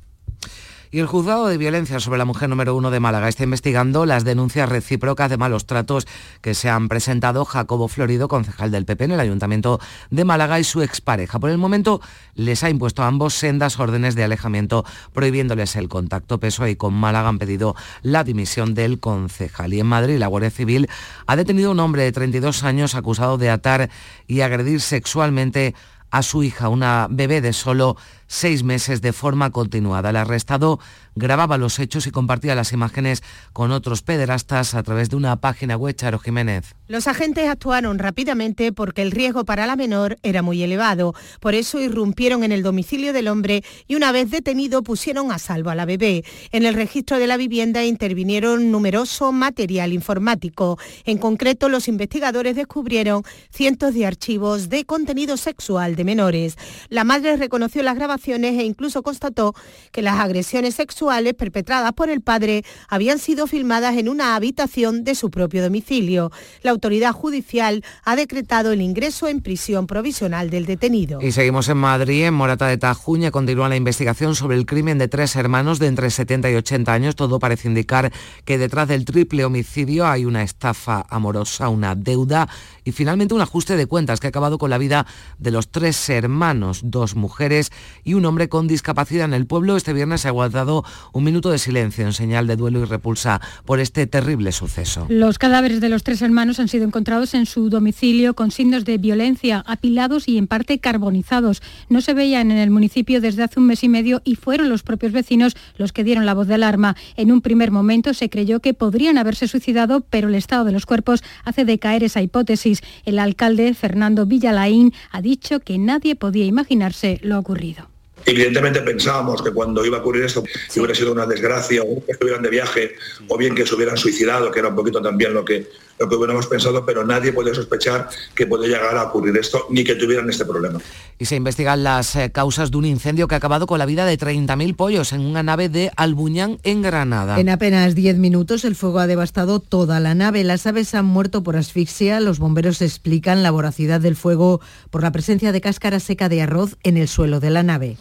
Y 0.91 0.97
el 0.97 1.05
juzgado 1.05 1.45
de 1.45 1.59
violencia 1.59 1.99
sobre 1.99 2.17
la 2.17 2.25
mujer 2.25 2.49
número 2.49 2.75
uno 2.75 2.89
de 2.89 2.99
Málaga 2.99 3.29
está 3.29 3.43
investigando 3.43 4.07
las 4.07 4.23
denuncias 4.23 4.67
recíprocas 4.67 5.29
de 5.29 5.37
malos 5.37 5.67
tratos 5.67 6.07
que 6.41 6.55
se 6.55 6.67
han 6.67 6.89
presentado 6.89 7.45
Jacobo 7.45 7.87
Florido, 7.87 8.27
concejal 8.27 8.71
del 8.71 8.85
PP 8.85 9.03
en 9.03 9.11
el 9.11 9.19
Ayuntamiento 9.19 9.79
de 10.09 10.25
Málaga 10.25 10.59
y 10.59 10.63
su 10.63 10.81
expareja. 10.81 11.37
Por 11.37 11.51
el 11.51 11.59
momento 11.59 12.01
les 12.33 12.63
ha 12.63 12.71
impuesto 12.71 13.03
a 13.03 13.07
ambos 13.07 13.35
sendas 13.35 13.79
órdenes 13.79 14.15
de 14.15 14.23
alejamiento 14.23 14.83
prohibiéndoles 15.13 15.75
el 15.75 15.89
contacto. 15.89 16.39
PSOE 16.39 16.71
y 16.71 16.75
con 16.75 16.95
Málaga 16.95 17.29
han 17.29 17.37
pedido 17.37 17.75
la 18.01 18.23
dimisión 18.23 18.73
del 18.73 18.99
concejal. 18.99 19.75
Y 19.75 19.81
en 19.81 19.85
Madrid 19.85 20.17
la 20.17 20.25
Guardia 20.25 20.49
Civil 20.49 20.89
ha 21.27 21.35
detenido 21.35 21.69
a 21.69 21.73
un 21.73 21.81
hombre 21.81 22.01
de 22.01 22.11
32 22.11 22.63
años 22.63 22.95
acusado 22.95 23.37
de 23.37 23.51
atar 23.51 23.91
y 24.25 24.41
agredir 24.41 24.81
sexualmente 24.81 25.75
a 26.11 26.23
su 26.23 26.41
hija, 26.41 26.69
una 26.69 27.07
bebé 27.09 27.41
de 27.41 27.53
solo 27.53 27.95
seis 28.29 28.63
meses 28.63 29.01
de 29.01 29.11
forma 29.11 29.49
continuada. 29.49 30.11
El 30.11 30.15
arrestado 30.15 30.79
grababa 31.15 31.57
los 31.57 31.79
hechos 31.79 32.07
y 32.07 32.11
compartía 32.11 32.55
las 32.55 32.71
imágenes 32.71 33.23
con 33.51 33.71
otros 33.71 34.03
pederastas 34.03 34.75
a 34.75 34.83
través 34.83 35.09
de 35.09 35.17
una 35.17 35.35
página 35.41 35.75
web, 35.75 35.95
Charo 35.95 36.19
Jiménez. 36.19 36.75
Los 36.87 37.07
agentes 37.07 37.49
actuaron 37.49 37.99
rápidamente 37.99 38.71
porque 38.71 39.01
el 39.01 39.11
riesgo 39.11 39.43
para 39.43 39.65
la 39.65 39.75
menor 39.75 40.17
era 40.23 40.41
muy 40.41 40.63
elevado. 40.63 41.13
Por 41.41 41.55
eso 41.55 41.81
irrumpieron 41.81 42.43
en 42.43 42.51
el 42.51 42.63
domicilio 42.63 43.11
del 43.11 43.27
hombre 43.27 43.63
y 43.87 43.95
una 43.95 44.11
vez 44.11 44.29
detenido 44.29 44.83
pusieron 44.83 45.31
a 45.31 45.39
salvo 45.39 45.71
a 45.71 45.75
la 45.75 45.85
bebé. 45.85 46.23
En 46.51 46.65
el 46.65 46.75
registro 46.75 47.17
de 47.17 47.27
la 47.27 47.35
vivienda 47.35 47.83
intervinieron 47.83 48.71
numeroso 48.71 49.31
material 49.31 49.91
informático. 49.91 50.77
En 51.03 51.17
concreto, 51.17 51.67
los 51.67 51.87
investigadores 51.87 52.55
descubrieron 52.55 53.23
cientos 53.51 53.95
de 53.95 54.05
archivos 54.05 54.69
de 54.69 54.85
contenido 54.85 55.35
sexual 55.35 55.95
de 55.95 56.03
menores. 56.03 56.55
La 56.89 57.03
madre 57.03 57.35
reconoció 57.35 57.81
las 57.81 57.95
grabaciones 57.95 58.18
e 58.27 58.63
incluso 58.63 59.03
constató 59.03 59.55
que 59.91 60.01
las 60.01 60.19
agresiones 60.19 60.75
sexuales 60.75 61.33
perpetradas 61.33 61.93
por 61.93 62.09
el 62.09 62.21
padre 62.21 62.63
habían 62.87 63.19
sido 63.19 63.47
filmadas 63.47 63.97
en 63.97 64.09
una 64.09 64.35
habitación 64.35 65.03
de 65.03 65.15
su 65.15 65.31
propio 65.31 65.63
domicilio. 65.63 66.31
La 66.61 66.71
autoridad 66.71 67.13
judicial 67.13 67.83
ha 68.03 68.15
decretado 68.15 68.71
el 68.71 68.81
ingreso 68.81 69.27
en 69.27 69.41
prisión 69.41 69.87
provisional 69.87 70.49
del 70.49 70.65
detenido. 70.65 71.19
Y 71.21 71.31
seguimos 71.31 71.69
en 71.69 71.77
Madrid, 71.77 72.25
en 72.25 72.33
Morata 72.33 72.67
de 72.67 72.77
Tajuña, 72.77 73.31
continúa 73.31 73.69
la 73.69 73.75
investigación 73.75 74.35
sobre 74.35 74.57
el 74.57 74.65
crimen 74.65 74.97
de 74.97 75.07
tres 75.07 75.35
hermanos 75.35 75.79
de 75.79 75.87
entre 75.87 76.09
70 76.09 76.51
y 76.51 76.55
80 76.55 76.93
años. 76.93 77.15
Todo 77.15 77.39
parece 77.39 77.67
indicar 77.67 78.11
que 78.45 78.57
detrás 78.57 78.87
del 78.87 79.05
triple 79.05 79.45
homicidio 79.45 80.07
hay 80.07 80.25
una 80.25 80.43
estafa 80.43 81.05
amorosa, 81.09 81.69
una 81.69 81.95
deuda 81.95 82.49
y 82.83 82.91
finalmente 82.91 83.33
un 83.33 83.41
ajuste 83.41 83.75
de 83.75 83.85
cuentas 83.85 84.19
que 84.19 84.27
ha 84.27 84.29
acabado 84.29 84.57
con 84.57 84.69
la 84.69 84.77
vida 84.77 85.05
de 85.37 85.51
los 85.51 85.69
tres 85.69 86.09
hermanos, 86.09 86.81
dos 86.83 87.15
mujeres 87.15 87.71
un 88.13 88.25
hombre 88.25 88.49
con 88.49 88.67
discapacidad 88.67 89.25
en 89.25 89.33
el 89.33 89.45
pueblo. 89.45 89.75
Este 89.75 89.93
viernes 89.93 90.25
ha 90.25 90.31
guardado 90.31 90.83
un 91.13 91.23
minuto 91.23 91.51
de 91.51 91.57
silencio 91.57 92.05
en 92.05 92.13
señal 92.13 92.47
de 92.47 92.55
duelo 92.55 92.81
y 92.81 92.85
repulsa 92.85 93.41
por 93.65 93.79
este 93.79 94.07
terrible 94.07 94.51
suceso. 94.51 95.05
Los 95.09 95.37
cadáveres 95.37 95.81
de 95.81 95.89
los 95.89 96.03
tres 96.03 96.21
hermanos 96.21 96.59
han 96.59 96.67
sido 96.67 96.85
encontrados 96.85 97.33
en 97.33 97.45
su 97.45 97.69
domicilio 97.69 98.33
con 98.33 98.51
signos 98.51 98.85
de 98.85 98.97
violencia, 98.97 99.63
apilados 99.67 100.27
y 100.27 100.37
en 100.37 100.47
parte 100.47 100.79
carbonizados. 100.79 101.61
No 101.89 102.01
se 102.01 102.13
veían 102.13 102.51
en 102.51 102.57
el 102.57 102.69
municipio 102.69 103.21
desde 103.21 103.43
hace 103.43 103.59
un 103.59 103.67
mes 103.67 103.83
y 103.83 103.89
medio 103.89 104.21
y 104.23 104.35
fueron 104.35 104.69
los 104.69 104.83
propios 104.83 105.11
vecinos 105.11 105.55
los 105.77 105.93
que 105.93 106.03
dieron 106.03 106.25
la 106.25 106.33
voz 106.33 106.47
de 106.47 106.55
alarma. 106.55 106.95
En 107.15 107.31
un 107.31 107.41
primer 107.41 107.71
momento 107.71 108.13
se 108.13 108.29
creyó 108.29 108.59
que 108.59 108.73
podrían 108.73 109.17
haberse 109.17 109.47
suicidado, 109.47 110.01
pero 110.01 110.27
el 110.27 110.35
estado 110.35 110.65
de 110.65 110.71
los 110.71 110.85
cuerpos 110.85 111.23
hace 111.43 111.65
decaer 111.65 112.03
esa 112.03 112.21
hipótesis. 112.21 112.81
El 113.05 113.19
alcalde, 113.19 113.73
Fernando 113.73 114.25
Villalaín, 114.25 114.93
ha 115.11 115.21
dicho 115.21 115.59
que 115.59 115.77
nadie 115.77 116.15
podía 116.15 116.45
imaginarse 116.45 117.19
lo 117.23 117.39
ocurrido. 117.39 117.89
Evidentemente 118.25 118.81
pensábamos 118.81 119.41
que 119.41 119.51
cuando 119.51 119.85
iba 119.85 119.97
a 119.97 120.01
ocurrir 120.01 120.23
esto, 120.23 120.43
hubiera 120.75 120.95
sido 120.95 121.11
una 121.11 121.25
desgracia, 121.25 121.81
o 121.81 122.05
que 122.05 122.11
estuvieran 122.11 122.41
de 122.41 122.49
viaje, 122.49 122.95
o 123.27 123.37
bien 123.37 123.55
que 123.55 123.65
se 123.65 123.75
hubieran 123.75 123.97
suicidado, 123.97 124.51
que 124.51 124.59
era 124.59 124.69
un 124.69 124.75
poquito 124.75 125.01
también 125.01 125.33
lo 125.33 125.43
que, 125.43 125.67
lo 125.99 126.07
que 126.07 126.15
hubiéramos 126.15 126.47
pensado, 126.47 126.85
pero 126.85 127.05
nadie 127.05 127.33
puede 127.33 127.53
sospechar 127.53 128.09
que 128.33 128.47
puede 128.47 128.67
llegar 128.67 128.95
a 128.97 129.03
ocurrir 129.03 129.35
esto, 129.37 129.67
ni 129.69 129.83
que 129.83 129.95
tuvieran 129.95 130.29
este 130.29 130.45
problema. 130.45 130.79
Y 131.17 131.25
se 131.25 131.35
investigan 131.35 131.83
las 131.83 132.15
eh, 132.15 132.31
causas 132.31 132.71
de 132.71 132.77
un 132.77 132.85
incendio 132.85 133.27
que 133.27 133.35
ha 133.35 133.39
acabado 133.39 133.67
con 133.67 133.79
la 133.79 133.85
vida 133.85 134.05
de 134.05 134.17
30.000 134.17 134.75
pollos 134.75 135.11
en 135.11 135.21
una 135.21 135.43
nave 135.43 135.67
de 135.67 135.91
Albuñán, 135.97 136.59
en 136.63 136.81
Granada. 136.81 137.39
En 137.39 137.49
apenas 137.49 137.95
10 137.95 138.17
minutos 138.17 138.63
el 138.63 138.75
fuego 138.75 138.99
ha 138.99 139.07
devastado 139.07 139.59
toda 139.59 139.99
la 139.99 140.15
nave. 140.15 140.43
Las 140.45 140.65
aves 140.65 140.95
han 140.95 141.05
muerto 141.05 141.43
por 141.43 141.57
asfixia. 141.57 142.21
Los 142.21 142.39
bomberos 142.39 142.81
explican 142.81 143.43
la 143.43 143.51
voracidad 143.51 143.99
del 143.99 144.15
fuego 144.15 144.61
por 144.89 145.03
la 145.03 145.11
presencia 145.11 145.51
de 145.51 145.59
cáscara 145.59 145.99
seca 145.99 146.29
de 146.29 146.41
arroz 146.41 146.77
en 146.83 146.95
el 146.95 147.09
suelo 147.09 147.41
de 147.41 147.49
la 147.49 147.63
nave. 147.63 147.97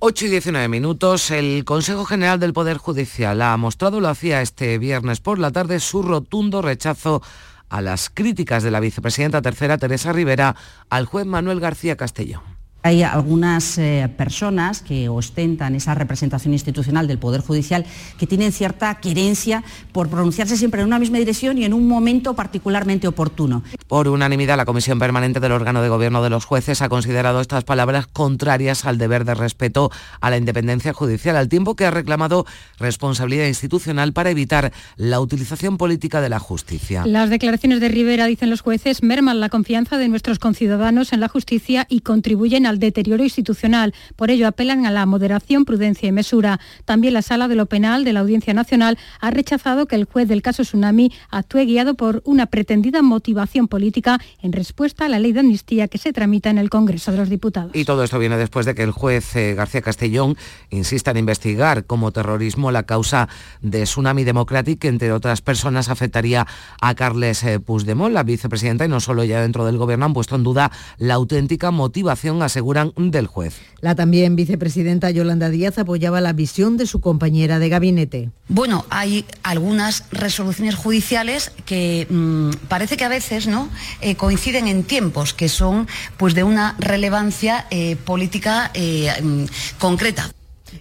8 0.00 0.26
y 0.26 0.28
19 0.28 0.68
minutos, 0.68 1.32
el 1.32 1.64
Consejo 1.64 2.04
General 2.04 2.38
del 2.38 2.52
Poder 2.52 2.76
Judicial 2.76 3.42
ha 3.42 3.56
mostrado, 3.56 3.98
lo 3.98 4.06
hacía 4.06 4.42
este 4.42 4.78
viernes 4.78 5.18
por 5.18 5.40
la 5.40 5.50
tarde, 5.50 5.80
su 5.80 6.02
rotundo 6.02 6.62
rechazo 6.62 7.20
a 7.68 7.82
las 7.82 8.08
críticas 8.08 8.62
de 8.62 8.70
la 8.70 8.78
vicepresidenta 8.78 9.42
tercera 9.42 9.76
Teresa 9.76 10.12
Rivera 10.12 10.54
al 10.88 11.06
juez 11.06 11.26
Manuel 11.26 11.58
García 11.58 11.96
Castellón. 11.96 12.57
Hay 12.88 13.02
algunas 13.02 13.76
eh, 13.76 14.08
personas 14.16 14.80
que 14.80 15.10
ostentan 15.10 15.74
esa 15.74 15.94
representación 15.94 16.54
institucional 16.54 17.06
del 17.06 17.18
Poder 17.18 17.42
Judicial 17.42 17.84
que 18.18 18.26
tienen 18.26 18.50
cierta 18.50 18.94
querencia 18.94 19.62
por 19.92 20.08
pronunciarse 20.08 20.56
siempre 20.56 20.80
en 20.80 20.86
una 20.86 20.98
misma 20.98 21.18
dirección 21.18 21.58
y 21.58 21.66
en 21.66 21.74
un 21.74 21.86
momento 21.86 22.32
particularmente 22.32 23.06
oportuno. 23.06 23.62
Por 23.88 24.08
unanimidad, 24.08 24.56
la 24.56 24.64
Comisión 24.64 24.98
Permanente 24.98 25.38
del 25.38 25.52
órgano 25.52 25.82
de 25.82 25.90
gobierno 25.90 26.22
de 26.22 26.30
los 26.30 26.46
jueces 26.46 26.80
ha 26.80 26.88
considerado 26.88 27.42
estas 27.42 27.62
palabras 27.62 28.06
contrarias 28.06 28.86
al 28.86 28.96
deber 28.96 29.26
de 29.26 29.34
respeto 29.34 29.90
a 30.22 30.30
la 30.30 30.38
independencia 30.38 30.94
judicial, 30.94 31.36
al 31.36 31.50
tiempo 31.50 31.76
que 31.76 31.84
ha 31.84 31.90
reclamado 31.90 32.46
responsabilidad 32.78 33.48
institucional 33.48 34.14
para 34.14 34.30
evitar 34.30 34.72
la 34.96 35.20
utilización 35.20 35.76
política 35.76 36.22
de 36.22 36.30
la 36.30 36.38
justicia. 36.38 37.04
Las 37.04 37.28
declaraciones 37.28 37.80
de 37.80 37.90
Rivera, 37.90 38.24
dicen 38.24 38.48
los 38.48 38.62
jueces, 38.62 39.02
merman 39.02 39.40
la 39.40 39.50
confianza 39.50 39.98
de 39.98 40.08
nuestros 40.08 40.38
conciudadanos 40.38 41.12
en 41.12 41.20
la 41.20 41.28
justicia 41.28 41.84
y 41.90 42.00
contribuyen 42.00 42.64
al 42.64 42.77
deterioro 42.78 43.22
institucional. 43.22 43.94
Por 44.16 44.30
ello 44.30 44.46
apelan 44.46 44.86
a 44.86 44.90
la 44.90 45.06
moderación, 45.06 45.64
prudencia 45.64 46.08
y 46.08 46.12
mesura. 46.12 46.60
También 46.84 47.14
la 47.14 47.22
Sala 47.22 47.48
de 47.48 47.54
lo 47.54 47.66
Penal 47.66 48.04
de 48.04 48.12
la 48.12 48.20
Audiencia 48.20 48.54
Nacional 48.54 48.98
ha 49.20 49.30
rechazado 49.30 49.86
que 49.86 49.96
el 49.96 50.04
juez 50.04 50.28
del 50.28 50.42
caso 50.42 50.62
Tsunami 50.62 51.12
actúe 51.30 51.66
guiado 51.66 51.94
por 51.94 52.22
una 52.24 52.46
pretendida 52.46 53.02
motivación 53.02 53.68
política 53.68 54.18
en 54.42 54.52
respuesta 54.52 55.06
a 55.06 55.08
la 55.08 55.18
ley 55.18 55.32
de 55.32 55.40
amnistía 55.40 55.88
que 55.88 55.98
se 55.98 56.12
tramita 56.12 56.50
en 56.50 56.58
el 56.58 56.70
Congreso 56.70 57.12
de 57.12 57.18
los 57.18 57.28
Diputados. 57.28 57.72
Y 57.74 57.84
todo 57.84 58.02
esto 58.04 58.18
viene 58.18 58.36
después 58.36 58.66
de 58.66 58.74
que 58.74 58.82
el 58.82 58.90
juez 58.90 59.34
eh, 59.36 59.54
García 59.54 59.82
Castellón 59.82 60.36
insista 60.70 61.10
en 61.10 61.18
investigar 61.18 61.84
como 61.84 62.12
terrorismo 62.12 62.70
la 62.70 62.84
causa 62.84 63.28
de 63.62 63.84
Tsunami 63.84 64.24
Democratic, 64.24 64.84
entre 64.84 65.12
otras 65.12 65.40
personas 65.40 65.88
afectaría 65.88 66.46
a 66.80 66.94
Carles 66.94 67.42
eh, 67.44 67.60
Puigdemont, 67.60 68.12
la 68.12 68.22
vicepresidenta, 68.22 68.84
y 68.84 68.88
no 68.88 69.00
solo 69.00 69.24
ya 69.24 69.40
dentro 69.40 69.64
del 69.64 69.78
gobierno 69.78 70.06
han 70.06 70.14
puesto 70.14 70.36
en 70.36 70.44
duda 70.44 70.70
la 70.98 71.14
auténtica 71.14 71.70
motivación, 71.70 72.42
aseguran, 72.58 72.92
del 72.96 73.28
juez. 73.28 73.54
La 73.80 73.94
también 73.94 74.34
vicepresidenta 74.34 75.10
Yolanda 75.10 75.48
Díaz 75.48 75.78
apoyaba 75.78 76.20
la 76.20 76.32
visión 76.32 76.76
de 76.76 76.86
su 76.86 77.00
compañera 77.00 77.60
de 77.60 77.68
gabinete. 77.68 78.30
Bueno, 78.48 78.84
hay 78.90 79.24
algunas 79.44 80.04
resoluciones 80.10 80.74
judiciales 80.74 81.52
que 81.64 82.06
mmm, 82.10 82.50
parece 82.68 82.96
que 82.96 83.04
a 83.04 83.08
veces 83.08 83.46
¿no? 83.46 83.68
Eh, 84.00 84.16
coinciden 84.16 84.66
en 84.66 84.82
tiempos, 84.82 85.34
que 85.34 85.48
son 85.48 85.86
pues, 86.16 86.34
de 86.34 86.42
una 86.42 86.74
relevancia 86.80 87.66
eh, 87.70 87.96
política 87.96 88.72
eh, 88.74 89.46
concreta. 89.78 90.30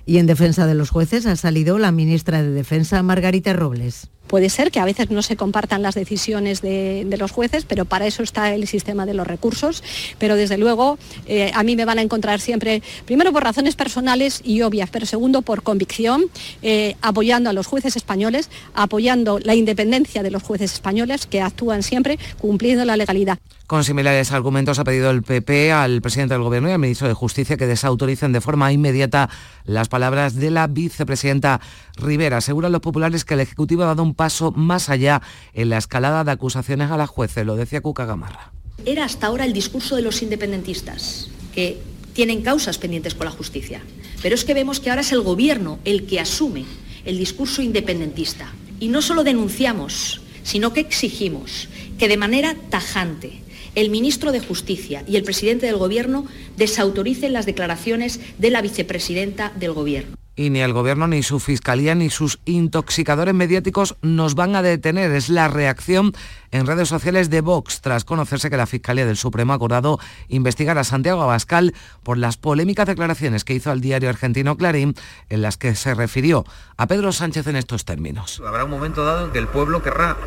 Y 0.05 0.17
en 0.17 0.25
defensa 0.25 0.65
de 0.65 0.73
los 0.73 0.89
jueces 0.89 1.25
ha 1.25 1.35
salido 1.35 1.77
la 1.77 1.91
ministra 1.91 2.41
de 2.41 2.49
Defensa, 2.49 3.03
Margarita 3.03 3.53
Robles. 3.53 4.09
Puede 4.27 4.49
ser 4.49 4.71
que 4.71 4.79
a 4.79 4.85
veces 4.85 5.09
no 5.09 5.21
se 5.21 5.35
compartan 5.35 5.81
las 5.81 5.95
decisiones 5.95 6.61
de, 6.61 7.05
los 7.17 7.31
jueces, 7.31 7.65
pero 7.65 7.85
para 7.85 8.05
eso 8.05 8.21
está 8.21 8.53
el 8.53 8.67
sistema 8.67 9.05
de 9.05 9.13
los 9.13 9.25
recursos. 9.25 9.83
Pero 10.19 10.35
desde 10.35 10.57
luego 10.57 10.99
eh, 11.25 11.51
a 11.53 11.63
mí 11.63 11.75
me 11.75 11.85
van 11.85 11.99
a 11.99 12.01
encontrar 12.01 12.39
siempre, 12.39 12.83
primero 13.05 13.31
por 13.31 13.43
razones 13.43 13.75
personales 13.75 14.41
y 14.43 14.61
obvias, 14.61 14.89
pero 14.89 15.05
segundo 15.05 15.41
por 15.41 15.63
convicción, 15.63 16.25
eh, 16.61 16.95
apoyando 17.01 17.49
a 17.49 17.53
los 17.53 17.67
jueces 17.67 17.95
españoles, 17.95 18.49
apoyando 18.73 19.39
la 19.39 19.55
independencia 19.55 20.23
de 20.23 20.31
los 20.31 20.43
jueces 20.43 20.73
españoles 20.73 21.25
que 21.25 21.41
actúan 21.41 21.83
siempre 21.83 22.19
cumpliendo 22.37 22.85
la 22.85 22.97
legalidad. 22.97 23.39
Con 23.67 23.83
similares 23.83 24.31
argumentos 24.31 24.79
ha 24.79 24.85
pedido 24.85 25.09
el 25.09 25.23
PP 25.23 25.73
al 25.73 26.01
presidente 26.01 26.33
del 26.33 26.43
Gobierno 26.43 26.69
y 26.69 26.71
al 26.71 26.79
ministro 26.79 27.09
de 27.09 27.13
Justicia 27.13 27.57
que 27.57 27.67
desautoricen 27.67 28.31
de 28.31 28.39
forma 28.39 28.71
inmediata 28.71 29.29
las 29.65 29.89
palabras 29.89 30.35
de 30.35 30.51
la 30.51 30.67
vicepresidenta 30.67 31.59
Rivera. 31.97 32.37
Aseguran 32.37 32.71
los 32.71 32.79
populares 32.79 33.25
que 33.25 33.33
el 33.33 33.41
Ejecutivo 33.41 33.83
ha 33.83 33.87
dado 33.87 34.03
un 34.03 34.13
paso 34.17 34.51
más 34.51 34.89
allá 34.89 35.21
en 35.53 35.69
la 35.69 35.77
escalada 35.77 36.25
de 36.25 36.31
acusaciones 36.31 36.91
a 36.91 36.97
la 36.97 37.07
jueces, 37.07 37.45
lo 37.45 37.55
decía 37.55 37.79
Cuca 37.79 38.05
Gamarra. 38.05 38.51
Era 38.85 39.05
hasta 39.05 39.27
ahora 39.27 39.45
el 39.45 39.53
discurso 39.53 39.95
de 39.95 40.01
los 40.01 40.21
independentistas, 40.21 41.29
que 41.55 41.79
tienen 42.13 42.41
causas 42.41 42.77
pendientes 42.77 43.15
con 43.15 43.25
la 43.25 43.31
justicia. 43.31 43.81
Pero 44.21 44.35
es 44.35 44.43
que 44.43 44.53
vemos 44.53 44.79
que 44.79 44.89
ahora 44.89 45.01
es 45.01 45.11
el 45.13 45.21
Gobierno 45.21 45.79
el 45.85 46.05
que 46.05 46.19
asume 46.19 46.65
el 47.05 47.17
discurso 47.17 47.61
independentista. 47.61 48.51
Y 48.79 48.89
no 48.89 49.01
solo 49.01 49.23
denunciamos, 49.23 50.21
sino 50.43 50.73
que 50.73 50.81
exigimos 50.81 51.69
que 51.97 52.07
de 52.07 52.17
manera 52.17 52.55
tajante 52.69 53.41
el 53.75 53.89
ministro 53.89 54.31
de 54.31 54.39
Justicia 54.39 55.03
y 55.07 55.17
el 55.17 55.23
presidente 55.23 55.67
del 55.67 55.77
Gobierno 55.77 56.25
desautoricen 56.57 57.33
las 57.33 57.45
declaraciones 57.45 58.19
de 58.39 58.49
la 58.49 58.61
vicepresidenta 58.61 59.51
del 59.55 59.73
Gobierno. 59.73 60.17
Y 60.37 60.51
ni 60.51 60.61
el 60.61 60.71
Gobierno, 60.71 61.07
ni 61.07 61.23
su 61.23 61.39
Fiscalía, 61.39 61.95
ni 61.95 62.11
sus 62.11 62.39
intoxicadores 62.45 63.33
mediáticos 63.33 63.97
nos 64.03 64.35
van 64.35 64.55
a 64.55 64.61
detener. 64.61 65.11
Es 65.11 65.29
la 65.29 65.47
reacción 65.47 66.13
en 66.51 66.67
redes 66.67 66.87
sociales 66.87 67.31
de 67.31 67.41
Vox, 67.41 67.81
tras 67.81 68.05
conocerse 68.05 68.51
que 68.51 68.55
la 68.55 68.67
Fiscalía 68.67 69.07
del 69.07 69.17
Supremo 69.17 69.53
ha 69.53 69.55
acordado 69.55 69.99
investigar 70.27 70.77
a 70.77 70.83
Santiago 70.83 71.23
Abascal 71.23 71.73
por 72.03 72.19
las 72.19 72.37
polémicas 72.37 72.85
declaraciones 72.85 73.43
que 73.43 73.55
hizo 73.55 73.71
al 73.71 73.81
diario 73.81 74.09
argentino 74.09 74.55
Clarín, 74.57 74.93
en 75.29 75.41
las 75.41 75.57
que 75.57 75.73
se 75.73 75.95
refirió 75.95 76.45
a 76.77 76.85
Pedro 76.85 77.11
Sánchez 77.11 77.47
en 77.47 77.55
estos 77.55 77.83
términos. 77.83 78.39
Habrá 78.45 78.63
un 78.63 78.69
momento 78.69 79.03
dado 79.03 79.25
en 79.25 79.31
que 79.31 79.39
el 79.39 79.47
pueblo 79.47 79.81
querrá, 79.81 80.17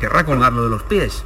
querrá 0.00 0.24
colgarlo 0.24 0.64
de 0.64 0.70
los 0.70 0.82
pies 0.82 1.24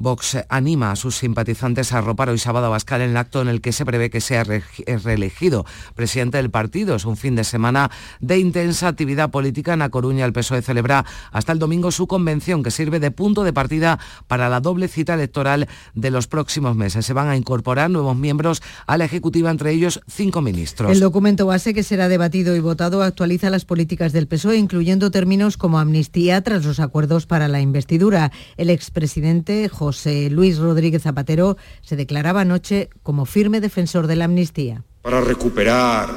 Vox 0.00 0.38
anima 0.48 0.92
a 0.92 0.96
sus 0.96 1.18
simpatizantes 1.18 1.92
a 1.92 1.98
arropar 1.98 2.30
hoy 2.30 2.38
sábado 2.38 2.64
a 2.64 2.68
Abascal 2.68 3.02
en 3.02 3.10
el 3.10 3.16
acto 3.18 3.42
en 3.42 3.48
el 3.48 3.60
que 3.60 3.70
se 3.70 3.84
prevé 3.84 4.08
que 4.08 4.22
sea 4.22 4.44
reelegido 4.44 5.66
presidente 5.94 6.38
del 6.38 6.50
partido. 6.50 6.96
Es 6.96 7.04
un 7.04 7.18
fin 7.18 7.36
de 7.36 7.44
semana 7.44 7.90
de 8.18 8.38
intensa 8.38 8.88
actividad 8.88 9.30
política. 9.30 9.74
En 9.74 9.82
A 9.82 9.90
Coruña 9.90 10.24
el 10.24 10.32
PSOE 10.32 10.62
celebra 10.62 11.04
hasta 11.32 11.52
el 11.52 11.58
domingo 11.58 11.92
su 11.92 12.06
convención 12.06 12.62
que 12.62 12.70
sirve 12.70 12.98
de 12.98 13.10
punto 13.10 13.44
de 13.44 13.52
partida 13.52 13.98
para 14.26 14.48
la 14.48 14.60
doble 14.60 14.88
cita 14.88 15.12
electoral 15.12 15.68
de 15.94 16.10
los 16.10 16.26
próximos 16.26 16.74
meses. 16.76 17.04
Se 17.04 17.12
van 17.12 17.28
a 17.28 17.36
incorporar 17.36 17.90
nuevos 17.90 18.16
miembros 18.16 18.62
a 18.86 18.96
la 18.96 19.04
Ejecutiva, 19.04 19.50
entre 19.50 19.70
ellos 19.70 20.00
cinco 20.08 20.40
ministros. 20.40 20.90
El 20.90 21.00
documento 21.00 21.44
base 21.44 21.74
que 21.74 21.82
será 21.82 22.08
debatido 22.08 22.56
y 22.56 22.60
votado 22.60 23.02
actualiza 23.02 23.50
las 23.50 23.66
políticas 23.66 24.14
del 24.14 24.28
PSOE, 24.28 24.56
incluyendo 24.56 25.10
términos 25.10 25.58
como 25.58 25.78
amnistía 25.78 26.40
tras 26.40 26.64
los 26.64 26.80
acuerdos 26.80 27.26
para 27.26 27.48
la 27.48 27.60
investidura. 27.60 28.32
El 28.56 28.70
expresidente 28.70 29.68
José 29.68 29.89
José 29.90 30.30
Luis 30.30 30.58
Rodríguez 30.58 31.02
Zapatero 31.02 31.56
se 31.82 31.96
declaraba 31.96 32.42
anoche 32.42 32.90
como 33.02 33.26
firme 33.26 33.60
defensor 33.60 34.06
de 34.06 34.14
la 34.14 34.26
amnistía. 34.26 34.84
Para 35.02 35.20
recuperar, 35.20 36.08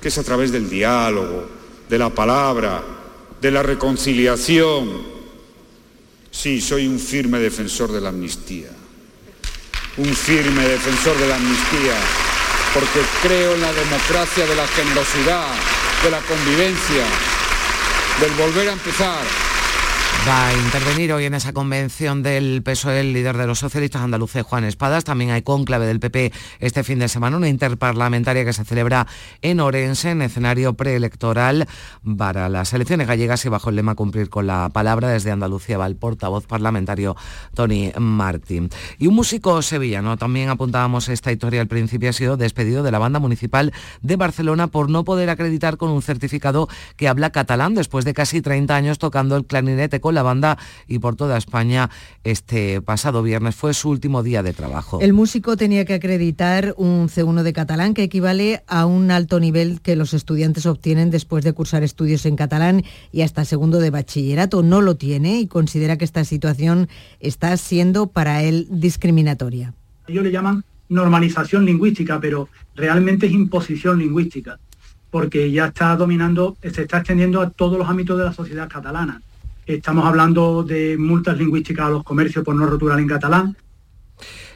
que 0.00 0.08
es 0.08 0.16
a 0.16 0.22
través 0.22 0.50
del 0.50 0.70
diálogo, 0.70 1.46
de 1.90 1.98
la 1.98 2.08
palabra, 2.08 2.82
de 3.38 3.50
la 3.50 3.62
reconciliación. 3.62 4.88
Sí, 6.30 6.62
soy 6.62 6.86
un 6.86 6.98
firme 6.98 7.38
defensor 7.38 7.92
de 7.92 8.00
la 8.00 8.08
amnistía. 8.08 8.70
Un 9.98 10.14
firme 10.14 10.66
defensor 10.66 11.14
de 11.18 11.28
la 11.28 11.36
amnistía, 11.36 11.96
porque 12.72 13.00
creo 13.22 13.56
en 13.56 13.60
la 13.60 13.74
democracia 13.74 14.46
de 14.46 14.56
la 14.56 14.66
generosidad, 14.68 15.52
de 16.02 16.10
la 16.10 16.20
convivencia, 16.20 17.04
del 18.22 18.32
volver 18.40 18.70
a 18.70 18.72
empezar, 18.72 19.51
Va 20.28 20.46
a 20.46 20.54
intervenir 20.54 21.12
hoy 21.12 21.24
en 21.24 21.34
esa 21.34 21.52
convención 21.52 22.22
del 22.22 22.62
PSOE 22.62 23.00
el 23.00 23.12
líder 23.12 23.36
de 23.36 23.48
los 23.48 23.58
socialistas 23.58 24.02
andaluces, 24.02 24.44
Juan 24.44 24.62
Espadas. 24.62 25.02
También 25.02 25.32
hay 25.32 25.42
cónclave 25.42 25.84
del 25.84 25.98
PP 25.98 26.32
este 26.60 26.84
fin 26.84 27.00
de 27.00 27.08
semana, 27.08 27.38
una 27.38 27.48
interparlamentaria 27.48 28.44
que 28.44 28.52
se 28.52 28.64
celebra 28.64 29.08
en 29.40 29.58
Orense, 29.58 30.10
en 30.10 30.22
escenario 30.22 30.74
preelectoral 30.74 31.66
para 32.16 32.48
las 32.48 32.72
elecciones 32.72 33.08
gallegas 33.08 33.44
y 33.44 33.48
bajo 33.48 33.70
el 33.70 33.76
lema 33.76 33.96
cumplir 33.96 34.30
con 34.30 34.46
la 34.46 34.68
palabra. 34.68 35.08
Desde 35.08 35.32
Andalucía 35.32 35.76
va 35.76 35.88
el 35.88 35.96
portavoz 35.96 36.46
parlamentario 36.46 37.16
Tony 37.54 37.90
Martín. 37.98 38.70
Y 38.98 39.08
un 39.08 39.16
músico 39.16 39.60
sevillano, 39.60 40.18
también 40.18 40.50
apuntábamos 40.50 41.08
esta 41.08 41.32
historia 41.32 41.60
al 41.60 41.66
principio, 41.66 42.10
ha 42.10 42.12
sido 42.12 42.36
despedido 42.36 42.84
de 42.84 42.92
la 42.92 43.00
banda 43.00 43.18
municipal 43.18 43.72
de 44.02 44.14
Barcelona 44.14 44.68
por 44.68 44.88
no 44.88 45.02
poder 45.02 45.30
acreditar 45.30 45.78
con 45.78 45.90
un 45.90 46.00
certificado 46.00 46.68
que 46.96 47.08
habla 47.08 47.30
catalán 47.30 47.74
después 47.74 48.04
de 48.04 48.14
casi 48.14 48.40
30 48.40 48.76
años 48.76 48.98
tocando 49.00 49.34
el 49.34 49.46
clarinete 49.46 50.00
con 50.00 50.11
la 50.12 50.22
banda 50.22 50.58
y 50.86 50.98
por 50.98 51.16
toda 51.16 51.36
España 51.36 51.90
este 52.24 52.80
pasado 52.80 53.22
viernes. 53.22 53.54
Fue 53.54 53.74
su 53.74 53.90
último 53.90 54.22
día 54.22 54.42
de 54.42 54.52
trabajo. 54.52 55.00
El 55.00 55.12
músico 55.12 55.56
tenía 55.56 55.84
que 55.84 55.94
acreditar 55.94 56.74
un 56.76 57.08
C1 57.08 57.42
de 57.42 57.52
catalán 57.52 57.94
que 57.94 58.02
equivale 58.02 58.62
a 58.66 58.86
un 58.86 59.10
alto 59.10 59.40
nivel 59.40 59.80
que 59.80 59.96
los 59.96 60.14
estudiantes 60.14 60.66
obtienen 60.66 61.10
después 61.10 61.44
de 61.44 61.52
cursar 61.52 61.82
estudios 61.82 62.26
en 62.26 62.36
catalán 62.36 62.84
y 63.12 63.22
hasta 63.22 63.44
segundo 63.44 63.78
de 63.78 63.90
bachillerato. 63.90 64.62
No 64.62 64.80
lo 64.80 64.96
tiene 64.96 65.40
y 65.40 65.46
considera 65.46 65.96
que 65.96 66.04
esta 66.04 66.24
situación 66.24 66.88
está 67.20 67.56
siendo 67.56 68.06
para 68.06 68.42
él 68.42 68.66
discriminatoria. 68.70 69.74
Ellos 70.06 70.24
le 70.24 70.30
llaman 70.30 70.64
normalización 70.88 71.64
lingüística, 71.64 72.20
pero 72.20 72.48
realmente 72.76 73.26
es 73.26 73.32
imposición 73.32 73.98
lingüística, 73.98 74.58
porque 75.10 75.50
ya 75.50 75.66
está 75.66 75.96
dominando, 75.96 76.56
se 76.62 76.82
está 76.82 76.98
extendiendo 76.98 77.40
a 77.40 77.50
todos 77.50 77.78
los 77.78 77.88
ámbitos 77.88 78.18
de 78.18 78.24
la 78.24 78.32
sociedad 78.32 78.68
catalana. 78.68 79.22
Estamos 79.66 80.04
hablando 80.06 80.64
de 80.64 80.96
multas 80.98 81.38
lingüísticas 81.38 81.86
a 81.86 81.90
los 81.90 82.02
comercios 82.02 82.44
por 82.44 82.54
no 82.54 82.66
rotular 82.66 82.98
en 82.98 83.06
catalán, 83.06 83.56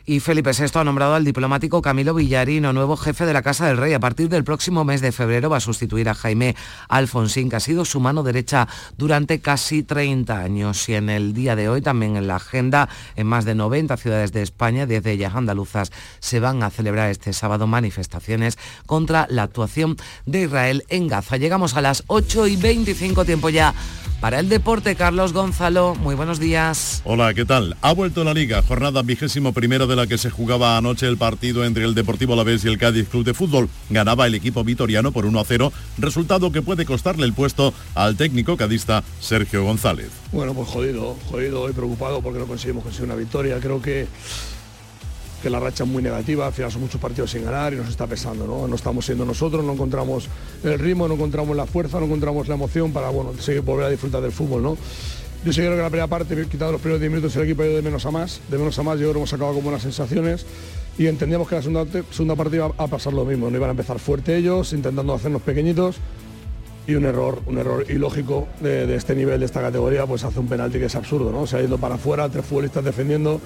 Y 0.09 0.21
Felipe 0.21 0.53
VI 0.53 0.79
ha 0.79 0.85
nombrado 0.85 1.15
al 1.15 1.25
diplomático 1.25 1.83
Camilo 1.83 2.15
Villarino 2.15 2.73
nuevo 2.73 2.97
jefe 2.97 3.27
de 3.27 3.33
la 3.33 3.43
Casa 3.43 3.67
del 3.67 3.77
Rey. 3.77 3.93
A 3.93 3.99
partir 3.99 4.29
del 4.29 4.45
próximo 4.45 4.85
mes 4.85 5.01
de 5.01 5.11
febrero 5.11 5.51
va 5.51 5.57
a 5.57 5.61
sustituir 5.61 6.09
a 6.09 6.15
Jaime 6.15 6.55
Alfonsín, 6.89 7.51
que 7.51 7.57
ha 7.57 7.61
sido 7.61 7.85
su 7.85 7.99
mano 7.99 8.23
derecha 8.23 8.69
durante 8.97 9.41
casi 9.41 9.83
30 9.83 10.39
años. 10.39 10.89
Y 10.89 10.95
en 10.95 11.09
el 11.09 11.35
día 11.35 11.57
de 11.57 11.69
hoy, 11.69 11.83
también 11.83 12.17
en 12.17 12.29
la 12.29 12.37
agenda, 12.37 12.89
en 13.17 13.27
más 13.27 13.45
de 13.45 13.57
90 13.57 13.97
ciudades 13.97 14.33
de 14.33 14.43
España, 14.43 14.87
10 14.87 15.03
de 15.03 15.13
ellas 15.13 15.35
andaluzas, 15.35 15.91
se 16.21 16.39
van 16.39 16.63
a 16.63 16.71
celebrar 16.71 17.11
este 17.11 17.33
sábado 17.33 17.67
manifestaciones 17.67 18.59
contra 18.87 19.27
la 19.29 19.43
actuación 19.43 19.97
de 20.25 20.43
Israel 20.43 20.85
en 20.89 21.09
Gaza. 21.09 21.37
Llegamos 21.37 21.77
a 21.77 21.81
las 21.81 22.05
8 22.07 22.47
y 22.47 22.57
25 22.57 23.25
tiempo 23.25 23.49
ya 23.49 23.75
para 24.21 24.41
el 24.41 24.49
deporte, 24.49 24.97
Carlos 24.97 25.33
Gonzalo, 25.33 25.95
muy 25.95 26.15
buenos 26.15 26.39
días. 26.39 27.03
Hola, 27.05 27.35
¿qué 27.35 27.45
tal? 27.45 27.77
Ha 27.83 27.93
vuelto 27.93 28.25
la 28.25 28.35
Liga, 28.35 28.63
jornada 28.63 29.03
vigésimo 29.03 29.53
primero 29.53 29.87
de 29.87 29.97
la 29.97 30.07
que 30.07 30.19
se 30.19 30.31
jugaba 30.31 30.77
anoche 30.77 31.07
el 31.07 31.17
partido 31.17 31.65
entre 31.65 31.85
el 31.85 31.95
Deportivo 31.95 32.33
Alavés 32.33 32.65
y 32.65 32.69
el 32.69 32.79
Cádiz 32.79 33.09
Club 33.09 33.25
de 33.25 33.35
Fútbol. 33.35 33.69
Ganaba 33.91 34.27
el 34.27 34.35
equipo 34.35 34.65
vitoriano 34.65 35.13
por 35.13 35.27
1 35.27 35.39
a 35.39 35.45
0, 35.45 35.73
resultado 35.99 36.51
que 36.53 36.63
puede 36.63 36.87
costarle 36.87 37.27
el 37.27 37.33
puesto 37.33 37.75
al 37.95 38.17
técnico 38.17 38.57
cadista 38.57 39.05
Sergio 39.21 39.65
González. 39.65 40.11
Bueno, 40.33 40.55
pues 40.55 40.69
jodido, 40.69 41.17
jodido 41.31 41.69
y 41.69 41.73
preocupado 41.73 42.21
porque 42.23 42.39
no 42.39 42.47
conseguimos 42.47 42.85
conseguir 42.85 43.07
una 43.07 43.17
victoria. 43.17 43.59
Creo 43.61 43.83
que 43.83 44.07
que 45.43 45.51
la 45.51 45.61
racha 45.61 45.85
es 45.85 45.91
muy 45.91 46.03
negativa, 46.03 46.47
al 46.47 46.53
final 46.53 46.73
son 46.73 46.83
muchos 46.83 47.01
partidos 47.01 47.31
sin 47.31 47.45
ganar 47.45 47.73
y 47.73 47.77
nos 47.77 47.89
está 47.89 48.07
pesando, 48.07 48.47
¿no? 48.47 48.67
No 48.67 48.75
estamos 48.75 49.05
siendo 49.05 49.25
nosotros, 49.25 49.65
no 49.65 49.73
encontramos 49.73 50.29
el 50.65 50.79
ritmo, 50.79 51.07
no 51.09 51.15
encontramos 51.15 51.57
la 51.57 51.67
fuerza, 51.67 52.01
no 52.01 52.07
encontramos 52.07 52.49
la 52.49 52.55
emoción 52.55 52.93
para, 52.93 53.11
bueno, 53.11 53.33
seguir 53.39 53.63
volver 53.63 53.87
a 53.87 53.91
disfrutar 53.91 54.23
del 54.23 54.33
fútbol, 54.33 54.63
¿no? 54.63 54.77
Yo 55.45 55.53
sí 55.53 55.61
creo 55.61 55.77
que 55.77 55.83
la 55.83 55.91
primera 55.91 56.09
parte, 56.09 56.35
quitado 56.49 56.73
los 56.73 56.81
primeros 56.81 57.01
10 57.01 57.13
minutos, 57.13 57.37
el 57.37 57.43
equipo 57.43 57.63
ha 57.63 57.67
ido 57.67 57.77
de 57.77 57.83
menos 57.83 58.05
a 58.07 58.11
más, 58.11 58.41
de 58.49 58.59
menos 58.59 58.77
a 58.79 58.83
más, 58.83 58.99
yo 58.99 59.03
creo 59.03 59.13
que 59.13 59.19
hemos 59.19 59.31
sacado 59.31 59.53
con 59.53 59.63
buenas 59.63 59.83
sensaciones 59.83 60.45
y 60.99 61.07
entendíamos 61.07 61.49
que 61.49 61.55
la 61.55 61.63
segunda, 61.63 62.35
parte 62.35 62.57
iba 62.57 62.73
a 62.77 62.87
pasar 62.89 63.13
lo 63.13 63.25
mismo, 63.25 63.51
no 63.51 63.57
iban 63.57 63.69
a 63.69 63.73
empezar 63.73 63.99
fuerte 63.99 64.37
ellos, 64.37 64.73
intentando 64.73 65.15
hacernos 65.15 65.43
pequeñitos 65.43 65.99
y 66.89 66.95
un 66.95 67.05
error, 67.05 67.43
un 67.47 67.59
error 67.59 67.85
ilógico 67.89 68.49
de, 68.61 68.87
de, 68.87 68.97
este 68.97 69.15
nivel, 69.15 69.41
de 69.41 69.47
esta 69.47 69.61
categoría, 69.61 70.07
pues 70.07 70.25
hace 70.25 70.41
un 70.41 70.49
penalti 70.49 70.79
que 70.79 70.87
es 70.87 70.95
absurdo, 70.95 71.31
¿no? 71.31 71.47
Se 71.47 71.59
ha 71.59 71.63
ido 71.63 71.79
para 71.79 71.97
afuera, 71.97 72.29
tres 72.29 72.45
futbolistas 72.45 72.85
defendiendo 72.85 73.41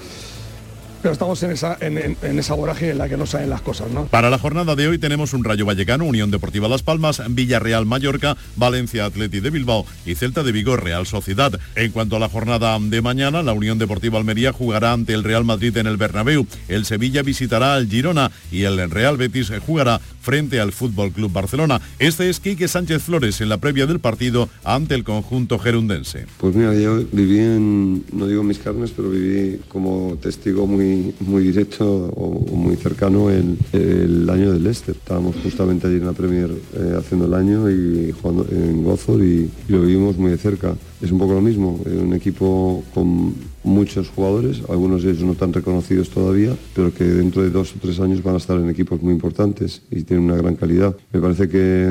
pero 1.02 1.12
estamos 1.12 1.42
en 1.42 1.52
esa, 1.52 1.76
en, 1.80 2.38
esa 2.38 2.54
vorágine 2.54 2.92
en 2.92 2.98
la 2.98 3.08
que 3.08 3.16
no 3.16 3.26
salen 3.26 3.50
las 3.50 3.60
cosas. 3.60 3.90
¿no? 3.90 4.06
Para 4.06 4.30
la 4.30 4.38
jornada 4.38 4.74
de 4.76 4.88
hoy 4.88 4.98
tenemos 4.98 5.32
un 5.32 5.44
Rayo 5.44 5.66
Vallecano, 5.66 6.04
Unión 6.04 6.30
Deportiva 6.30 6.68
Las 6.68 6.82
Palmas, 6.82 7.22
Villarreal 7.28 7.86
Mallorca, 7.86 8.36
Valencia 8.56 9.04
Atleti 9.04 9.40
de 9.40 9.50
Bilbao 9.50 9.86
y 10.06 10.14
Celta 10.14 10.42
de 10.42 10.52
Vigo 10.52 10.76
Real 10.76 11.06
Sociedad. 11.06 11.58
En 11.76 11.92
cuanto 11.92 12.16
a 12.16 12.20
la 12.20 12.28
jornada 12.28 12.78
de 12.80 13.02
mañana, 13.02 13.42
la 13.42 13.52
Unión 13.52 13.78
Deportiva 13.78 14.18
Almería 14.18 14.52
jugará 14.52 14.92
ante 14.92 15.14
el 15.14 15.24
Real 15.24 15.44
Madrid 15.44 15.76
en 15.76 15.86
el 15.86 15.96
Bernabéu, 15.96 16.46
el 16.68 16.84
Sevilla 16.84 17.22
visitará 17.22 17.74
al 17.74 17.88
Girona 17.88 18.30
y 18.50 18.64
el 18.64 18.90
Real 18.90 19.16
Betis 19.16 19.52
jugará 19.66 20.00
frente 20.20 20.60
al 20.60 20.72
Fútbol 20.72 21.12
Club 21.12 21.32
Barcelona. 21.32 21.80
Este 21.98 22.28
es 22.28 22.40
Quique 22.40 22.68
Sánchez 22.68 23.02
Flores 23.02 23.40
en 23.40 23.48
la 23.48 23.58
previa 23.58 23.86
del 23.86 24.00
partido 24.00 24.48
ante 24.64 24.94
el 24.94 25.04
conjunto 25.04 25.58
gerundense. 25.58 26.26
Pues 26.38 26.54
mira, 26.54 26.74
yo 26.74 27.02
viví 27.12 27.38
en, 27.38 28.04
no 28.12 28.26
digo 28.26 28.42
mis 28.42 28.58
carnes, 28.58 28.92
pero 28.94 29.10
viví 29.10 29.60
como 29.68 30.18
testigo 30.20 30.66
muy, 30.66 30.89
muy 31.20 31.44
directo 31.44 31.84
o, 31.86 32.56
muy 32.56 32.76
cercano 32.76 33.30
el, 33.30 33.58
año 34.30 34.52
del 34.52 34.62
Leicester. 34.62 34.94
Estábamos 34.94 35.36
justamente 35.42 35.86
allí 35.86 35.96
en 35.96 36.06
la 36.06 36.12
Premier 36.12 36.50
eh, 36.50 36.94
haciendo 36.96 37.26
el 37.26 37.34
año 37.34 37.70
y 37.70 38.12
jugando 38.12 38.46
en 38.50 38.84
Gozor 38.84 39.22
y, 39.22 39.50
lo 39.68 39.82
vivimos 39.82 40.16
muy 40.16 40.30
de 40.30 40.38
cerca. 40.38 40.74
Es 41.00 41.10
un 41.10 41.18
poco 41.18 41.34
lo 41.34 41.40
mismo, 41.40 41.80
eh, 41.86 41.98
un 42.02 42.12
equipo 42.12 42.84
con 42.92 43.34
muchos 43.62 44.08
jugadores, 44.08 44.62
algunos 44.68 45.02
de 45.02 45.10
ellos 45.10 45.24
no 45.24 45.34
tan 45.34 45.52
reconocidos 45.52 46.10
todavía, 46.10 46.54
pero 46.74 46.92
que 46.92 47.04
dentro 47.04 47.42
de 47.42 47.50
dos 47.50 47.74
o 47.74 47.78
tres 47.80 48.00
años 48.00 48.22
van 48.22 48.34
a 48.34 48.38
estar 48.38 48.58
en 48.58 48.68
equipos 48.70 49.02
muy 49.02 49.12
importantes 49.12 49.82
y 49.90 50.02
tienen 50.02 50.26
una 50.26 50.36
gran 50.36 50.56
calidad. 50.56 50.96
Me 51.12 51.20
parece 51.20 51.48
que 51.48 51.84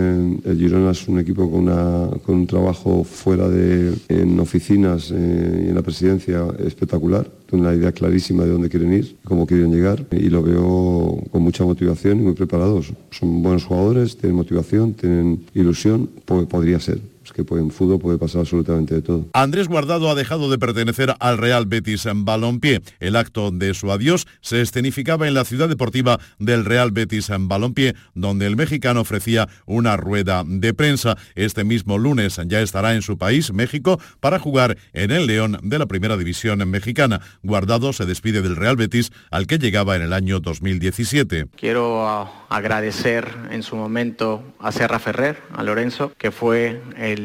el 0.43 0.57
Girona 0.57 0.91
es 0.91 1.07
un 1.07 1.19
equipo 1.19 1.49
con, 1.49 1.61
una, 1.61 2.09
con 2.25 2.35
un 2.35 2.47
trabajo 2.47 3.03
fuera 3.03 3.49
de 3.49 3.93
en 4.07 4.39
oficinas 4.39 5.11
eh, 5.11 5.63
y 5.65 5.69
en 5.69 5.75
la 5.75 5.81
presidencia 5.81 6.47
espectacular, 6.59 7.29
con 7.49 7.61
una 7.61 7.73
idea 7.73 7.91
clarísima 7.91 8.43
de 8.43 8.51
dónde 8.51 8.69
quieren 8.69 8.93
ir, 8.93 9.17
cómo 9.23 9.47
quieren 9.47 9.73
llegar 9.73 10.05
y 10.11 10.29
lo 10.29 10.43
veo 10.43 11.23
con 11.31 11.41
mucha 11.41 11.63
motivación 11.63 12.19
y 12.19 12.23
muy 12.23 12.33
preparados. 12.33 12.93
Son 13.11 13.41
buenos 13.41 13.65
jugadores, 13.65 14.17
tienen 14.17 14.35
motivación, 14.35 14.93
tienen 14.93 15.45
ilusión, 15.53 16.09
pues 16.25 16.45
podría 16.45 16.79
ser 16.79 16.99
que 17.31 17.41
en 17.41 17.71
fútbol 17.71 17.99
puede 17.99 18.17
pasar 18.17 18.41
absolutamente 18.41 18.95
de 18.95 19.01
todo. 19.01 19.25
Andrés 19.33 19.67
Guardado 19.67 20.09
ha 20.09 20.15
dejado 20.15 20.49
de 20.49 20.57
pertenecer 20.57 21.13
al 21.19 21.37
Real 21.37 21.65
Betis 21.65 22.05
en 22.05 22.25
Balompié. 22.25 22.81
El 22.99 23.15
acto 23.15 23.51
de 23.51 23.73
su 23.73 23.91
adiós 23.91 24.27
se 24.41 24.61
escenificaba 24.61 25.27
en 25.27 25.33
la 25.33 25.45
ciudad 25.45 25.69
deportiva 25.69 26.19
del 26.37 26.65
Real 26.65 26.91
Betis 26.91 27.29
en 27.29 27.47
Balompié, 27.47 27.95
donde 28.13 28.45
el 28.45 28.55
mexicano 28.55 29.01
ofrecía 29.01 29.47
una 29.65 29.97
rueda 29.97 30.43
de 30.45 30.73
prensa. 30.73 31.17
Este 31.35 31.63
mismo 31.63 31.97
lunes 31.97 32.39
ya 32.47 32.61
estará 32.61 32.95
en 32.95 33.01
su 33.01 33.17
país, 33.17 33.53
México, 33.53 33.99
para 34.19 34.39
jugar 34.39 34.77
en 34.93 35.11
el 35.11 35.27
León 35.27 35.59
de 35.63 35.79
la 35.79 35.85
Primera 35.85 36.17
División 36.17 36.67
mexicana. 36.69 37.21
Guardado 37.43 37.93
se 37.93 38.05
despide 38.05 38.41
del 38.41 38.55
Real 38.55 38.75
Betis, 38.75 39.11
al 39.31 39.47
que 39.47 39.57
llegaba 39.57 39.95
en 39.95 40.01
el 40.01 40.13
año 40.13 40.39
2017. 40.39 41.47
Quiero 41.55 42.07
ah, 42.07 42.45
agradecer 42.49 43.27
en 43.51 43.63
su 43.63 43.75
momento 43.75 44.43
a 44.59 44.71
Serra 44.71 44.99
Ferrer, 44.99 45.37
a 45.53 45.63
Lorenzo, 45.63 46.11
que 46.17 46.31
fue 46.31 46.81
el 46.97 47.18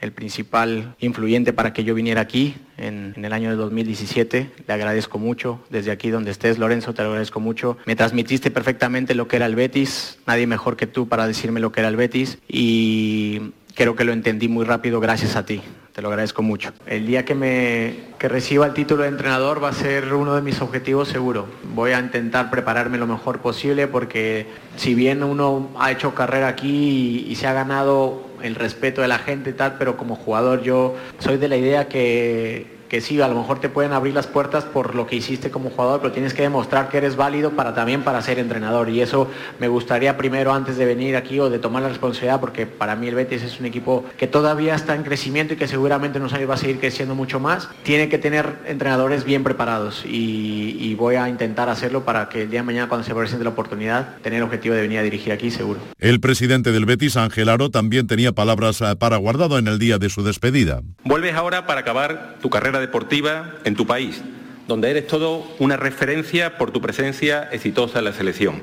el, 0.00 0.12
principal 0.12 0.94
influyente 1.00 1.52
para 1.52 1.72
que 1.72 1.84
yo 1.84 1.94
viniera 1.94 2.20
aquí 2.20 2.54
en, 2.76 3.14
el 3.16 3.32
año 3.32 3.50
de 3.50 3.56
2017. 3.56 4.50
Le 4.66 4.74
agradezco 4.74 5.18
mucho. 5.18 5.60
Desde 5.70 5.90
aquí 5.90 6.10
donde 6.10 6.30
estés, 6.30 6.58
Lorenzo, 6.58 6.94
te 6.94 7.02
lo 7.02 7.08
agradezco 7.08 7.40
mucho. 7.40 7.76
Me 7.86 7.96
transmitiste 7.96 8.50
perfectamente 8.50 9.14
lo 9.14 9.28
que 9.28 9.36
era 9.36 9.46
el 9.46 9.54
Betis. 9.54 10.18
Nadie 10.26 10.46
mejor 10.46 10.76
que 10.76 10.86
tú 10.86 11.08
para 11.08 11.26
decirme 11.26 11.60
lo 11.60 11.72
que 11.72 11.80
era 11.80 11.88
el 11.88 11.96
Betis. 11.96 12.38
Y 12.48 13.52
creo 13.74 13.96
que 13.96 14.04
lo 14.04 14.12
entendí 14.12 14.48
muy 14.48 14.64
rápido 14.64 15.00
gracias 15.00 15.36
a 15.36 15.44
ti. 15.44 15.62
Te 15.92 16.00
lo 16.00 16.08
agradezco 16.08 16.42
mucho. 16.42 16.72
El 16.86 17.06
día 17.06 17.24
que 17.24 17.34
me 17.34 18.12
que 18.18 18.26
reciba 18.26 18.64
el 18.66 18.72
título 18.72 19.02
de 19.02 19.10
entrenador 19.10 19.62
va 19.62 19.68
a 19.68 19.72
ser 19.74 20.14
uno 20.14 20.34
de 20.34 20.40
mis 20.40 20.62
objetivos 20.62 21.08
seguro. 21.08 21.46
Voy 21.74 21.92
a 21.92 22.00
intentar 22.00 22.50
prepararme 22.50 22.96
lo 22.96 23.06
mejor 23.06 23.40
posible 23.40 23.88
porque 23.88 24.46
si 24.76 24.94
bien 24.94 25.22
uno 25.22 25.68
ha 25.78 25.90
hecho 25.90 26.14
carrera 26.14 26.48
aquí 26.48 27.26
y 27.28 27.34
se 27.34 27.46
ha 27.46 27.52
ganado 27.52 28.31
el 28.42 28.54
respeto 28.54 29.02
de 29.02 29.08
la 29.08 29.18
gente 29.18 29.50
y 29.50 29.52
tal, 29.52 29.76
pero 29.78 29.96
como 29.96 30.16
jugador 30.16 30.62
yo 30.62 30.96
soy 31.18 31.36
de 31.36 31.48
la 31.48 31.56
idea 31.56 31.88
que 31.88 32.81
que 32.92 33.00
sí, 33.00 33.18
a 33.22 33.26
lo 33.26 33.34
mejor 33.36 33.58
te 33.58 33.70
pueden 33.70 33.94
abrir 33.94 34.12
las 34.12 34.26
puertas 34.26 34.64
por 34.64 34.94
lo 34.94 35.06
que 35.06 35.16
hiciste 35.16 35.50
como 35.50 35.70
jugador, 35.70 36.02
pero 36.02 36.12
tienes 36.12 36.34
que 36.34 36.42
demostrar 36.42 36.90
que 36.90 36.98
eres 36.98 37.16
válido 37.16 37.52
para 37.52 37.72
también 37.72 38.02
para 38.02 38.20
ser 38.20 38.38
entrenador. 38.38 38.90
Y 38.90 39.00
eso 39.00 39.30
me 39.58 39.66
gustaría 39.66 40.18
primero 40.18 40.52
antes 40.52 40.76
de 40.76 40.84
venir 40.84 41.16
aquí 41.16 41.40
o 41.40 41.48
de 41.48 41.58
tomar 41.58 41.82
la 41.82 41.88
responsabilidad, 41.88 42.38
porque 42.38 42.66
para 42.66 42.94
mí 42.94 43.08
el 43.08 43.14
Betis 43.14 43.44
es 43.44 43.58
un 43.58 43.64
equipo 43.64 44.04
que 44.18 44.26
todavía 44.26 44.74
está 44.74 44.94
en 44.94 45.04
crecimiento 45.04 45.54
y 45.54 45.56
que 45.56 45.68
seguramente 45.68 46.20
nos 46.20 46.34
va 46.34 46.52
a 46.52 46.56
seguir 46.58 46.80
creciendo 46.80 47.14
mucho 47.14 47.40
más. 47.40 47.70
Tiene 47.82 48.10
que 48.10 48.18
tener 48.18 48.58
entrenadores 48.66 49.24
bien 49.24 49.42
preparados 49.42 50.04
y, 50.04 50.76
y 50.78 50.94
voy 50.94 51.14
a 51.14 51.30
intentar 51.30 51.70
hacerlo 51.70 52.04
para 52.04 52.28
que 52.28 52.42
el 52.42 52.50
día 52.50 52.60
de 52.60 52.66
mañana 52.66 52.90
cuando 52.90 53.06
se 53.06 53.14
presente 53.14 53.42
la 53.42 53.50
oportunidad, 53.52 54.18
tener 54.18 54.40
el 54.40 54.42
objetivo 54.42 54.74
de 54.74 54.82
venir 54.82 54.98
a 54.98 55.02
dirigir 55.02 55.32
aquí 55.32 55.50
seguro. 55.50 55.80
El 55.98 56.20
presidente 56.20 56.72
del 56.72 56.84
Betis, 56.84 57.16
Ángel 57.16 57.48
Aro, 57.48 57.70
también 57.70 58.06
tenía 58.06 58.32
palabras 58.32 58.82
eh, 58.82 58.96
para 58.98 59.16
guardado 59.16 59.56
en 59.56 59.66
el 59.66 59.78
día 59.78 59.96
de 59.96 60.10
su 60.10 60.22
despedida. 60.22 60.82
Vuelves 61.04 61.34
ahora 61.34 61.66
para 61.66 61.80
acabar 61.80 62.36
tu 62.42 62.50
carrera 62.50 62.81
deportiva 62.82 63.54
en 63.64 63.74
tu 63.74 63.86
país, 63.86 64.22
donde 64.68 64.90
eres 64.90 65.06
todo 65.06 65.46
una 65.58 65.78
referencia 65.78 66.58
por 66.58 66.70
tu 66.70 66.82
presencia 66.82 67.48
exitosa 67.50 68.00
en 68.00 68.04
la 68.04 68.12
selección. 68.12 68.62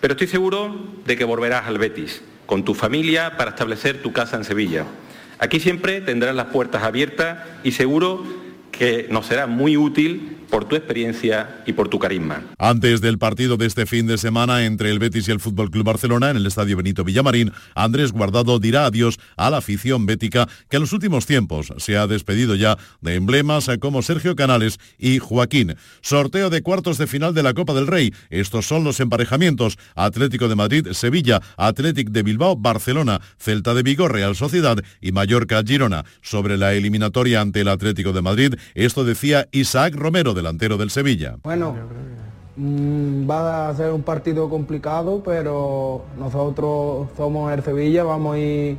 Pero 0.00 0.12
estoy 0.12 0.28
seguro 0.28 0.76
de 1.04 1.16
que 1.16 1.24
volverás 1.24 1.66
al 1.66 1.78
Betis, 1.78 2.22
con 2.46 2.64
tu 2.64 2.74
familia, 2.74 3.36
para 3.36 3.50
establecer 3.50 4.02
tu 4.02 4.12
casa 4.12 4.36
en 4.36 4.44
Sevilla. 4.44 4.84
Aquí 5.38 5.58
siempre 5.58 6.00
tendrás 6.00 6.34
las 6.34 6.46
puertas 6.46 6.84
abiertas 6.84 7.38
y 7.64 7.72
seguro 7.72 8.24
que 8.70 9.08
nos 9.10 9.26
será 9.26 9.46
muy 9.46 9.76
útil 9.76 10.36
por 10.50 10.64
tu 10.64 10.76
experiencia 10.76 11.62
y 11.66 11.72
por 11.72 11.88
tu 11.88 11.98
carisma. 11.98 12.42
Antes 12.58 13.00
del 13.00 13.18
partido 13.18 13.56
de 13.56 13.66
este 13.66 13.86
fin 13.86 14.06
de 14.06 14.18
semana 14.18 14.64
entre 14.64 14.90
el 14.90 14.98
Betis 14.98 15.28
y 15.28 15.32
el 15.32 15.40
Fútbol 15.40 15.70
Club 15.70 15.84
Barcelona 15.84 16.30
en 16.30 16.36
el 16.36 16.46
Estadio 16.46 16.76
Benito 16.76 17.04
Villamarín, 17.04 17.52
Andrés 17.74 18.12
Guardado 18.12 18.58
dirá 18.58 18.86
adiós 18.86 19.18
a 19.36 19.50
la 19.50 19.58
afición 19.58 20.06
bética 20.06 20.48
que 20.68 20.76
en 20.76 20.82
los 20.82 20.92
últimos 20.92 21.26
tiempos 21.26 21.72
se 21.78 21.96
ha 21.96 22.06
despedido 22.06 22.54
ya 22.54 22.78
de 23.00 23.14
emblemas 23.14 23.68
como 23.80 24.02
Sergio 24.02 24.36
Canales 24.36 24.78
y 24.98 25.18
Joaquín. 25.18 25.76
Sorteo 26.00 26.50
de 26.50 26.62
cuartos 26.62 26.98
de 26.98 27.06
final 27.06 27.34
de 27.34 27.42
la 27.42 27.54
Copa 27.54 27.74
del 27.74 27.86
Rey. 27.86 28.14
Estos 28.30 28.66
son 28.66 28.84
los 28.84 29.00
emparejamientos: 29.00 29.78
Atlético 29.94 30.48
de 30.48 30.54
Madrid, 30.54 30.88
Sevilla, 30.92 31.40
Atlético 31.56 32.12
de 32.12 32.22
Bilbao, 32.22 32.56
Barcelona, 32.56 33.20
Celta 33.38 33.74
de 33.74 33.82
Vigo, 33.82 34.08
Real 34.08 34.36
Sociedad 34.36 34.78
y 35.00 35.12
Mallorca 35.12 35.62
Girona. 35.66 36.04
Sobre 36.22 36.56
la 36.56 36.74
eliminatoria 36.74 37.40
ante 37.40 37.62
el 37.62 37.68
Atlético 37.68 38.12
de 38.12 38.22
Madrid, 38.22 38.54
esto 38.74 39.04
decía 39.04 39.48
Isaac 39.52 39.94
Romero 39.94 40.34
delantero 40.36 40.76
del 40.76 40.90
Sevilla. 40.90 41.36
Bueno, 41.42 41.74
mm, 42.56 43.28
va 43.28 43.68
a 43.68 43.74
ser 43.74 43.92
un 43.92 44.02
partido 44.02 44.48
complicado, 44.48 45.22
pero 45.24 46.02
nosotros 46.18 47.08
somos 47.16 47.52
el 47.52 47.64
Sevilla, 47.64 48.04
vamos 48.04 48.36
a 48.36 48.38
ir 48.38 48.78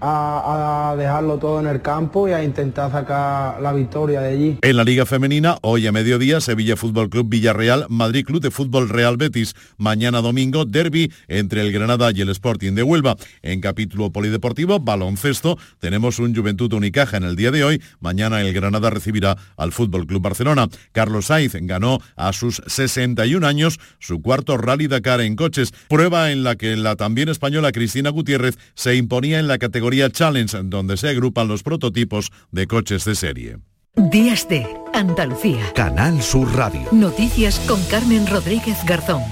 a, 0.00 0.94
dejarlo 0.96 1.38
todo 1.38 1.60
en 1.60 1.66
el 1.66 1.80
campo 1.82 2.28
y 2.28 2.32
a 2.32 2.42
intentar 2.42 2.90
sacar 2.90 3.60
la 3.60 3.72
victoria 3.72 4.20
de 4.20 4.28
allí. 4.28 4.58
En 4.62 4.76
la 4.76 4.84
Liga 4.84 5.06
Femenina, 5.06 5.58
hoy 5.62 5.86
a 5.86 5.92
mediodía, 5.92 6.40
Sevilla 6.40 6.76
Fútbol 6.76 7.10
Club 7.10 7.28
Villarreal, 7.28 7.86
Madrid 7.88 8.24
Club 8.24 8.40
de 8.40 8.50
Fútbol 8.50 8.88
Real 8.88 9.16
Betis. 9.16 9.54
Mañana 9.76 10.20
domingo, 10.20 10.64
derby 10.64 11.12
entre 11.26 11.60
el 11.62 11.72
Granada 11.72 12.10
y 12.14 12.20
el 12.20 12.28
Sporting 12.30 12.72
de 12.72 12.82
Huelva. 12.82 13.16
En 13.42 13.60
capítulo 13.60 14.10
polideportivo, 14.10 14.78
baloncesto, 14.80 15.58
tenemos 15.78 16.18
un 16.18 16.34
Juventud 16.34 16.72
Unicaja 16.72 17.16
en 17.16 17.24
el 17.24 17.36
día 17.36 17.50
de 17.50 17.64
hoy. 17.64 17.82
Mañana 18.00 18.40
el 18.40 18.52
Granada 18.52 18.90
recibirá 18.90 19.36
al 19.56 19.72
Fútbol 19.72 20.06
Club 20.06 20.22
Barcelona. 20.22 20.68
Carlos 20.92 21.26
Sainz 21.26 21.54
ganó 21.62 21.98
a 22.16 22.32
sus 22.32 22.62
61 22.66 23.46
años 23.46 23.78
su 23.98 24.22
cuarto 24.22 24.56
Rally 24.56 24.86
Dakar 24.86 25.20
en 25.20 25.36
coches, 25.36 25.72
prueba 25.88 26.30
en 26.30 26.44
la 26.44 26.56
que 26.56 26.76
la 26.76 26.96
también 26.96 27.28
española 27.28 27.72
Cristina 27.72 28.10
Gutiérrez 28.10 28.58
se 28.74 28.96
imponía 28.96 29.38
en 29.38 29.48
la 29.48 29.58
categoría 29.58 29.87
Challenge, 30.10 30.58
donde 30.64 30.96
se 30.96 31.08
agrupan 31.08 31.48
los 31.48 31.62
prototipos 31.62 32.30
de 32.50 32.66
coches 32.66 33.04
de 33.04 33.14
serie. 33.14 33.56
Días 33.96 34.48
de 34.48 34.66
Andalucía. 34.94 35.72
Canal 35.74 36.22
Sur 36.22 36.54
Radio. 36.54 36.82
Noticias 36.92 37.58
con 37.66 37.82
Carmen 37.84 38.26
Rodríguez 38.26 38.78
Garzón. 38.86 39.22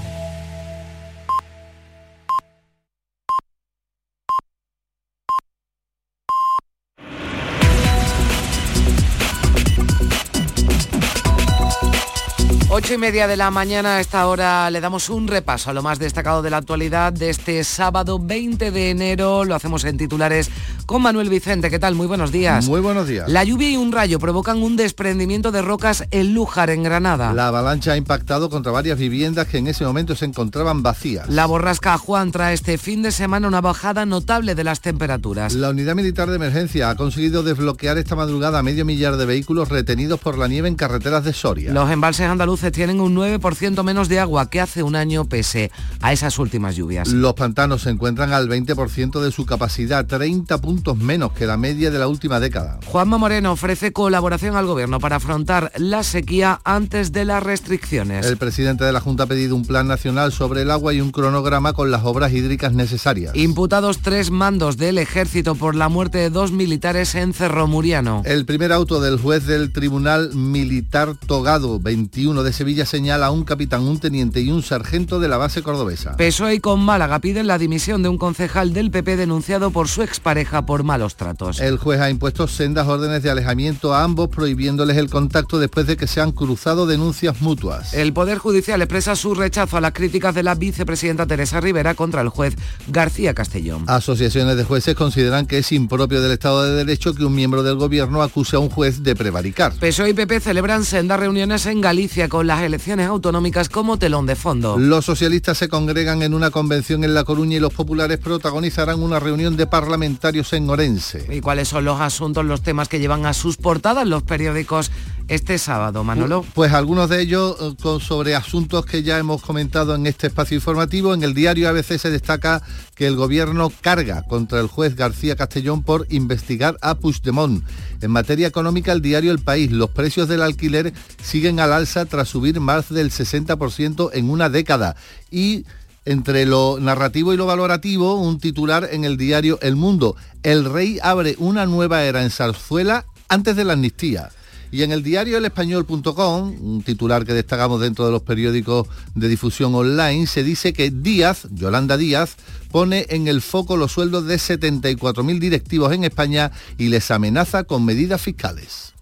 8 12.77 12.93
y 12.93 12.97
media 12.99 13.25
de 13.25 13.37
la 13.37 13.49
mañana 13.49 13.95
a 13.95 14.01
esta 14.01 14.27
hora 14.27 14.69
le 14.69 14.79
damos 14.81 15.09
un 15.09 15.27
repaso 15.27 15.71
a 15.71 15.73
lo 15.73 15.81
más 15.81 15.97
destacado 15.97 16.43
de 16.43 16.51
la 16.51 16.57
actualidad 16.57 17.11
de 17.11 17.31
este 17.31 17.63
sábado 17.63 18.19
20 18.19 18.69
de 18.69 18.91
enero. 18.91 19.45
Lo 19.45 19.55
hacemos 19.55 19.83
en 19.83 19.97
titulares 19.97 20.51
con 20.85 21.01
Manuel 21.01 21.27
Vicente. 21.27 21.71
¿Qué 21.71 21.79
tal? 21.79 21.95
Muy 21.95 22.05
buenos 22.05 22.31
días. 22.31 22.67
Muy 22.67 22.79
buenos 22.79 23.07
días. 23.07 23.27
La 23.29 23.43
lluvia 23.43 23.71
y 23.71 23.77
un 23.77 23.91
rayo 23.91 24.19
provocan 24.19 24.61
un 24.61 24.77
desprendimiento 24.77 25.51
de 25.51 25.63
rocas 25.63 26.05
en 26.11 26.35
Lújar, 26.35 26.69
en 26.69 26.83
Granada. 26.83 27.33
La 27.33 27.47
avalancha 27.47 27.93
ha 27.93 27.97
impactado 27.97 28.51
contra 28.51 28.71
varias 28.71 28.99
viviendas 28.99 29.47
que 29.47 29.57
en 29.57 29.65
ese 29.65 29.83
momento 29.83 30.15
se 30.15 30.25
encontraban 30.25 30.83
vacías. 30.83 31.27
La 31.29 31.47
borrasca 31.47 31.97
Juan 31.97 32.31
trae 32.31 32.53
este 32.53 32.77
fin 32.77 33.01
de 33.01 33.11
semana 33.11 33.47
una 33.47 33.59
bajada 33.59 34.05
notable 34.05 34.53
de 34.53 34.63
las 34.63 34.81
temperaturas. 34.81 35.55
La 35.55 35.71
unidad 35.71 35.95
militar 35.95 36.29
de 36.29 36.35
emergencia 36.35 36.91
ha 36.91 36.95
conseguido 36.95 37.41
desbloquear 37.41 37.97
esta 37.97 38.15
madrugada 38.15 38.61
medio 38.61 38.85
millar 38.85 39.17
de 39.17 39.25
vehículos 39.25 39.69
retenidos 39.69 40.19
por 40.19 40.37
la 40.37 40.47
nieve 40.47 40.67
en 40.67 40.75
carreteras 40.75 41.23
de 41.23 41.33
Soria. 41.33 41.73
Los 41.73 41.89
embalses 41.89 42.29
andaluces 42.29 42.66
tienen 42.71 42.99
un 42.99 43.15
9% 43.15 43.83
menos 43.83 44.09
de 44.09 44.19
agua 44.19 44.49
que 44.49 44.61
hace 44.61 44.83
un 44.83 44.95
año 44.95 45.25
pese 45.25 45.71
a 46.01 46.13
esas 46.13 46.39
últimas 46.39 46.75
lluvias. 46.75 47.07
Los 47.09 47.33
pantanos 47.33 47.83
se 47.83 47.89
encuentran 47.89 48.33
al 48.33 48.47
20% 48.47 49.21
de 49.21 49.31
su 49.31 49.45
capacidad, 49.45 50.05
30 50.05 50.57
puntos 50.59 50.97
menos 50.97 51.31
que 51.31 51.45
la 51.45 51.57
media 51.57 51.91
de 51.91 51.99
la 51.99 52.07
última 52.07 52.39
década. 52.39 52.79
Juanma 52.85 53.17
Moreno 53.17 53.51
ofrece 53.51 53.91
colaboración 53.91 54.55
al 54.55 54.65
gobierno 54.65 54.99
para 54.99 55.17
afrontar 55.17 55.71
la 55.77 56.03
sequía 56.03 56.59
antes 56.63 57.11
de 57.11 57.25
las 57.25 57.43
restricciones. 57.43 58.25
El 58.25 58.37
presidente 58.37 58.83
de 58.83 58.91
la 58.91 58.99
Junta 58.99 59.23
ha 59.23 59.27
pedido 59.27 59.55
un 59.55 59.65
plan 59.65 59.87
nacional 59.87 60.31
sobre 60.31 60.61
el 60.61 60.71
agua 60.71 60.93
y 60.93 61.01
un 61.01 61.11
cronograma 61.11 61.73
con 61.73 61.91
las 61.91 62.03
obras 62.03 62.31
hídricas 62.33 62.73
necesarias. 62.73 63.35
Imputados 63.35 63.99
tres 63.99 64.31
mandos 64.31 64.77
del 64.77 64.97
ejército 64.97 65.55
por 65.55 65.75
la 65.75 65.89
muerte 65.89 66.17
de 66.17 66.29
dos 66.29 66.51
militares 66.51 67.15
en 67.15 67.33
Cerro 67.33 67.67
Muriano. 67.67 68.21
El 68.25 68.45
primer 68.45 68.71
auto 68.71 69.01
del 69.01 69.19
juez 69.19 69.45
del 69.45 69.71
Tribunal 69.71 70.33
Militar 70.33 71.15
Togado 71.25 71.79
21 71.79 72.43
de 72.43 72.53
Sevilla 72.57 72.87
señala 72.87 73.27
a 73.27 73.31
un 73.31 73.43
capitán, 73.43 73.83
un 73.83 73.99
teniente 73.99 74.41
y 74.41 74.49
un 74.49 74.63
sargento 74.63 75.19
de 75.19 75.27
la 75.27 75.37
base 75.37 75.61
cordobesa. 75.61 76.17
PSOE 76.17 76.55
y 76.55 76.59
con 76.59 76.79
Málaga 76.79 77.19
piden 77.19 77.45
la 77.45 77.59
dimisión 77.59 78.01
de 78.01 78.09
un 78.09 78.17
concejal 78.17 78.73
del 78.73 78.89
PP 78.89 79.15
denunciado 79.15 79.69
por 79.69 79.87
su 79.87 80.01
expareja 80.01 80.65
por 80.65 80.83
malos 80.83 81.17
tratos. 81.17 81.59
El 81.59 81.77
juez 81.77 82.01
ha 82.01 82.09
impuesto 82.09 82.47
sendas 82.47 82.87
órdenes 82.87 83.21
de 83.21 83.29
alejamiento 83.29 83.93
a 83.93 84.03
ambos 84.03 84.29
prohibiéndoles 84.29 84.97
el 84.97 85.07
contacto 85.07 85.59
después 85.59 85.85
de 85.85 85.97
que 85.97 86.07
se 86.07 86.19
han 86.19 86.31
cruzado 86.31 86.87
denuncias 86.87 87.41
mutuas. 87.41 87.93
El 87.93 88.11
Poder 88.11 88.39
Judicial 88.39 88.81
expresa 88.81 89.15
su 89.15 89.35
rechazo 89.35 89.77
a 89.77 89.81
las 89.81 89.91
críticas 89.91 90.33
de 90.33 90.41
la 90.41 90.55
vicepresidenta 90.55 91.27
Teresa 91.27 91.61
Rivera 91.61 91.93
contra 91.93 92.21
el 92.21 92.29
juez 92.29 92.55
García 92.87 93.35
Castellón. 93.35 93.83
Asociaciones 93.85 94.57
de 94.57 94.63
jueces 94.63 94.95
consideran 94.95 95.45
que 95.45 95.59
es 95.59 95.71
impropio 95.71 96.21
del 96.21 96.31
Estado 96.31 96.63
de 96.63 96.73
Derecho 96.83 97.13
que 97.13 97.23
un 97.23 97.35
miembro 97.35 97.61
del 97.61 97.75
gobierno 97.75 98.23
acuse 98.23 98.55
a 98.55 98.59
un 98.59 98.71
juez 98.71 99.03
de 99.03 99.15
prevaricar. 99.15 99.73
PSOE 99.73 100.09
y 100.09 100.13
PP 100.13 100.39
celebran 100.39 100.83
sendas 100.85 101.19
reuniones 101.19 101.67
en 101.67 101.81
Galicia 101.81 102.27
con 102.27 102.46
las 102.47 102.61
elecciones 102.61 103.07
autonómicas 103.07 103.69
como 103.69 103.99
telón 103.99 104.25
de 104.25 104.35
fondo. 104.35 104.77
Los 104.77 105.05
socialistas 105.05 105.57
se 105.57 105.67
congregan 105.67 106.23
en 106.23 106.33
una 106.33 106.49
convención 106.49 107.03
en 107.03 107.13
La 107.13 107.23
Coruña 107.23 107.57
y 107.57 107.59
los 107.59 107.73
populares 107.73 108.17
protagonizarán 108.17 109.03
una 109.03 109.19
reunión 109.19 109.57
de 109.57 109.67
parlamentarios 109.67 110.53
en 110.53 110.69
Orense. 110.69 111.27
¿Y 111.29 111.41
cuáles 111.41 111.67
son 111.67 111.85
los 111.85 111.99
asuntos, 111.99 112.45
los 112.45 112.61
temas 112.61 112.87
que 112.87 112.99
llevan 112.99 113.25
a 113.25 113.33
sus 113.33 113.57
portadas 113.57 114.07
los 114.07 114.23
periódicos 114.23 114.91
este 115.27 115.57
sábado, 115.57 116.03
Manolo? 116.03 116.45
Pues 116.53 116.73
algunos 116.73 117.09
de 117.09 117.21
ellos 117.21 117.57
eh, 117.59 117.99
sobre 117.99 118.35
asuntos 118.35 118.85
que 118.85 119.03
ya 119.03 119.17
hemos 119.17 119.41
comentado 119.41 119.95
en 119.95 120.07
este 120.07 120.27
espacio 120.27 120.55
informativo. 120.55 121.13
En 121.13 121.23
el 121.23 121.33
diario 121.33 121.67
ABC 121.69 121.97
se 121.97 122.09
destaca 122.09 122.61
que 122.95 123.07
el 123.07 123.15
gobierno 123.15 123.71
carga 123.81 124.23
contra 124.23 124.59
el 124.59 124.67
juez 124.67 124.95
García 124.95 125.35
Castellón 125.35 125.83
por 125.83 126.07
investigar 126.09 126.77
a 126.81 126.95
Puigdemont. 126.95 127.63
En 128.01 128.11
materia 128.11 128.47
económica, 128.47 128.91
el 128.91 129.01
diario 129.01 129.31
El 129.31 129.39
País, 129.39 129.71
los 129.71 129.89
precios 129.89 130.27
del 130.27 130.41
alquiler 130.41 130.93
siguen 131.21 131.59
al 131.59 131.73
alza 131.73 132.05
tras 132.05 132.29
subir 132.29 132.59
más 132.59 132.89
del 132.89 133.11
60% 133.11 134.11
en 134.13 134.29
una 134.29 134.49
década. 134.49 134.95
Y 135.29 135.65
entre 136.05 136.45
lo 136.45 136.77
narrativo 136.79 137.33
y 137.33 137.37
lo 137.37 137.45
valorativo, 137.45 138.15
un 138.15 138.39
titular 138.39 138.87
en 138.91 139.03
el 139.03 139.17
diario 139.17 139.59
El 139.61 139.75
Mundo. 139.75 140.15
El 140.41 140.63
rey 140.63 140.99
abre 141.03 141.35
una 141.37 141.65
nueva 141.65 142.03
era 142.03 142.23
en 142.23 142.29
Zarzuela 142.29 143.05
antes 143.27 143.57
de 143.57 143.65
la 143.65 143.73
amnistía. 143.73 144.29
Y 144.71 144.83
en 144.83 144.91
el 144.91 145.03
diario 145.03 145.37
elespañol.com, 145.37 146.55
un 146.61 146.83
titular 146.83 147.25
que 147.25 147.33
destacamos 147.33 147.79
dentro 147.79 148.05
de 148.05 148.11
los 148.11 148.21
periódicos 148.21 148.87
de 149.15 149.27
difusión 149.27 149.73
online, 149.75 150.27
se 150.27 150.43
dice 150.43 150.73
que 150.73 150.91
Díaz, 150.91 151.47
Yolanda 151.51 151.97
Díaz, 151.97 152.35
pone 152.71 153.05
en 153.09 153.27
el 153.27 153.41
foco 153.41 153.77
los 153.77 153.93
sueldos 153.93 154.25
de 154.25 154.35
74.000 154.35 155.39
directivos 155.39 155.93
en 155.93 156.03
España 156.03 156.51
y 156.77 156.89
les 156.89 157.11
amenaza 157.11 157.63
con 157.63 157.85
medidas 157.85 158.21
fiscales. 158.21 158.93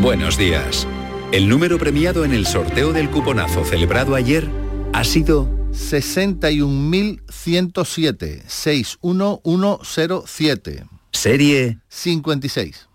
Buenos 0.00 0.38
días. 0.38 0.86
El 1.32 1.48
número 1.48 1.76
premiado 1.78 2.24
en 2.24 2.32
el 2.32 2.46
sorteo 2.46 2.92
del 2.92 3.10
cuponazo 3.10 3.64
celebrado 3.64 4.14
ayer 4.14 4.48
ha 4.92 5.04
sido 5.04 5.57
61.107, 5.78 8.42
61107. 8.46 10.84
Serie 11.12 11.78
56. 11.88 12.88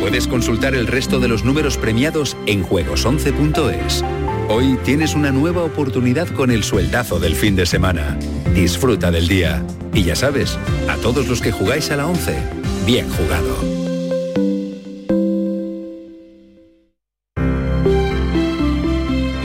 Puedes 0.00 0.26
consultar 0.26 0.74
el 0.74 0.86
resto 0.86 1.20
de 1.20 1.28
los 1.28 1.44
números 1.44 1.76
premiados 1.76 2.34
en 2.46 2.64
juegos11.es. 2.64 4.02
Hoy 4.48 4.78
tienes 4.82 5.14
una 5.14 5.30
nueva 5.30 5.62
oportunidad 5.62 6.26
con 6.28 6.50
el 6.50 6.64
sueldazo 6.64 7.18
del 7.18 7.34
fin 7.34 7.56
de 7.56 7.66
semana. 7.66 8.18
Disfruta 8.54 9.10
del 9.10 9.28
día. 9.28 9.62
Y 9.92 10.04
ya 10.04 10.16
sabes, 10.16 10.58
a 10.88 10.96
todos 10.96 11.28
los 11.28 11.42
que 11.42 11.52
jugáis 11.52 11.90
a 11.90 11.96
la 11.96 12.06
11, 12.06 12.38
bien 12.86 13.06
jugado. 13.10 13.54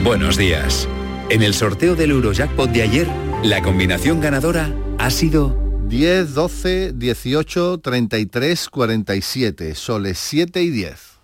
Buenos 0.02 0.38
días. 0.38 0.88
En 1.30 1.42
el 1.42 1.54
sorteo 1.54 1.96
del 1.96 2.10
Eurojackpot 2.10 2.70
de 2.70 2.82
ayer, 2.82 3.08
la 3.42 3.62
combinación 3.62 4.20
ganadora 4.20 4.74
ha 4.98 5.10
sido 5.10 5.58
10, 5.88 6.34
12, 6.34 6.92
18, 6.94 7.78
33, 7.78 8.68
47, 8.68 9.74
soles 9.74 10.18
7 10.18 10.62
y 10.62 10.70
10. 10.70 11.14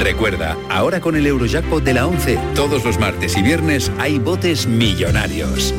Recuerda, 0.00 0.56
ahora 0.70 1.00
con 1.00 1.16
el 1.16 1.26
Eurojackpot 1.26 1.82
de 1.82 1.94
la 1.94 2.06
11, 2.06 2.38
todos 2.54 2.84
los 2.84 2.98
martes 2.98 3.36
y 3.36 3.42
viernes 3.42 3.90
hay 3.98 4.18
botes 4.18 4.66
millonarios. 4.66 5.74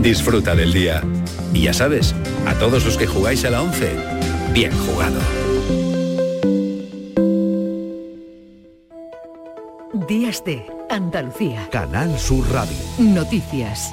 Disfruta 0.00 0.54
del 0.54 0.72
día. 0.72 1.02
Y 1.54 1.62
ya 1.62 1.72
sabes, 1.72 2.14
a 2.46 2.54
todos 2.54 2.84
los 2.84 2.96
que 2.98 3.06
jugáis 3.06 3.44
a 3.44 3.50
la 3.50 3.62
11, 3.62 3.90
bien 4.52 4.72
jugado. 4.86 5.18
Días 9.92 10.42
de 10.42 10.66
Andalucía. 10.88 11.68
Canal 11.70 12.18
Sur 12.18 12.50
Radio. 12.50 12.74
Noticias. 12.96 13.92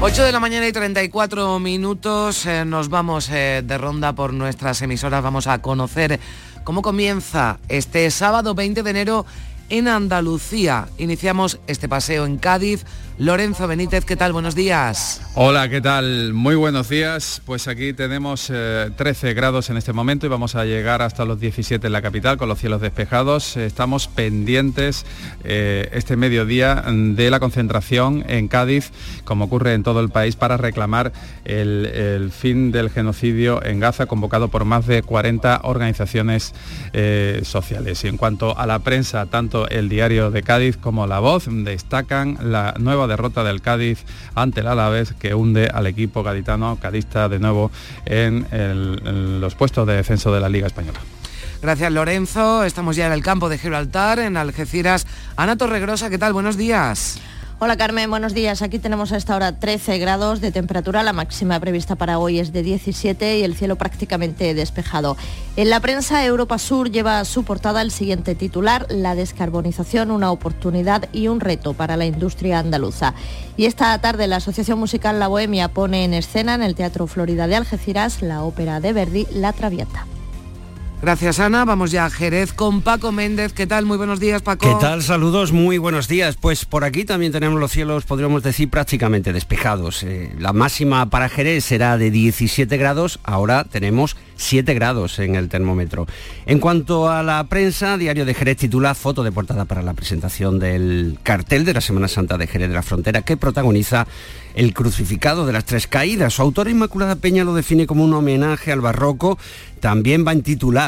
8 0.00 0.24
de 0.24 0.32
la 0.32 0.40
mañana 0.40 0.66
y 0.66 0.72
34 0.72 1.58
minutos, 1.58 2.46
eh, 2.46 2.64
nos 2.64 2.88
vamos 2.88 3.28
eh, 3.28 3.62
de 3.62 3.76
ronda 3.76 4.14
por 4.14 4.32
nuestras 4.32 4.80
emisoras, 4.80 5.22
vamos 5.22 5.48
a 5.48 5.60
conocer 5.60 6.18
cómo 6.64 6.80
comienza 6.80 7.58
este 7.68 8.10
sábado 8.10 8.54
20 8.54 8.82
de 8.82 8.90
enero 8.90 9.26
en 9.68 9.88
Andalucía. 9.88 10.88
Iniciamos 10.98 11.58
este 11.66 11.88
paseo 11.88 12.26
en 12.26 12.38
Cádiz. 12.38 12.84
Lorenzo 13.18 13.66
Benítez, 13.66 14.04
¿qué 14.04 14.14
tal? 14.14 14.32
Buenos 14.32 14.54
días. 14.54 15.20
Hola, 15.34 15.68
¿qué 15.68 15.80
tal? 15.80 16.32
Muy 16.34 16.54
buenos 16.54 16.88
días. 16.88 17.42
Pues 17.44 17.66
aquí 17.66 17.92
tenemos 17.92 18.46
13 18.46 19.30
eh, 19.30 19.34
grados 19.34 19.70
en 19.70 19.76
este 19.76 19.92
momento 19.92 20.24
y 20.24 20.28
vamos 20.28 20.54
a 20.54 20.64
llegar 20.64 21.02
hasta 21.02 21.24
los 21.24 21.40
17 21.40 21.84
en 21.84 21.92
la 21.92 22.00
capital 22.00 22.38
con 22.38 22.48
los 22.48 22.60
cielos 22.60 22.80
despejados. 22.80 23.56
Estamos 23.56 24.06
pendientes 24.06 25.04
eh, 25.42 25.88
este 25.92 26.16
mediodía 26.16 26.84
de 26.86 27.28
la 27.28 27.40
concentración 27.40 28.24
en 28.28 28.46
Cádiz, 28.46 28.92
como 29.24 29.46
ocurre 29.46 29.74
en 29.74 29.82
todo 29.82 29.98
el 29.98 30.10
país, 30.10 30.36
para 30.36 30.56
reclamar 30.56 31.12
el, 31.44 32.30
fin 32.30 32.70
del 32.70 32.88
genocidio 32.88 33.64
en 33.64 33.80
Gaza, 33.80 34.06
convocado 34.06 34.46
por 34.46 34.64
más 34.64 34.86
de 34.86 35.02
40 35.02 35.62
organizaciones 35.64 36.54
eh, 36.92 37.40
sociales. 37.42 38.04
Y 38.04 38.08
en 38.08 38.16
cuanto 38.16 38.56
a 38.56 38.64
la 38.64 38.78
prensa, 38.78 39.26
tanto 39.26 39.57
el 39.66 39.88
diario 39.88 40.30
de 40.30 40.42
Cádiz 40.42 40.76
como 40.76 41.06
La 41.06 41.18
Voz 41.18 41.46
destacan 41.48 42.38
la 42.40 42.74
nueva 42.78 43.06
derrota 43.06 43.42
del 43.42 43.60
Cádiz 43.60 44.04
ante 44.34 44.60
el 44.60 44.68
Alavés 44.68 45.12
que 45.12 45.34
hunde 45.34 45.68
al 45.72 45.86
equipo 45.86 46.22
gaditano, 46.22 46.78
cadista 46.80 47.28
de 47.28 47.38
nuevo 47.38 47.70
en, 48.04 48.46
los 49.40 49.54
puestos 49.54 49.86
de 49.86 49.94
descenso 49.94 50.32
de 50.32 50.40
la 50.40 50.48
Liga 50.48 50.66
Española. 50.66 51.00
Gracias 51.60 51.90
Lorenzo, 51.90 52.62
estamos 52.62 52.94
ya 52.94 53.06
en 53.06 53.12
el 53.12 53.22
campo 53.22 53.48
de 53.48 53.58
Gibraltar, 53.58 54.20
en 54.20 54.36
Algeciras. 54.36 55.06
Ana 55.36 55.56
Torregrosa, 55.56 56.10
¿qué 56.10 56.18
tal? 56.18 56.32
Buenos 56.32 56.56
días. 56.56 57.20
Hola 57.60 57.76
Carmen, 57.76 58.08
buenos 58.08 58.34
días. 58.34 58.62
Aquí 58.62 58.78
tenemos 58.78 59.10
a 59.10 59.16
esta 59.16 59.34
hora 59.34 59.58
13 59.58 59.98
grados 59.98 60.40
de 60.40 60.52
temperatura, 60.52 61.02
la 61.02 61.12
máxima 61.12 61.58
prevista 61.58 61.96
para 61.96 62.20
hoy 62.20 62.38
es 62.38 62.52
de 62.52 62.62
17 62.62 63.38
y 63.38 63.42
el 63.42 63.56
cielo 63.56 63.74
prácticamente 63.74 64.54
despejado. 64.54 65.16
En 65.56 65.68
la 65.68 65.80
prensa 65.80 66.24
Europa 66.24 66.58
Sur 66.58 66.92
lleva 66.92 67.18
a 67.18 67.24
su 67.24 67.42
portada 67.42 67.82
el 67.82 67.90
siguiente 67.90 68.36
titular, 68.36 68.86
la 68.90 69.16
descarbonización, 69.16 70.12
una 70.12 70.30
oportunidad 70.30 71.08
y 71.12 71.26
un 71.26 71.40
reto 71.40 71.74
para 71.74 71.96
la 71.96 72.06
industria 72.06 72.60
andaluza. 72.60 73.14
Y 73.56 73.64
esta 73.64 73.98
tarde 74.00 74.28
la 74.28 74.36
Asociación 74.36 74.78
Musical 74.78 75.18
La 75.18 75.26
Bohemia 75.26 75.66
pone 75.66 76.04
en 76.04 76.14
escena 76.14 76.54
en 76.54 76.62
el 76.62 76.76
Teatro 76.76 77.08
Florida 77.08 77.48
de 77.48 77.56
Algeciras 77.56 78.22
la 78.22 78.44
ópera 78.44 78.78
de 78.78 78.92
Verdi 78.92 79.26
La 79.32 79.52
Traviata. 79.52 80.06
Gracias 81.00 81.38
Ana, 81.38 81.64
vamos 81.64 81.92
ya 81.92 82.06
a 82.06 82.10
Jerez 82.10 82.52
con 82.52 82.82
Paco 82.82 83.12
Méndez. 83.12 83.52
¿Qué 83.52 83.68
tal? 83.68 83.86
Muy 83.86 83.96
buenos 83.96 84.18
días 84.18 84.42
Paco. 84.42 84.68
¿Qué 84.68 84.74
tal? 84.84 85.00
Saludos, 85.00 85.52
muy 85.52 85.78
buenos 85.78 86.08
días. 86.08 86.36
Pues 86.36 86.64
por 86.64 86.82
aquí 86.82 87.04
también 87.04 87.30
tenemos 87.30 87.60
los 87.60 87.70
cielos, 87.70 88.04
podríamos 88.04 88.42
decir, 88.42 88.68
prácticamente 88.68 89.32
despejados. 89.32 90.02
Eh, 90.02 90.34
la 90.40 90.52
máxima 90.52 91.08
para 91.08 91.28
Jerez 91.28 91.64
será 91.64 91.98
de 91.98 92.10
17 92.10 92.76
grados, 92.76 93.20
ahora 93.22 93.62
tenemos 93.62 94.16
7 94.34 94.74
grados 94.74 95.20
en 95.20 95.36
el 95.36 95.48
termómetro. 95.48 96.08
En 96.46 96.58
cuanto 96.58 97.08
a 97.08 97.22
la 97.22 97.44
prensa, 97.44 97.96
Diario 97.96 98.24
de 98.24 98.34
Jerez 98.34 98.56
titula 98.56 98.94
foto 98.94 99.22
de 99.22 99.30
portada 99.30 99.66
para 99.66 99.82
la 99.82 99.94
presentación 99.94 100.58
del 100.58 101.18
cartel 101.22 101.64
de 101.64 101.74
la 101.74 101.80
Semana 101.80 102.08
Santa 102.08 102.38
de 102.38 102.48
Jerez 102.48 102.68
de 102.68 102.74
la 102.74 102.82
Frontera 102.82 103.22
que 103.22 103.36
protagoniza 103.36 104.08
el 104.54 104.74
crucificado 104.74 105.46
de 105.46 105.52
las 105.52 105.64
tres 105.64 105.86
caídas. 105.86 106.34
Su 106.34 106.42
autora 106.42 106.70
Inmaculada 106.70 107.14
Peña 107.14 107.44
lo 107.44 107.54
define 107.54 107.86
como 107.86 108.04
un 108.04 108.12
homenaje 108.12 108.72
al 108.72 108.80
barroco. 108.80 109.38
También 109.80 110.26
va 110.26 110.32
a 110.32 110.34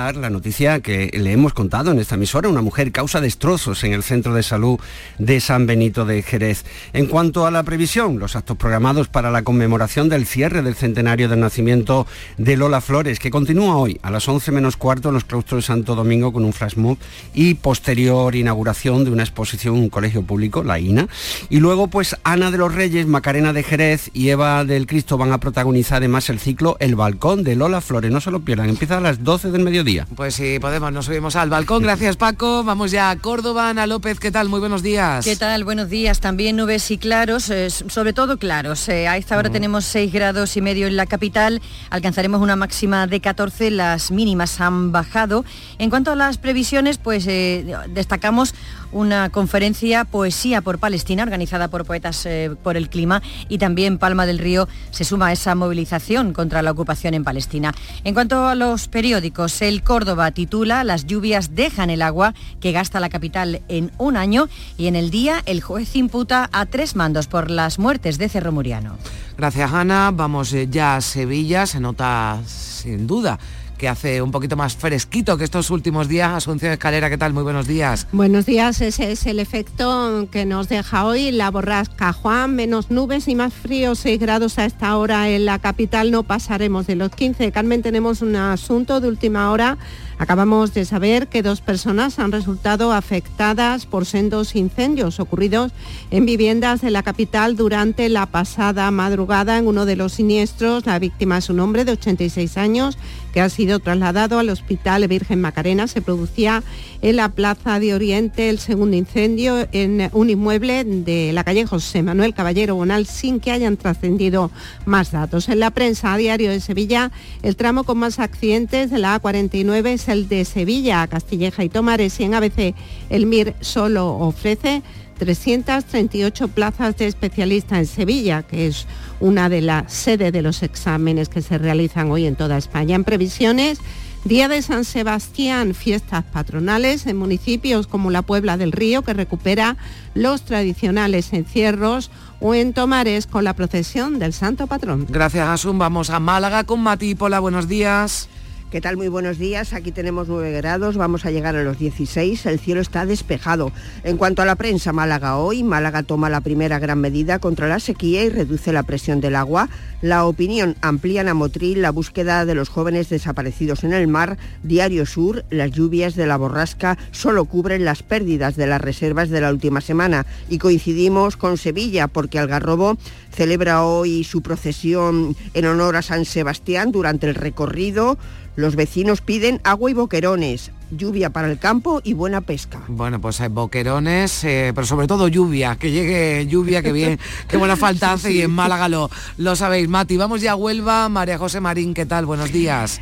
la 0.01 0.31
noticia 0.31 0.81
que 0.81 1.11
le 1.13 1.33
hemos 1.33 1.53
contado 1.53 1.91
en 1.91 1.99
esta 1.99 2.15
emisora, 2.15 2.49
una 2.49 2.63
mujer 2.63 2.91
causa 2.91 3.21
destrozos 3.21 3.85
en 3.85 3.93
el 3.93 4.03
centro 4.03 4.35
de 4.35 4.43
salud 4.43 4.81
de 5.19 5.41
San 5.41 5.67
Benito 5.67 6.07
de 6.07 6.23
Jerez. 6.23 6.65
En 6.95 7.05
cuanto 7.07 7.47
a 7.47 7.51
la 7.51 7.63
previsión, 7.63 8.19
los 8.19 8.35
actos 8.35 8.57
programados 8.57 9.09
para 9.09 9.31
la 9.31 9.43
conmemoración 9.43 10.09
del 10.09 10.25
cierre 10.25 10.63
del 10.63 10.75
centenario 10.75 11.29
del 11.29 11.41
nacimiento 11.41 12.07
de 12.39 12.57
Lola 12.57 12.81
Flores, 12.81 13.19
que 13.19 13.31
continúa 13.31 13.77
hoy 13.77 14.01
a 14.03 14.11
las 14.11 14.27
11 14.27 14.53
menos 14.53 14.79
cuarto 14.79 15.09
en 15.09 15.15
los 15.15 15.25
claustros 15.25 15.65
de 15.65 15.67
Santo 15.67 15.95
Domingo 15.95 16.33
con 16.33 16.47
un 16.47 16.55
flash 16.55 16.77
mob 16.77 16.97
y 17.35 17.55
posterior 17.55 18.35
inauguración 18.35 19.05
de 19.05 19.11
una 19.11 19.23
exposición 19.23 19.77
en 19.77 19.83
un 19.83 19.91
colegio 19.91 20.23
público, 20.23 20.65
la 20.65 20.79
INA. 20.79 21.09
Y 21.51 21.61
luego 21.61 21.89
pues 21.89 22.17
Ana 22.25 22.51
de 22.51 22.59
los 22.59 22.75
Reyes, 22.75 23.07
Macarena 23.07 23.53
de 23.53 23.63
Jerez 23.63 24.11
y 24.15 24.31
Eva 24.31 24.65
del 24.65 24.87
Cristo 24.87 25.19
van 25.19 25.33
a 25.33 25.39
protagonizar 25.39 25.99
además 25.99 26.31
el 26.31 26.41
ciclo 26.41 26.77
El 26.81 26.97
Balcón 26.97 27.45
de 27.45 27.55
Lola 27.55 27.81
Flores. 27.83 28.11
No 28.11 28.21
se 28.21 28.31
lo 28.31 28.41
pierdan, 28.41 28.71
empieza 28.71 28.97
a 28.97 29.01
las 29.01 29.23
12 29.23 29.51
del 29.51 29.63
mediodía. 29.63 29.90
Pues 30.15 30.35
sí, 30.35 30.59
podemos, 30.61 30.93
nos 30.93 31.07
subimos 31.07 31.37
al 31.37 31.51
balcón. 31.51 31.83
Gracias 31.83 32.17
Paco. 32.17 32.63
Vamos 32.63 32.91
ya 32.91 33.11
a 33.11 33.17
Córdoba. 33.17 33.71
Ana 33.71 33.87
López, 33.87 34.21
¿qué 34.21 34.31
tal? 34.31 34.49
Muy 34.49 34.61
buenos 34.61 34.83
días. 34.83 35.25
¿Qué 35.25 35.37
tal? 35.37 35.65
Buenos 35.65 35.89
días. 35.89 36.21
También 36.21 36.57
nubes 36.57 36.91
y 36.91 36.99
claros, 36.99 37.51
eh, 37.51 37.71
sobre 37.71 38.13
todo 38.13 38.39
claros. 38.39 38.89
Eh, 38.89 39.09
a 39.09 39.17
esta 39.17 39.37
hora 39.37 39.51
tenemos 39.51 39.85
6 39.87 40.13
grados 40.13 40.57
y 40.57 40.61
medio 40.61 40.87
en 40.87 40.97
la 40.97 41.07
capital. 41.07 41.61
Alcanzaremos 41.91 42.41
una 42.41 42.57
máxima 42.57 43.07
de 43.07 43.21
14. 43.21 43.71
Las 43.71 44.11
mínimas 44.11 44.61
han 44.61 44.93
bajado. 44.93 45.45
En 45.79 45.91
cuanto 45.91 46.13
a 46.13 46.17
las 46.17 46.39
previsiones, 46.39 46.99
pues 46.99 47.27
eh, 47.27 47.75
destacamos 47.89 48.55
una 48.93 49.31
conferencia 49.31 50.05
Poesía 50.05 50.61
por 50.61 50.79
Palestina 50.79 51.23
organizada 51.23 51.69
por 51.69 51.85
Poetas 51.85 52.27
eh, 52.27 52.51
por 52.63 52.77
el 52.77 52.89
Clima 52.89 53.23
y 53.49 53.59
también 53.59 53.99
Palma 53.99 54.27
del 54.27 54.39
Río 54.39 54.69
se 54.91 55.05
suma 55.05 55.29
a 55.29 55.33
esa 55.33 55.55
movilización 55.55 56.33
contra 56.33 56.63
la 56.63 56.71
ocupación 56.71 57.15
en 57.15 57.25
Palestina. 57.25 57.75
En 58.05 58.15
cuanto 58.15 58.47
a 58.47 58.55
los 58.55 58.89
periódicos, 58.89 59.63
el 59.63 59.83
Córdoba 59.83 60.31
titula 60.33 60.85
Las 60.85 61.07
lluvias 61.07 61.55
dejan 61.55 61.91
el 61.91 62.03
agua 62.03 62.35
que 62.61 62.73
gasta 62.73 63.01
la 63.01 63.09
capital 63.09 63.63
en 63.69 63.91
un 63.99 64.17
año 64.17 64.49
y 64.77 64.87
en 64.87 64.97
el 64.97 65.11
día 65.11 65.43
el 65.47 65.61
juez 65.61 65.97
imputa 65.97 66.49
a 66.53 66.67
tres 66.67 66.97
mandos 66.97 67.27
por 67.27 67.51
las 67.51 67.79
muertes 67.79 68.19
de 68.19 68.29
Cerro 68.29 68.53
Muriano. 68.53 68.97
Gracias 69.37 69.73
Ana, 69.73 70.11
vamos 70.13 70.53
eh, 70.53 70.69
ya 70.71 70.97
a 70.97 71.01
Sevilla, 71.01 71.67
se 71.67 71.81
nota 71.81 72.41
sin 72.47 73.07
duda 73.07 73.39
que 73.81 73.89
hace 73.89 74.21
un 74.21 74.31
poquito 74.31 74.57
más 74.57 74.77
fresquito 74.77 75.39
que 75.39 75.45
estos 75.45 75.71
últimos 75.71 76.07
días. 76.07 76.35
Asunción 76.35 76.71
Escalera, 76.71 77.09
¿qué 77.09 77.17
tal? 77.17 77.33
Muy 77.33 77.43
buenos 77.43 77.67
días. 77.67 78.07
Buenos 78.13 78.45
días, 78.45 78.79
ese 78.83 79.11
es 79.11 79.25
el 79.25 79.39
efecto 79.39 80.29
que 80.31 80.45
nos 80.45 80.69
deja 80.69 81.07
hoy 81.07 81.33
la 81.33 81.51
borrasca 81.51 82.13
Juan, 82.13 82.55
menos 82.55 82.91
nubes 82.91 83.27
y 83.27 83.35
más 83.35 83.55
frío, 83.55 83.95
6 83.95 84.21
grados 84.21 84.59
a 84.59 84.67
esta 84.67 84.95
hora 84.99 85.31
en 85.31 85.47
la 85.47 85.61
capital, 85.61 86.11
no 86.11 86.25
pasaremos 86.25 86.87
de 86.87 86.97
los 86.97 87.11
15. 87.11 87.53
Carmen, 87.53 87.81
tenemos 87.81 88.21
un 88.21 88.37
asunto 88.37 89.01
de 89.01 89.09
última 89.09 89.51
hora 89.51 89.79
Acabamos 90.21 90.75
de 90.75 90.85
saber 90.85 91.29
que 91.29 91.43
dos 91.43 91.63
personas 91.63 92.19
han 92.19 92.31
resultado 92.31 92.93
afectadas 92.93 93.87
por 93.87 94.05
sendos 94.05 94.55
incendios 94.55 95.19
ocurridos 95.19 95.73
en 96.11 96.27
viviendas 96.27 96.83
de 96.83 96.91
la 96.91 97.03
capital 97.03 97.57
durante 97.57 98.07
la 98.11 98.27
pasada 98.27 98.91
madrugada. 98.91 99.57
En 99.57 99.67
uno 99.67 99.87
de 99.87 99.97
los 99.97 100.13
siniestros, 100.13 100.85
la 100.85 100.99
víctima 100.99 101.39
es 101.39 101.49
un 101.49 101.59
hombre 101.61 101.87
de 101.87 101.93
86 101.93 102.59
años 102.59 102.99
que 103.33 103.41
ha 103.41 103.49
sido 103.49 103.79
trasladado 103.79 104.39
al 104.39 104.51
Hospital 104.51 105.07
Virgen 105.09 105.41
Macarena. 105.41 105.87
Se 105.87 106.03
producía 106.03 106.63
en 107.03 107.17
la 107.17 107.29
Plaza 107.31 107.81
de 107.81 107.95
Oriente 107.95 108.51
el 108.51 108.59
segundo 108.59 108.97
incendio 108.97 109.67
en 109.73 110.11
un 110.13 110.31
inmueble 110.31 110.85
de 110.85 111.33
la 111.33 111.45
calle 111.45 111.67
José 111.67 112.03
Manuel 112.03 112.35
Caballero 112.35 112.75
Bonal 112.75 113.07
sin 113.07 113.41
que 113.41 113.53
hayan 113.53 113.77
trascendido 113.77 114.51
más 114.85 115.13
datos. 115.13 115.49
En 115.49 115.61
la 115.61 115.71
prensa 115.71 116.15
a 116.15 116.17
diario 116.17 116.51
de 116.51 116.61
Sevilla, 116.61 117.11
el 117.43 117.57
tramo 117.57 117.85
con 117.85 117.99
más 117.99 118.19
accidentes 118.19 118.91
de 118.91 118.99
la 118.99 119.21
A49 119.21 119.87
es 119.89 120.09
el 120.09 120.29
de 120.29 120.45
Sevilla, 120.45 121.07
Castilleja 121.07 121.65
y 121.65 121.69
Tomares 121.69 122.19
y 122.21 122.25
en 122.25 122.35
ABC 122.35 122.75
el 123.09 123.27
MIR 123.27 123.55
solo 123.61 124.09
ofrece 124.09 124.83
338 125.21 126.49
plazas 126.49 126.97
de 126.97 127.07
especialista 127.07 127.79
en 127.79 127.85
Sevilla, 127.85 128.43
que 128.43 128.67
es 128.67 128.87
una 129.21 129.51
de 129.51 129.61
las 129.61 129.93
sedes 129.93 130.33
de 130.33 130.41
los 130.41 130.63
exámenes 130.63 131.29
que 131.29 131.43
se 131.43 131.59
realizan 131.59 132.11
hoy 132.11 132.25
en 132.25 132.37
toda 132.37 132.57
España. 132.57 132.97
En 132.97 133.05
previsiones, 133.05 133.81
Día 134.25 134.49
de 134.49 134.63
San 134.63 134.87
Sebastián, 134.87 135.75
fiestas 135.75 136.25
patronales 136.25 137.07
en 137.07 137.19
municipios 137.19 137.87
como 137.87 138.11
la 138.11 138.23
Puebla 138.23 138.57
del 138.57 138.73
Río, 138.73 139.03
que 139.03 139.13
recupera 139.13 139.77
los 140.15 140.43
tradicionales 140.43 141.35
encierros, 141.35 142.11
o 142.41 142.55
en 142.55 142.73
Tomares 142.73 143.27
con 143.27 143.45
la 143.45 143.53
procesión 143.55 144.19
del 144.19 144.33
Santo 144.33 144.67
Patrón. 144.67 145.07
Gracias, 145.07 145.47
Asun. 145.47 145.79
Vamos 145.79 146.09
a 146.09 146.19
Málaga 146.19 146.65
con 146.65 146.81
Mati 146.81 147.15
Pola. 147.15 147.41
Buenos 147.41 147.69
días. 147.69 148.31
¿Qué 148.71 148.81
tal? 148.81 148.97
Muy 148.97 149.09
buenos 149.09 149.39
días. 149.39 149.73
Aquí 149.73 149.91
tenemos 149.91 150.29
9 150.29 150.53
grados, 150.53 150.97
vamos 150.97 151.27
a 151.27 151.33
llegar 151.33 151.57
a 151.57 151.65
los 151.65 151.77
16. 151.77 152.47
El 152.47 152.61
cielo 152.61 152.81
está 152.81 153.05
despejado. 153.05 153.73
En 154.05 154.17
cuanto 154.17 154.43
a 154.43 154.45
la 154.45 154.55
prensa, 154.55 154.93
Málaga 154.93 155.39
hoy, 155.39 155.65
Málaga 155.65 156.05
toma 156.05 156.31
la 156.31 156.41
primera 156.41 156.79
gran 156.79 157.01
medida 157.01 157.41
contra 157.41 157.67
la 157.67 157.81
sequía 157.81 158.23
y 158.23 158.29
reduce 158.29 158.73
la 158.73 158.85
presión 158.85 159.21
del 159.21 159.35
agua. 159.35 159.69
La 160.03 160.25
opinión 160.25 160.77
amplía 160.83 161.29
a 161.29 161.35
Motril 161.35 161.83
la 161.83 161.91
búsqueda 161.91 162.47
de 162.47 162.55
los 162.55 162.69
jóvenes 162.69 163.09
desaparecidos 163.09 163.83
en 163.83 163.93
el 163.93 164.07
mar. 164.07 164.39
Diario 164.63 165.05
Sur, 165.05 165.45
las 165.51 165.73
lluvias 165.73 166.15
de 166.15 166.29
la 166.29 166.37
borrasca 166.37 166.97
solo 167.11 167.47
cubren 167.47 167.85
las 167.85 168.05
pérdidas 168.05 168.55
de 168.55 168.69
las 168.69 168.81
reservas 168.81 169.31
de 169.31 169.41
la 169.41 169.51
última 169.51 169.81
semana. 169.81 170.27
Y 170.49 170.59
coincidimos 170.59 171.37
con 171.37 171.59
Sevilla 171.59 172.07
porque 172.07 172.39
Algarrobo 172.39 172.97
celebra 173.33 173.85
hoy 173.85 174.23
su 174.23 174.43
procesión 174.43 175.35
en 175.55 175.67
honor 175.67 175.97
a 175.97 176.03
San 176.03 176.25
Sebastián 176.25 176.93
durante 176.93 177.29
el 177.29 177.35
recorrido. 177.35 178.17
Los 178.61 178.77
vecinos 178.77 179.23
piden 179.23 179.59
agua 179.65 179.91
y 179.91 179.95
boquerones, 179.95 180.71
lluvia 180.91 181.31
para 181.31 181.51
el 181.51 181.59
campo 181.59 182.03
y 182.05 182.13
buena 182.13 182.43
pesca. 182.43 182.83
Bueno, 182.89 183.19
pues 183.19 183.41
hay 183.41 183.49
boquerones, 183.49 184.45
eh, 184.45 184.73
pero 184.75 184.87
sobre 184.87 185.07
todo 185.07 185.29
lluvia, 185.29 185.77
que 185.77 185.91
llegue 185.91 186.47
lluvia, 186.47 186.83
que 186.83 186.93
bien, 186.93 187.19
qué 187.49 187.57
buena 187.57 187.77
falta 187.79 188.13
hace 188.13 188.33
y 188.33 188.43
en 188.43 188.51
Málaga 188.51 188.91
lo, 188.91 189.11
lo 189.39 189.57
sabéis. 189.57 189.89
Mati, 189.89 190.19
vamos 190.19 190.43
ya 190.43 190.53
a 190.53 190.57
Huelva, 190.57 191.09
María 191.09 191.39
José 191.39 191.61
Marín, 191.61 191.95
¿qué 191.95 192.05
tal? 192.05 192.27
Buenos 192.27 192.53
días. 192.53 193.01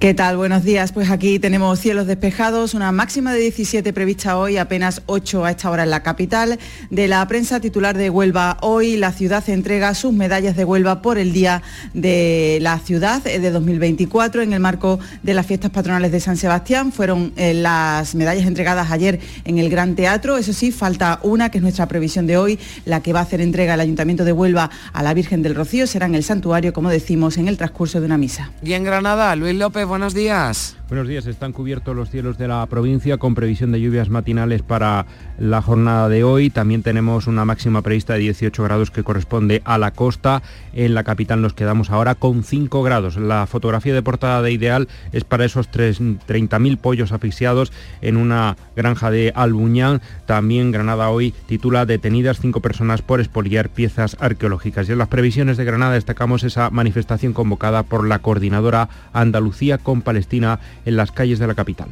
¿Qué 0.00 0.14
tal? 0.14 0.38
Buenos 0.38 0.64
días. 0.64 0.92
Pues 0.92 1.10
aquí 1.10 1.38
tenemos 1.38 1.78
cielos 1.78 2.06
despejados, 2.06 2.72
una 2.72 2.90
máxima 2.90 3.34
de 3.34 3.40
17 3.40 3.92
prevista 3.92 4.38
hoy, 4.38 4.56
apenas 4.56 5.02
8 5.04 5.44
a 5.44 5.50
esta 5.50 5.70
hora 5.70 5.82
en 5.82 5.90
la 5.90 6.02
capital. 6.02 6.58
De 6.88 7.06
la 7.06 7.28
prensa 7.28 7.60
titular 7.60 7.98
de 7.98 8.08
Huelva, 8.08 8.56
hoy 8.62 8.96
la 8.96 9.12
ciudad 9.12 9.46
entrega 9.50 9.92
sus 9.92 10.14
medallas 10.14 10.56
de 10.56 10.64
Huelva 10.64 11.02
por 11.02 11.18
el 11.18 11.34
Día 11.34 11.62
de 11.92 12.56
la 12.62 12.78
Ciudad 12.78 13.22
de 13.22 13.50
2024 13.50 14.40
en 14.40 14.54
el 14.54 14.60
marco 14.60 14.98
de 15.22 15.34
las 15.34 15.44
fiestas 15.44 15.70
patronales 15.70 16.12
de 16.12 16.20
San 16.20 16.38
Sebastián. 16.38 16.92
Fueron 16.92 17.34
eh, 17.36 17.52
las 17.52 18.14
medallas 18.14 18.46
entregadas 18.46 18.90
ayer 18.90 19.20
en 19.44 19.58
el 19.58 19.68
Gran 19.68 19.96
Teatro. 19.96 20.38
Eso 20.38 20.54
sí, 20.54 20.72
falta 20.72 21.20
una, 21.24 21.50
que 21.50 21.58
es 21.58 21.62
nuestra 21.62 21.88
previsión 21.88 22.26
de 22.26 22.38
hoy, 22.38 22.58
la 22.86 23.02
que 23.02 23.12
va 23.12 23.20
a 23.20 23.24
hacer 23.24 23.42
entrega 23.42 23.74
el 23.74 23.80
Ayuntamiento 23.80 24.24
de 24.24 24.32
Huelva 24.32 24.70
a 24.94 25.02
la 25.02 25.12
Virgen 25.12 25.42
del 25.42 25.54
Rocío. 25.54 25.86
Será 25.86 26.06
en 26.06 26.14
el 26.14 26.24
santuario, 26.24 26.72
como 26.72 26.88
decimos, 26.88 27.36
en 27.36 27.48
el 27.48 27.58
transcurso 27.58 28.00
de 28.00 28.06
una 28.06 28.16
misa. 28.16 28.50
Y 28.62 28.72
en 28.72 28.84
Granada, 28.84 29.36
Luis 29.36 29.54
López 29.56 29.89
buenos 29.90 30.14
días. 30.14 30.76
Buenos 30.90 31.06
días, 31.06 31.28
están 31.28 31.52
cubiertos 31.52 31.94
los 31.94 32.10
cielos 32.10 32.36
de 32.36 32.48
la 32.48 32.66
provincia 32.66 33.16
con 33.16 33.36
previsión 33.36 33.70
de 33.70 33.80
lluvias 33.80 34.08
matinales 34.08 34.62
para 34.62 35.06
la 35.38 35.62
jornada 35.62 36.08
de 36.08 36.24
hoy. 36.24 36.50
También 36.50 36.82
tenemos 36.82 37.28
una 37.28 37.44
máxima 37.44 37.80
prevista 37.80 38.14
de 38.14 38.18
18 38.18 38.64
grados 38.64 38.90
que 38.90 39.04
corresponde 39.04 39.62
a 39.64 39.78
la 39.78 39.92
costa. 39.92 40.42
En 40.72 40.94
la 40.94 41.04
capital 41.04 41.42
nos 41.42 41.54
quedamos 41.54 41.90
ahora 41.90 42.16
con 42.16 42.42
5 42.42 42.82
grados. 42.82 43.16
La 43.18 43.46
fotografía 43.46 43.94
de 43.94 44.02
portada 44.02 44.42
de 44.42 44.50
Ideal 44.50 44.88
es 45.12 45.22
para 45.22 45.44
esos 45.44 45.70
30.000 45.70 46.76
pollos 46.78 47.12
asfixiados 47.12 47.72
en 48.02 48.16
una 48.16 48.56
granja 48.74 49.12
de 49.12 49.32
Albuñán. 49.36 50.02
También 50.26 50.72
Granada 50.72 51.10
hoy 51.10 51.32
titula 51.46 51.86
Detenidas 51.86 52.40
5 52.40 52.58
personas 52.58 53.00
por 53.00 53.20
expoliar 53.20 53.68
piezas 53.68 54.16
arqueológicas. 54.18 54.88
Y 54.88 54.92
en 54.92 54.98
las 54.98 55.06
previsiones 55.06 55.56
de 55.56 55.64
Granada 55.64 55.92
destacamos 55.92 56.42
esa 56.42 56.68
manifestación 56.70 57.32
convocada 57.32 57.84
por 57.84 58.08
la 58.08 58.18
coordinadora 58.18 58.88
Andalucía 59.12 59.78
con 59.78 60.02
Palestina 60.02 60.58
en 60.84 60.96
las 60.96 61.12
calles 61.12 61.38
de 61.38 61.46
la 61.46 61.54
capital. 61.54 61.88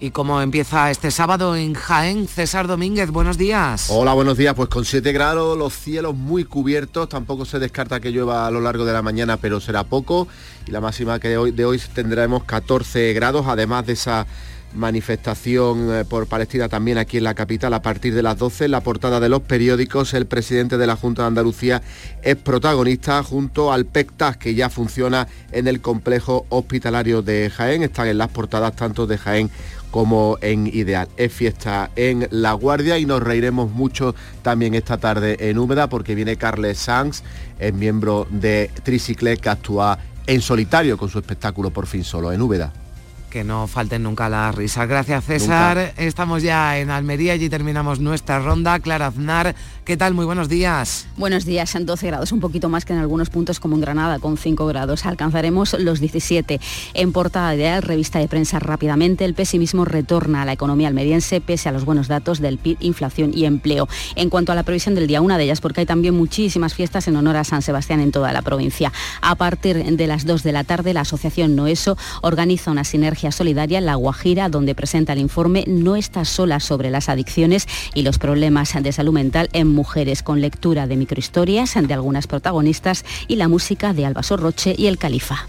¿Y 0.00 0.10
cómo 0.10 0.42
empieza 0.42 0.90
este 0.90 1.10
sábado 1.10 1.56
en 1.56 1.72
Jaén? 1.74 2.28
César 2.28 2.66
Domínguez, 2.66 3.10
buenos 3.10 3.38
días. 3.38 3.86
Hola, 3.88 4.12
buenos 4.12 4.36
días. 4.36 4.54
Pues 4.54 4.68
con 4.68 4.84
7 4.84 5.12
grados, 5.12 5.56
los 5.56 5.72
cielos 5.72 6.14
muy 6.14 6.44
cubiertos, 6.44 7.08
tampoco 7.08 7.44
se 7.44 7.58
descarta 7.58 8.00
que 8.00 8.10
llueva 8.10 8.46
a 8.46 8.50
lo 8.50 8.60
largo 8.60 8.84
de 8.84 8.92
la 8.92 9.02
mañana, 9.02 9.36
pero 9.36 9.60
será 9.60 9.84
poco. 9.84 10.28
Y 10.66 10.72
la 10.72 10.80
máxima 10.80 11.20
que 11.20 11.28
de 11.28 11.38
hoy, 11.38 11.52
de 11.52 11.64
hoy 11.64 11.80
tendremos 11.94 12.44
14 12.44 13.12
grados, 13.14 13.46
además 13.46 13.86
de 13.86 13.94
esa 13.94 14.26
manifestación 14.74 15.92
eh, 15.92 16.04
por 16.04 16.26
Palestina 16.26 16.68
también 16.68 16.98
aquí 16.98 17.18
en 17.18 17.24
la 17.24 17.34
capital 17.34 17.74
a 17.74 17.82
partir 17.82 18.14
de 18.14 18.22
las 18.22 18.38
12. 18.38 18.66
En 18.66 18.70
la 18.72 18.80
portada 18.80 19.20
de 19.20 19.28
los 19.28 19.42
periódicos, 19.42 20.14
el 20.14 20.26
presidente 20.26 20.78
de 20.78 20.86
la 20.86 20.96
Junta 20.96 21.22
de 21.22 21.28
Andalucía 21.28 21.82
es 22.22 22.36
protagonista 22.36 23.22
junto 23.22 23.72
al 23.72 23.86
PECTAS 23.86 24.36
que 24.36 24.54
ya 24.54 24.70
funciona 24.70 25.28
en 25.52 25.68
el 25.68 25.80
complejo 25.80 26.46
hospitalario 26.48 27.22
de 27.22 27.50
Jaén. 27.50 27.82
Están 27.82 28.08
en 28.08 28.18
las 28.18 28.28
portadas 28.28 28.76
tanto 28.76 29.06
de 29.06 29.18
Jaén 29.18 29.50
como 29.90 30.38
en 30.40 30.66
Ideal. 30.66 31.08
Es 31.16 31.32
fiesta 31.32 31.90
en 31.94 32.26
La 32.30 32.52
Guardia 32.52 32.98
y 32.98 33.06
nos 33.06 33.22
reiremos 33.22 33.70
mucho 33.70 34.14
también 34.42 34.74
esta 34.74 34.98
tarde 34.98 35.36
en 35.38 35.58
Húmeda 35.58 35.88
porque 35.88 36.16
viene 36.16 36.36
Carles 36.36 36.78
Sanz, 36.78 37.22
es 37.60 37.72
miembro 37.72 38.26
de 38.28 38.70
Triciclet 38.82 39.40
que 39.40 39.50
actúa 39.50 39.98
en 40.26 40.40
solitario 40.40 40.96
con 40.96 41.08
su 41.10 41.18
espectáculo 41.18 41.70
Por 41.70 41.86
fin 41.86 42.02
solo 42.02 42.32
en 42.32 42.40
Úbeda 42.40 42.72
que 43.34 43.42
no 43.42 43.66
falten 43.66 44.04
nunca 44.04 44.28
las 44.28 44.54
risas. 44.54 44.86
Gracias 44.86 45.24
César. 45.24 45.92
Estamos 45.96 46.40
ya 46.44 46.78
en 46.78 46.88
Almería 46.88 47.34
y 47.34 47.48
terminamos 47.48 47.98
nuestra 47.98 48.38
ronda. 48.38 48.78
Clara 48.78 49.08
Aznar, 49.08 49.56
¿qué 49.84 49.96
tal? 49.98 50.14
Muy 50.14 50.24
buenos 50.24 50.48
días. 50.48 51.06
Buenos 51.16 51.44
días, 51.44 51.74
en 51.74 51.84
12 51.84 52.06
grados, 52.06 52.32
un 52.32 52.40
poquito 52.40 52.68
más 52.68 52.84
que 52.84 52.94
en 52.94 52.98
algunos 52.98 53.28
puntos 53.28 53.60
como 53.60 53.74
en 53.74 53.82
Granada, 53.82 54.18
con 54.18 54.38
5 54.38 54.66
grados. 54.66 55.04
Alcanzaremos 55.04 55.78
los 55.78 56.00
17. 56.00 56.58
En 56.94 57.12
portada 57.12 57.50
de 57.50 57.80
revista 57.80 58.18
de 58.18 58.28
prensa 58.28 58.58
rápidamente, 58.58 59.24
el 59.24 59.34
pesimismo 59.34 59.84
retorna 59.84 60.42
a 60.42 60.44
la 60.44 60.52
economía 60.52 60.88
almeriense 60.88 61.40
pese 61.40 61.68
a 61.68 61.72
los 61.72 61.84
buenos 61.84 62.08
datos 62.08 62.40
del 62.40 62.56
PIB, 62.56 62.78
inflación 62.80 63.32
y 63.34 63.44
empleo. 63.44 63.88
En 64.16 64.30
cuanto 64.30 64.52
a 64.52 64.54
la 64.54 64.62
previsión 64.62 64.94
del 64.94 65.06
día, 65.06 65.20
una 65.20 65.36
de 65.36 65.44
ellas, 65.44 65.60
porque 65.60 65.80
hay 65.80 65.86
también 65.86 66.14
muchísimas 66.14 66.74
fiestas 66.74 67.06
en 67.08 67.16
honor 67.16 67.36
a 67.36 67.44
San 67.44 67.60
Sebastián 67.60 68.00
en 68.00 68.10
toda 68.10 68.32
la 68.32 68.42
provincia. 68.42 68.92
A 69.20 69.34
partir 69.34 69.84
de 69.84 70.06
las 70.06 70.24
2 70.24 70.42
de 70.42 70.52
la 70.52 70.64
tarde, 70.64 70.94
la 70.94 71.02
Asociación 71.02 71.56
Noeso 71.56 71.98
organiza 72.22 72.70
una 72.70 72.84
sinergia 72.84 73.32
Solidaria 73.32 73.80
La 73.82 73.96
Guajira, 73.96 74.48
donde 74.48 74.74
presenta 74.74 75.12
el 75.12 75.18
informe 75.18 75.64
No 75.66 75.96
está 75.96 76.24
sola 76.24 76.60
sobre 76.60 76.90
las 76.90 77.08
adicciones 77.10 77.66
y 77.92 78.02
los 78.02 78.18
problemas 78.18 78.72
de 78.82 78.92
salud 78.92 79.12
mental 79.12 79.50
en 79.52 79.73
mujeres, 79.74 80.22
con 80.22 80.40
lectura 80.40 80.86
de 80.86 80.96
microhistorias 80.96 81.74
de 81.74 81.94
algunas 81.94 82.26
protagonistas 82.26 83.04
y 83.28 83.36
la 83.36 83.48
música 83.48 83.92
de 83.92 84.06
Alba 84.06 84.22
Sorroche 84.22 84.74
y 84.78 84.86
El 84.86 84.96
Califa. 84.96 85.46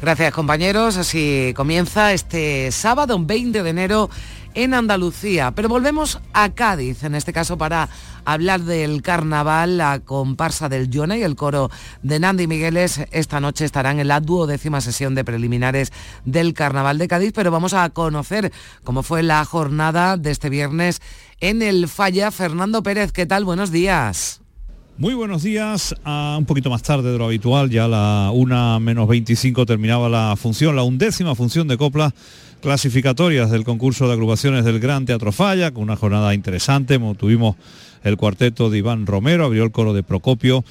Gracias 0.00 0.32
compañeros, 0.32 0.96
así 0.96 1.52
comienza 1.54 2.14
este 2.14 2.72
sábado 2.72 3.18
20 3.20 3.62
de 3.62 3.70
enero 3.70 4.10
en 4.54 4.74
Andalucía. 4.74 5.52
Pero 5.52 5.68
volvemos 5.68 6.20
a 6.32 6.50
Cádiz, 6.50 7.04
en 7.04 7.14
este 7.14 7.32
caso 7.32 7.58
para 7.58 7.88
hablar 8.24 8.60
del 8.62 9.02
carnaval, 9.02 9.78
la 9.78 10.00
comparsa 10.00 10.68
del 10.68 10.88
Yona 10.90 11.16
y 11.16 11.22
el 11.22 11.36
coro 11.36 11.70
de 12.02 12.18
Nandi 12.18 12.46
Migueles 12.46 13.00
esta 13.10 13.40
noche 13.40 13.64
estarán 13.64 14.00
en 14.00 14.08
la 14.08 14.20
duodécima 14.20 14.80
sesión 14.80 15.14
de 15.14 15.24
preliminares 15.24 15.92
del 16.24 16.54
carnaval 16.54 16.98
de 16.98 17.08
Cádiz, 17.08 17.32
pero 17.34 17.50
vamos 17.50 17.74
a 17.74 17.88
conocer 17.90 18.52
cómo 18.84 19.02
fue 19.02 19.22
la 19.22 19.44
jornada 19.44 20.16
de 20.16 20.30
este 20.30 20.48
viernes 20.48 21.00
en 21.40 21.62
el 21.62 21.88
Falla. 21.88 22.30
Fernando 22.30 22.82
Pérez, 22.82 23.12
¿qué 23.12 23.26
tal? 23.26 23.44
Buenos 23.44 23.72
días. 23.72 24.40
Muy 24.98 25.14
buenos 25.14 25.42
días, 25.42 25.94
un 26.04 26.44
poquito 26.44 26.68
más 26.68 26.82
tarde 26.82 27.10
de 27.10 27.16
lo 27.16 27.24
habitual, 27.24 27.70
ya 27.70 27.88
la 27.88 28.30
1 28.34 28.80
menos 28.80 29.08
25 29.08 29.64
terminaba 29.64 30.10
la 30.10 30.36
función, 30.36 30.76
la 30.76 30.82
undécima 30.82 31.34
función 31.34 31.66
de 31.68 31.78
copla 31.78 32.12
clasificatorias 32.60 33.50
del 33.50 33.64
concurso 33.64 34.06
de 34.06 34.12
agrupaciones 34.12 34.66
del 34.66 34.78
Gran 34.78 35.06
Teatro 35.06 35.32
Falla, 35.32 35.70
con 35.70 35.84
una 35.84 35.96
jornada 35.96 36.34
interesante. 36.34 36.98
Tuvimos 37.16 37.56
el 38.04 38.18
cuarteto 38.18 38.68
de 38.68 38.76
Iván 38.76 39.06
Romero, 39.06 39.46
abrió 39.46 39.64
el 39.64 39.70
coro 39.70 39.94
de 39.94 40.02
Procopio 40.02 40.64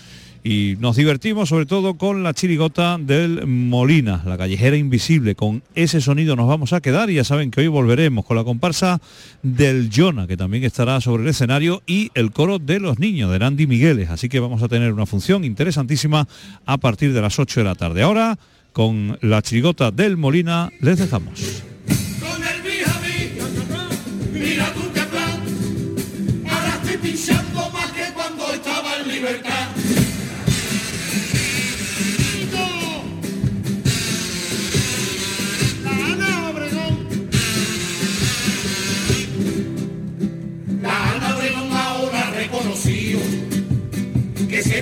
y 0.44 0.76
nos 0.80 0.96
divertimos 0.96 1.50
sobre 1.50 1.66
todo 1.66 1.96
con 1.96 2.24
la 2.24 2.34
chirigota 2.34 2.98
del 2.98 3.46
Molina, 3.48 4.24
la 4.26 4.38
callejera 4.38 4.78
invisible. 4.78 5.36
Con 5.36 5.64
ese 5.76 6.02
sonido 6.02 6.36
nos 6.36 6.48
vamos 6.48 6.74
a 6.74 6.82
quedar 6.82 7.10
y 7.10 7.16
ya 7.16 7.24
saben 7.24 7.52
que 7.52 7.62
hoy 7.62 7.68
volveremos 7.68 8.26
con 8.26 8.38
la 8.38 8.44
comparsa 8.44 9.02
del 9.44 9.90
Jona, 9.94 10.28
que 10.28 10.38
también 10.38 10.64
estará 10.64 11.02
sobre 11.02 11.24
el 11.24 11.30
escenario, 11.30 11.82
y 11.86 12.12
el 12.14 12.32
coro 12.32 12.60
de 12.60 12.80
los 12.80 13.00
niños, 13.00 13.32
de 13.32 13.40
Randy 13.40 13.68
Migueles. 13.68 14.10
Así 14.10 14.30
que 14.30 14.40
vamos 14.40 14.64
a 14.64 14.68
tener 14.68 14.94
una 14.94 15.06
función 15.06 15.44
interesantísima 15.44 16.28
a 16.66 16.78
partir 16.78 17.14
de 17.14 17.22
las 17.22 17.38
8 17.40 17.60
de 17.60 17.64
la 17.64 17.76
tarde. 17.76 18.04
Ahora, 18.04 18.38
con 18.74 19.18
la 19.22 19.42
chirigota 19.42 19.92
del 19.92 20.18
Molina, 20.18 20.70
les 20.80 21.00
dejamos. 21.00 21.64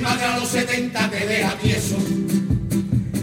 A 0.05 0.37
los 0.37 0.49
70 0.49 1.09
te 1.09 1.25
deja 1.25 1.57
tieso. 1.57 1.97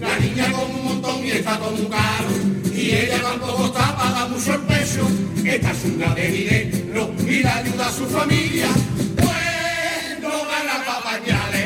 La 0.01 0.19
niña 0.19 0.51
con 0.51 0.71
un 0.71 0.85
montón 0.85 1.25
y 1.25 1.31
está 1.31 1.59
con 1.59 1.75
un 1.75 1.87
caro. 1.87 2.29
Y 2.75 2.91
ella 2.91 3.23
tampoco 3.23 3.67
está 3.67 3.97
paga 3.97 4.27
mucho 4.27 4.55
el 4.55 4.61
peso. 4.63 5.09
Esta 5.45 5.71
es 5.71 5.85
una 5.85 6.15
de 6.15 6.29
dinero 6.29 7.15
y 7.27 7.43
la 7.43 7.57
ayuda 7.57 7.87
a 7.87 7.93
su 7.93 8.07
familia. 8.07 8.69
Pues 9.17 10.21
no 10.21 10.31
gana 10.31 10.85
pa' 10.85 11.03
pañales, 11.05 11.64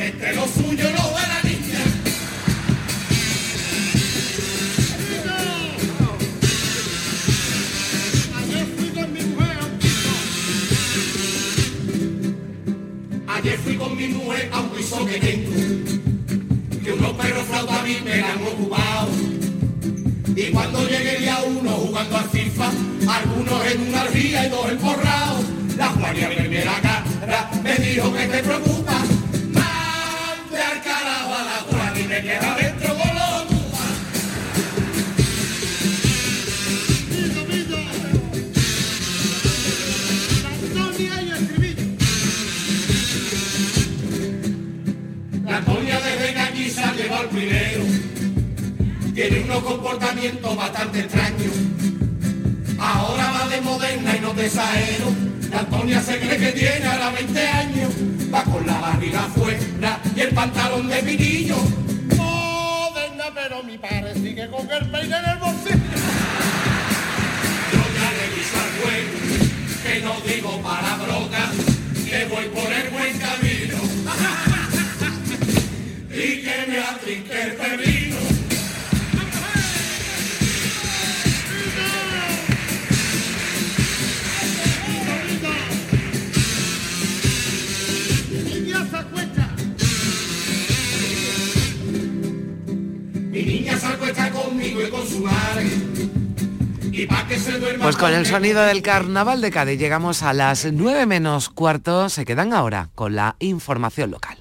sonido 98.39 98.63
del 98.63 98.83
carnaval 98.83 99.41
de 99.41 99.51
Cádiz 99.51 99.81
llegamos 99.81 100.23
a 100.23 100.33
las 100.33 100.65
9 100.65 101.07
menos 101.07 101.49
cuarto. 101.49 102.09
Se 102.09 102.25
quedan 102.25 102.53
ahora 102.53 102.89
con 102.95 103.17
la 103.17 103.35
información 103.41 104.13
local. 104.13 104.39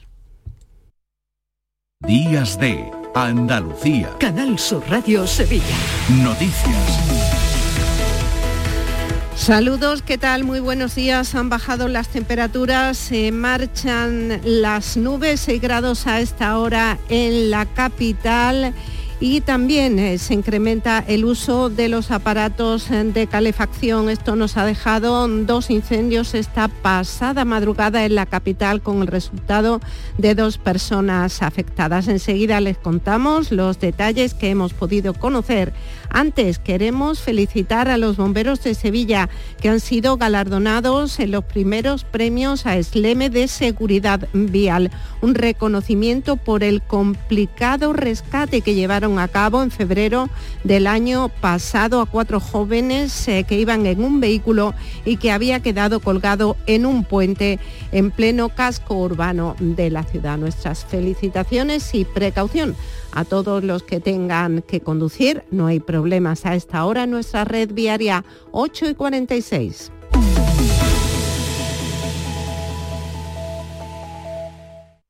Días 2.02 2.60
de 2.60 2.92
Andalucía. 3.16 4.12
Canal 4.20 4.60
Sur 4.60 4.84
Radio 4.88 5.26
Sevilla. 5.26 5.76
Noticias. 6.22 6.78
Saludos, 9.34 10.04
¿qué 10.04 10.20
tal? 10.20 10.44
Muy 10.44 10.60
buenos 10.60 10.94
días. 10.94 11.34
Han 11.34 11.50
bajado 11.50 11.88
las 11.88 12.10
temperaturas, 12.10 12.98
se 12.98 13.32
marchan 13.32 14.42
las 14.44 14.96
nubes, 14.96 15.40
6 15.40 15.60
grados 15.60 16.06
a 16.06 16.20
esta 16.20 16.60
hora 16.60 17.00
en 17.10 17.50
la 17.50 17.66
capital. 17.66 18.76
Y 19.20 19.42
también 19.42 19.98
eh, 19.98 20.20
se 20.20 20.36
incrementa 20.36 21.04
el 21.08 21.26
uso 21.26 21.72
de 21.72 21.90
los 21.90 22.12
aparatos 22.12 22.92
eh, 22.92 23.04
de 23.04 23.26
calefacción. 23.26 24.10
Esto 24.10 24.36
nos 24.36 24.58
ha 24.58 24.66
dejado 24.66 25.28
dos 25.28 25.72
incendios 25.72 26.36
esta 26.36 26.68
pasada 26.68 27.44
madrugada 27.44 28.06
en 28.06 28.14
la 28.14 28.28
capital 28.28 28.84
con 28.84 29.02
el 29.02 29.08
resultado 29.08 29.82
de 30.20 30.36
dos 30.36 30.60
personas 30.60 31.42
afectadas. 31.42 32.08
Enseguida 32.08 32.62
les 32.62 32.78
contamos 32.78 33.52
los 33.52 33.80
detalles 33.80 34.36
que 34.36 34.52
hemos 34.52 34.76
podido 34.76 35.16
conocer. 35.16 35.74
Antes 36.10 36.60
queremos 36.60 37.20
felicitar 37.20 37.90
a 37.90 37.98
los 37.98 38.18
bomberos 38.18 38.64
de 38.64 38.76
Sevilla 38.76 39.30
que 39.60 39.70
han 39.70 39.80
sido 39.80 40.18
galardonados 40.18 41.20
en 41.20 41.32
los 41.32 41.44
primeros 41.44 42.04
premios 42.04 42.68
a 42.68 42.78
Esleme 42.78 43.32
de 43.32 43.48
Seguridad 43.48 44.28
Vial. 44.34 44.92
Un 45.22 45.34
reconocimiento 45.34 46.38
por 46.38 46.64
el 46.64 46.84
complicado 46.84 47.94
rescate 47.94 48.62
que 48.62 48.76
llevaron 48.76 49.07
a 49.16 49.28
cabo 49.28 49.64
en 49.64 49.72
febrero 49.72 50.30
del 50.64 50.86
año 50.86 51.30
pasado 51.30 52.02
a 52.02 52.06
cuatro 52.06 52.40
jóvenes 52.40 53.28
eh, 53.28 53.46
que 53.48 53.58
iban 53.60 53.86
en 53.86 54.04
un 54.04 54.20
vehículo 54.20 54.74
y 55.06 55.18
que 55.18 55.32
había 55.32 55.62
quedado 55.62 56.02
colgado 56.02 56.58
en 56.68 56.86
un 56.86 57.06
puente 57.06 57.60
en 57.92 58.12
pleno 58.12 58.50
casco 58.50 58.96
urbano 58.96 59.56
de 59.60 59.90
la 59.90 60.04
ciudad. 60.04 60.38
Nuestras 60.38 60.86
felicitaciones 60.86 61.94
y 61.96 62.06
precaución 62.06 62.76
a 63.14 63.24
todos 63.24 63.64
los 63.64 63.84
que 63.84 64.00
tengan 64.00 64.62
que 64.62 64.82
conducir. 64.82 65.44
No 65.50 65.68
hay 65.68 65.80
problemas 65.80 66.46
a 66.46 66.56
esta 66.56 66.86
hora 66.86 67.04
en 67.04 67.12
nuestra 67.12 67.46
red 67.46 67.74
viaria 67.74 68.26
8 68.52 68.90
y 68.90 68.94
46. 68.94 69.92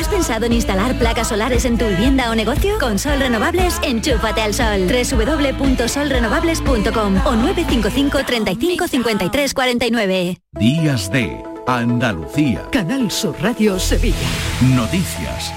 ¿Has 0.00 0.08
pensado 0.08 0.46
en 0.46 0.54
instalar 0.54 0.98
placas 0.98 1.28
solares 1.28 1.66
en 1.66 1.76
tu 1.76 1.86
vivienda 1.86 2.30
o 2.30 2.34
negocio? 2.34 2.78
Con 2.78 2.98
Sol 2.98 3.20
Renovables, 3.20 3.78
enchúfate 3.82 4.40
al 4.40 4.54
sol. 4.54 4.88
www.solrenovables.com 4.88 7.26
o 7.26 7.36
955 7.36 8.24
35 8.24 8.88
53 8.88 9.52
49. 9.52 10.38
Días 10.52 11.12
de 11.12 11.44
Andalucía. 11.66 12.62
Canal 12.72 13.10
Sur 13.10 13.36
Radio 13.42 13.78
Sevilla. 13.78 14.16
Noticias. 14.74 15.52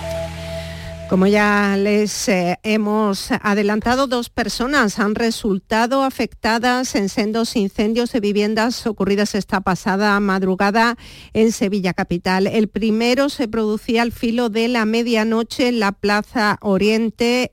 Como 1.14 1.28
ya 1.28 1.78
les 1.78 2.28
eh, 2.28 2.58
hemos 2.64 3.30
adelantado, 3.30 4.08
dos 4.08 4.32
personas 4.32 4.98
han 4.98 5.14
resultado 5.14 6.02
afectadas 6.02 6.96
en 6.96 7.08
sendos 7.08 7.56
incendios 7.56 8.12
de 8.14 8.20
viviendas 8.20 8.88
ocurridas 8.88 9.36
esta 9.36 9.62
pasada 9.62 10.20
madrugada 10.20 10.98
en 11.34 11.52
Sevilla 11.52 11.94
Capital. 11.94 12.48
El 12.48 12.68
primero 12.68 13.30
se 13.30 13.48
producía 13.48 14.02
al 14.02 14.12
filo 14.12 14.50
de 14.50 14.68
la 14.70 14.86
medianoche 14.86 15.68
en 15.68 15.80
la 15.80 15.92
Plaza 15.92 16.58
Oriente. 16.62 17.48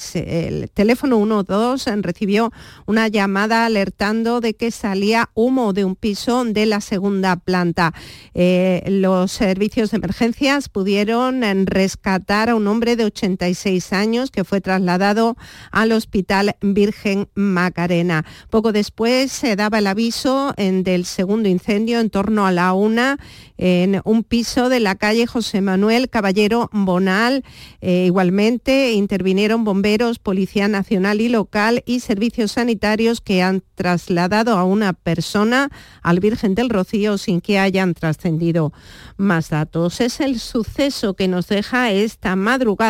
Se- 0.00 0.48
el 0.48 0.68
teléfono 0.72 1.44
12 1.44 1.94
recibió 2.02 2.50
una 2.86 3.06
llamada 3.06 3.66
alertando 3.66 4.40
de 4.40 4.54
que 4.54 4.72
salía 4.72 5.30
humo 5.34 5.72
de 5.72 5.84
un 5.84 5.94
piso 5.94 6.44
de 6.44 6.66
la 6.66 6.80
segunda 6.80 7.36
planta. 7.36 7.94
Eh, 8.34 8.82
los 8.88 9.30
servicios 9.30 9.92
de 9.92 9.98
emergencias 9.98 10.68
pudieron 10.68 11.42
rescatar 11.66 12.50
a 12.50 12.56
un 12.56 12.66
hombre 12.66 12.95
de 12.96 13.04
86 13.04 13.92
años 13.92 14.30
que 14.30 14.44
fue 14.44 14.60
trasladado 14.60 15.36
al 15.70 15.92
Hospital 15.92 16.56
Virgen 16.60 17.28
Macarena. 17.34 18.24
Poco 18.50 18.72
después 18.72 19.32
se 19.32 19.56
daba 19.56 19.78
el 19.78 19.86
aviso 19.86 20.54
del 20.56 21.04
segundo 21.04 21.48
incendio 21.48 22.00
en 22.00 22.10
torno 22.10 22.46
a 22.46 22.52
la 22.52 22.72
una 22.72 23.18
en 23.58 24.00
un 24.04 24.22
piso 24.22 24.68
de 24.68 24.80
la 24.80 24.94
calle 24.96 25.26
José 25.26 25.60
Manuel 25.60 26.10
Caballero 26.10 26.68
Bonal. 26.72 27.44
Eh, 27.80 28.06
igualmente 28.06 28.92
intervinieron 28.92 29.64
bomberos, 29.64 30.18
Policía 30.18 30.68
Nacional 30.68 31.20
y 31.20 31.28
Local 31.28 31.82
y 31.86 32.00
servicios 32.00 32.52
sanitarios 32.52 33.20
que 33.20 33.42
han 33.42 33.62
trasladado 33.74 34.58
a 34.58 34.64
una 34.64 34.92
persona 34.92 35.70
al 36.02 36.20
Virgen 36.20 36.54
del 36.54 36.70
Rocío 36.70 37.18
sin 37.18 37.40
que 37.40 37.58
hayan 37.58 37.94
trascendido 37.94 38.72
más 39.16 39.50
datos. 39.50 40.00
Es 40.00 40.20
el 40.20 40.38
suceso 40.38 41.14
que 41.14 41.28
nos 41.28 41.48
deja 41.48 41.90
esta 41.90 42.36
madrugada 42.36 42.85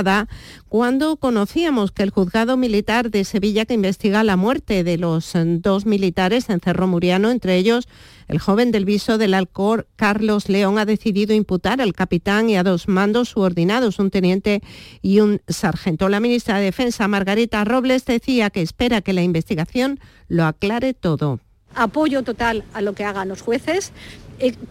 cuando 0.68 1.16
conocíamos 1.16 1.90
que 1.90 2.02
el 2.02 2.10
juzgado 2.10 2.56
militar 2.56 3.10
de 3.10 3.24
Sevilla 3.24 3.64
que 3.64 3.74
investiga 3.74 4.24
la 4.24 4.36
muerte 4.36 4.84
de 4.84 4.98
los 4.98 5.34
eh, 5.34 5.44
dos 5.46 5.86
militares 5.86 6.50
en 6.50 6.60
Cerro 6.60 6.86
Muriano, 6.86 7.30
entre 7.30 7.56
ellos 7.56 7.88
el 8.28 8.38
joven 8.38 8.72
del 8.72 8.84
viso 8.84 9.18
del 9.18 9.34
Alcor, 9.34 9.86
Carlos 9.96 10.48
León, 10.48 10.78
ha 10.78 10.84
decidido 10.84 11.34
imputar 11.34 11.80
al 11.80 11.92
capitán 11.92 12.50
y 12.50 12.56
a 12.56 12.62
dos 12.62 12.88
mandos 12.88 13.30
subordinados, 13.30 13.98
un 13.98 14.10
teniente 14.10 14.62
y 15.00 15.20
un 15.20 15.40
sargento. 15.48 16.08
La 16.08 16.20
ministra 16.20 16.58
de 16.58 16.64
Defensa, 16.64 17.06
Margarita 17.08 17.64
Robles, 17.64 18.04
decía 18.04 18.50
que 18.50 18.62
espera 18.62 19.00
que 19.00 19.12
la 19.12 19.22
investigación 19.22 20.00
lo 20.28 20.44
aclare 20.44 20.92
todo. 20.92 21.40
apoyo 21.74 22.22
total 22.22 22.64
a 22.72 22.80
lo 22.80 22.94
que 22.94 23.04
hagan 23.04 23.28
los 23.28 23.42
jueces, 23.42 23.92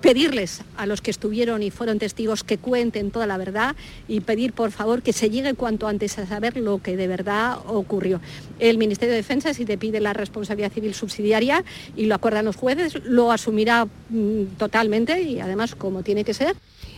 pedirles 0.01 0.61
a 0.77 0.85
los 0.85 1.01
que 1.01 1.11
estuvieron 1.11 1.63
y 1.63 1.71
fueron 1.71 1.99
testigos 1.99 2.43
que 2.43 2.57
cuenten 2.57 3.11
toda 3.11 3.27
la 3.27 3.37
verdad 3.37 3.75
y 4.07 4.19
pedir 4.21 4.53
por 4.53 4.71
favor 4.71 5.01
que 5.01 5.13
se 5.13 5.29
llegue 5.29 5.53
cuanto 5.53 5.87
antes 5.87 6.17
a 6.19 6.25
saber 6.25 6.57
lo 6.57 6.81
que 6.81 6.95
de 6.95 7.07
verdad 7.07 7.57
ocurrió. 7.67 8.21
El 8.59 8.77
Ministerio 8.77 9.13
de 9.13 9.17
Defensa, 9.17 9.53
si 9.53 9.65
te 9.65 9.77
pide 9.77 9.99
la 9.99 10.13
responsabilidad 10.13 10.71
civil 10.71 10.93
subsidiaria 10.93 11.63
y 11.95 12.05
lo 12.05 12.15
acuerdan 12.15 12.45
los 12.45 12.55
jueces, 12.55 13.03
lo 13.03 13.31
asumirá 13.31 13.85
mm, 14.09 14.43
totalmente 14.57 15.21
y 15.21 15.39
además 15.39 15.75
como 15.75 16.03
tiene 16.03 16.23
que 16.23 16.33
ser. 16.33 16.55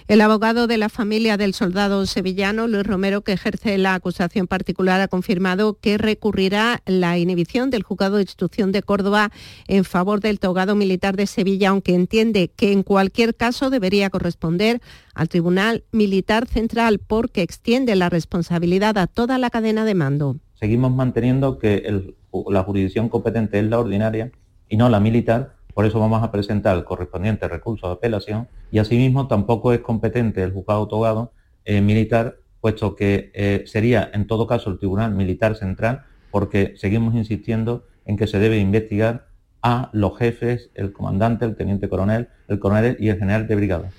El 0.07 0.21
abogado 0.21 0.67
de 0.67 0.77
la 0.77 0.87
familia 0.87 1.35
del 1.35 1.53
soldado 1.53 2.05
sevillano, 2.05 2.65
Luis 2.67 2.87
Romero, 2.87 3.23
que 3.23 3.33
ejerce 3.33 3.77
la 3.77 3.93
acusación 3.93 4.47
particular, 4.47 5.01
ha 5.01 5.09
confirmado 5.09 5.79
que 5.81 5.97
recurrirá 5.97 6.81
la 6.85 7.17
inhibición 7.17 7.69
del 7.69 7.83
juzgado 7.83 8.15
de 8.15 8.21
instrucción 8.21 8.71
de 8.71 8.83
Córdoba 8.83 9.31
en 9.67 9.83
favor 9.83 10.21
del 10.21 10.39
togado 10.39 10.75
militar 10.75 11.17
de 11.17 11.27
Sevilla, 11.27 11.71
aunque 11.71 11.93
entiende 11.93 12.49
que 12.55 12.71
en 12.71 12.83
cualquier 12.83 13.35
caso 13.35 13.69
debería 13.69 14.09
corresponder 14.09 14.79
al 15.13 15.27
Tribunal 15.27 15.83
Militar 15.91 16.47
Central 16.47 16.99
porque 16.99 17.41
extiende 17.41 17.93
la 17.97 18.07
responsabilidad 18.09 18.97
a 18.97 19.07
toda 19.07 19.37
la 19.37 19.49
cadena 19.49 19.83
de 19.83 19.93
mando. 19.93 20.37
seguimos 20.53 20.95
manteniendo 20.95 21.59
que 21.59 22.13
la 22.49 22.63
jurisdicción 22.63 23.09
competente 23.09 23.59
es 23.59 23.65
la 23.65 23.77
ordinaria 23.77 24.31
y 24.69 24.77
no 24.77 24.87
la 24.87 25.01
militar, 25.01 25.56
Por 25.77 25.85
eso 25.85 25.99
vamos 25.99 26.23
a 26.23 26.31
presentar 26.31 26.75
el 26.75 26.83
correspondiente 26.83 27.47
recurso 27.47 27.85
de 27.85 27.93
apelación 27.93 28.47
y 28.71 28.79
asimismo 28.79 29.27
tampoco 29.27 29.73
es 29.73 29.81
competente 29.81 30.41
el 30.41 30.51
juzgado 30.51 30.87
togado 30.87 31.33
eh, 31.65 31.81
militar, 31.81 32.37
puesto 32.61 32.95
que 32.95 33.29
eh, 33.35 33.61
sería 33.67 34.09
en 34.11 34.25
todo 34.25 34.47
caso 34.47 34.71
el 34.71 34.79
Tribunal 34.79 35.13
Militar 35.13 35.55
Central, 35.55 36.01
porque 36.31 36.73
seguimos 36.77 37.13
insistiendo 37.13 37.85
en 38.05 38.17
que 38.17 38.25
se 38.25 38.39
debe 38.39 38.57
investigar 38.57 39.27
a 39.61 39.91
los 39.93 40.17
jefes, 40.17 40.71
el 40.73 40.93
comandante, 40.93 41.45
el 41.45 41.55
teniente 41.55 41.87
coronel, 41.87 42.29
el 42.47 42.57
coronel 42.57 42.97
y 42.99 43.09
el 43.09 43.19
general 43.19 43.45
de 43.45 43.55
brigada. 43.55 43.91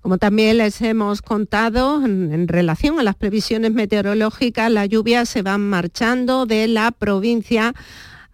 Como 0.00 0.16
también 0.16 0.56
les 0.56 0.80
hemos 0.80 1.20
contado, 1.20 2.02
en, 2.06 2.48
relación 2.48 2.98
a 3.00 3.02
las 3.02 3.16
previsiones 3.16 3.74
meteorológicas, 3.74 4.72
las 4.72 4.88
lluvias 4.88 5.28
se 5.28 5.42
van 5.42 5.60
marchando 5.60 6.46
de 6.46 6.68
la 6.68 6.90
provincia 6.90 7.74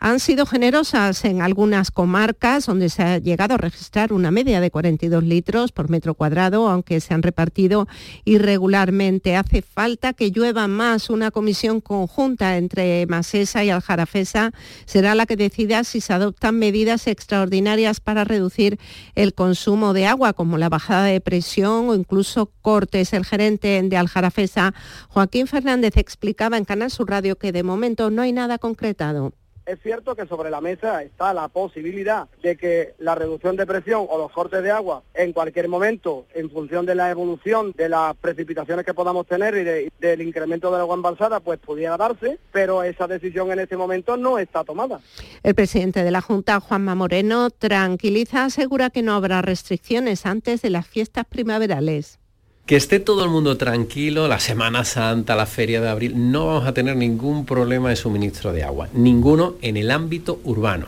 han 0.05 0.21
sido 0.21 0.45
generosas 0.45 1.25
en 1.25 1.41
algunas 1.41 1.91
comarcas 1.91 2.67
donde 2.67 2.91
se 2.91 3.03
ha 3.03 3.17
llegado 3.17 3.55
a 3.55 3.57
registrar 3.57 4.13
una 4.13 4.31
media 4.31 4.61
de 4.61 4.71
42 4.71 5.25
litros 5.25 5.73
por 5.73 5.89
metro 5.89 6.13
cuadrado, 6.13 6.69
aunque 6.69 7.01
se 7.01 7.15
han 7.15 7.23
repartido 7.23 7.89
irregularmente. 8.27 9.35
Hace 9.35 9.63
falta 9.63 10.13
que 10.13 10.31
llueva 10.31 10.69
más. 10.69 11.09
Una 11.09 11.31
comisión 11.31 11.81
conjunta 11.81 12.59
entre 12.59 13.07
Masesa 13.07 13.65
y 13.65 13.71
Aljarafesa 13.71 14.53
será 14.85 15.15
la 15.15 15.25
que 15.25 15.37
decida 15.37 15.85
si 15.85 16.03
se 16.03 16.13
adoptan 16.13 16.59
medidas 16.59 17.07
extraordinarias 17.07 18.01
para 18.01 18.25
reducir 18.25 18.79
el 19.15 19.33
consumo 19.33 19.95
de 19.95 20.05
agua, 20.05 20.35
como 20.35 20.59
la 20.59 20.69
bajada 20.69 21.05
de 21.05 21.23
presión 21.23 21.89
o 21.89 21.95
incluso 21.95 22.53
cortes. 22.61 23.15
El 23.15 23.25
gerente 23.25 23.81
de 23.83 23.97
Aljarafesa, 23.97 24.75
Joaquín 25.09 25.47
Fernández, 25.47 25.97
explicaba 25.97 26.59
en 26.59 26.67
Canal 26.67 26.91
Sur 26.91 27.09
Radio 27.09 27.39
que 27.39 27.53
de 27.53 27.63
momento 27.63 28.11
no 28.11 28.21
hay 28.21 28.33
nada 28.33 28.59
concretado. 28.59 29.33
Es 29.67 29.81
cierto 29.83 30.15
que 30.15 30.27
sobre 30.27 30.51
la 30.51 30.61
mesa 30.61 31.03
está 31.03 31.33
la 31.33 31.49
posibilidad 31.49 32.29
de 32.43 32.57
que 32.57 32.95
la 32.99 33.15
reducción 33.15 33.57
de 33.57 33.67
presión 33.67 34.07
o 34.11 34.19
los 34.19 34.31
cortes 34.31 34.63
de 34.63 34.71
agua 34.71 35.03
en 35.15 35.33
cualquier 35.33 35.69
momento, 35.69 36.27
en 36.35 36.51
función 36.51 36.85
de 36.85 36.95
la 36.95 37.11
evolución 37.11 37.73
de 37.77 37.89
las 37.89 38.15
precipitaciones 38.17 38.85
que 38.85 38.93
podamos 38.93 39.27
tener 39.27 39.55
y 39.55 39.91
del 40.01 40.21
incremento 40.21 40.71
de 40.71 40.77
la 40.77 40.83
agua 40.83 40.97
embalsada, 40.97 41.41
pues 41.41 41.59
pudiera 41.61 41.97
darse, 41.97 42.39
pero 42.53 42.83
esa 42.83 43.07
decisión 43.07 43.51
en 43.53 43.61
este 43.61 43.77
momento 43.77 44.19
no 44.19 44.39
está 44.39 44.65
tomada. 44.65 45.01
El 45.43 45.55
presidente 45.55 46.05
de 46.05 46.11
la 46.11 46.21
Junta, 46.21 46.61
Juanma 46.61 46.95
Moreno, 46.95 47.49
tranquiliza, 47.51 48.45
asegura 48.45 48.91
que 48.91 49.03
no 49.03 49.15
habrá 49.15 49.41
restricciones 49.41 50.27
antes 50.27 50.61
de 50.61 50.71
las 50.71 50.87
fiestas 50.87 51.25
primaverales. 51.25 52.19
Que 52.67 52.77
esté 52.77 52.99
todo 52.99 53.23
el 53.25 53.31
mundo 53.31 53.59
tranquilo, 53.59 54.27
la 54.27 54.41
Semana 54.41 54.85
Santa, 54.85 55.37
la 55.37 55.45
Feria 55.45 55.83
de 55.83 55.89
Abril, 55.91 56.33
no 56.33 56.47
vamos 56.47 56.67
a 56.67 56.73
tener 56.73 56.97
ningún 56.97 57.45
problema 57.45 57.91
de 57.91 57.97
suministro 57.97 58.55
de 58.55 58.65
agua, 58.65 58.89
ninguno 58.95 59.57
en 59.61 59.77
el 59.77 59.91
ámbito 59.91 60.41
urbano. 60.45 60.87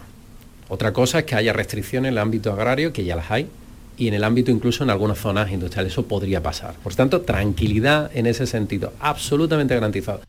Otra 0.68 0.95
cosa 0.95 1.18
es 1.18 1.24
que 1.27 1.35
haya 1.35 1.53
restricciones 1.53 2.09
en 2.09 2.14
el 2.14 2.18
ámbito 2.18 2.51
agrario, 2.51 2.95
que 2.95 3.05
ya 3.05 3.14
las 3.14 3.31
hay, 3.31 3.49
y 3.99 4.09
en 4.09 4.14
el 4.14 4.24
ámbito 4.24 4.51
incluso 4.51 4.85
en 4.85 4.91
algunas 4.91 5.18
zonas 5.18 5.53
industriales, 5.53 5.93
eso 5.93 6.07
podría 6.07 6.43
pasar. 6.43 6.77
Por 6.83 6.95
tanto, 6.95 7.20
tranquilidad 7.20 8.11
en 8.14 8.24
ese 8.24 8.47
sentido, 8.47 8.95
absolutamente 8.99 9.74
garantizado. 9.74 10.22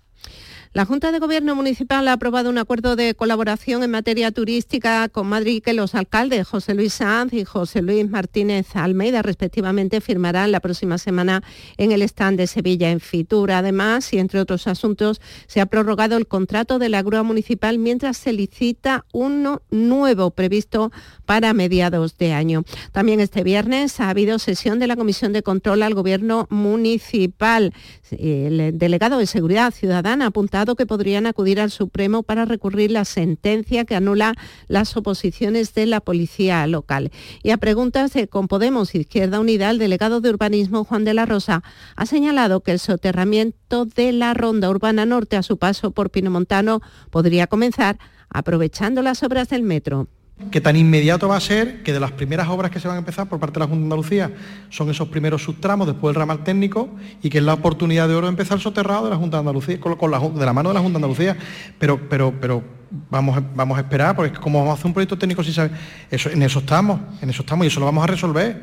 La 0.74 0.86
Junta 0.86 1.11
de 1.11 1.20
Gobierno 1.20 1.55
Municipal 1.55 2.07
ha 2.07 2.13
aprobado 2.13 2.49
un 2.49 2.57
acuerdo 2.57 2.95
de 2.95 3.15
colaboración 3.15 3.84
en 3.84 3.91
materia 3.91 4.32
turística 4.32 5.07
con 5.07 5.28
Madrid 5.28 5.63
que 5.63 5.74
los 5.74 5.95
alcaldes 5.95 6.47
José 6.47 6.74
Luis 6.76 6.93
Sanz 6.93 7.34
y 7.34 7.45
José 7.45 7.82
Luis 7.82 8.07
Martínez 8.09 8.76
Almeida 8.76 9.22
respectivamente 9.22 10.01
firmarán 10.01 10.51
la 10.51 10.59
próxima 10.59 10.97
semana 10.97 11.41
en 11.78 11.91
el 11.91 12.01
stand 12.01 12.38
de 12.38 12.47
Sevilla 12.47 12.91
en 12.91 12.99
Fitur. 12.99 13.51
Además, 13.51 14.11
y 14.13 14.20
entre 14.20 14.39
otros 14.39 14.68
asuntos, 14.68 15.22
se 15.47 15.61
ha 15.61 15.65
prorrogado 15.68 16.18
el 16.18 16.28
contrato 16.28 16.80
de 16.80 16.89
la 16.89 17.01
grúa 17.01 17.24
municipal 17.24 17.80
mientras 17.80 18.18
se 18.18 18.34
licita 18.34 19.05
uno 19.13 19.61
nuevo 19.72 20.32
previsto 20.32 20.91
para 21.26 21.53
mediados 21.53 22.18
de 22.18 22.34
año. 22.34 22.63
También 22.91 23.20
este 23.20 23.43
viernes 23.43 23.99
ha 23.99 24.09
habido 24.09 24.38
sesión 24.38 24.80
de 24.80 24.88
la 24.88 24.95
Comisión 24.95 25.34
de 25.34 25.43
Control 25.43 25.82
al 25.84 25.93
Gobierno 25.93 26.47
Municipal. 26.49 27.74
El 28.11 28.78
delegado 28.78 29.18
de 29.18 29.28
Seguridad 29.28 29.74
Ciudadana 29.74 30.28
ha 30.28 30.32
apuntado 30.58 30.76
que 30.76 30.88
podrían 30.88 31.28
acudir 31.28 31.60
al 31.60 31.70
Supremo 31.70 32.24
para 32.24 32.45
recurrir 32.45 32.89
la 32.89 33.05
sentencia 33.05 33.86
que 33.86 33.95
anula 33.95 34.34
las 34.68 34.97
oposiciones 34.97 35.76
de 35.76 35.86
la 35.86 36.01
policía 36.01 36.66
local. 36.66 37.12
Y 37.43 37.51
a 37.51 37.58
preguntas 37.58 38.14
de 38.14 38.28
con 38.28 38.47
Podemos 38.47 38.95
Izquierda 38.95 39.39
Unida, 39.39 39.70
el 39.70 39.78
delegado 39.78 40.20
de 40.20 40.32
Urbanismo 40.32 40.84
Juan 40.84 41.03
de 41.05 41.14
la 41.14 41.28
Rosa 41.28 41.62
ha 41.95 42.05
señalado 42.08 42.62
que 42.62 42.72
el 42.72 42.80
soterramiento 42.80 43.86
de 43.86 44.12
la 44.14 44.34
ronda 44.34 44.70
urbana 44.72 45.05
norte 45.05 45.36
a 45.36 45.43
su 45.43 45.58
paso 45.58 45.91
por 45.91 46.10
Pinomontano 46.10 46.82
podría 47.12 47.45
comenzar 47.45 47.99
aprovechando 48.30 49.03
las 49.03 49.22
obras 49.22 49.49
del 49.49 49.62
metro 49.62 50.08
que 50.52 50.62
tan 50.62 50.76
inmediato 50.76 51.28
va 51.28 51.36
a 51.36 51.42
ser 51.42 51.82
que 51.82 51.92
de 51.92 52.00
las 52.00 52.12
primeras 52.12 52.48
obras 52.48 52.70
que 52.70 52.80
se 52.80 52.88
van 52.88 52.98
a 52.98 53.00
empezar 53.00 53.28
por 53.28 53.40
parte 53.40 53.56
de 53.56 53.62
la 53.62 53.66
Junta 53.66 53.80
de 53.80 53.86
Andalucía 53.86 54.32
son 54.70 54.90
esos 54.90 55.08
primeros 55.08 55.44
subtramos, 55.44 55.88
después 55.88 56.12
el 56.12 56.20
ramal 56.20 56.44
técnico 56.44 56.90
y 57.24 57.30
que 57.30 57.40
es 57.40 57.44
la 57.44 57.56
oportunidad 57.56 58.08
de 58.08 58.14
oro 58.14 58.28
de 58.28 58.32
empezar 58.32 58.60
soterrado 58.60 59.06
de 59.06 59.10
la 59.10 59.16
Junta 59.16 59.38
de 59.38 59.40
Andalucía, 59.40 59.80
con, 59.80 60.12
la, 60.12 60.20
de 60.20 60.46
la 60.46 60.54
mano 60.54 60.70
de 60.70 60.76
la 60.76 60.82
Junta 60.82 61.00
de 61.00 61.06
Andalucía, 61.06 61.38
pero, 61.80 62.00
pero, 62.08 62.34
pero 62.40 62.64
vamos, 63.10 63.42
vamos 63.56 63.78
a 63.78 63.82
esperar, 63.82 64.16
porque 64.16 64.40
como 64.40 64.60
vamos 64.60 64.72
a 64.72 64.74
hacer 64.76 64.86
un 64.86 64.94
proyecto 64.94 65.18
técnico 65.18 65.44
si 65.44 65.52
sabe, 65.52 65.72
eso, 66.12 66.30
en 66.30 66.44
eso 66.44 66.60
estamos, 66.60 67.00
en 67.22 67.30
eso 67.32 67.42
estamos 67.42 67.66
y 67.66 67.68
eso 67.68 67.80
lo 67.80 67.88
vamos 67.88 68.04
a 68.04 68.08
resolver 68.08 68.62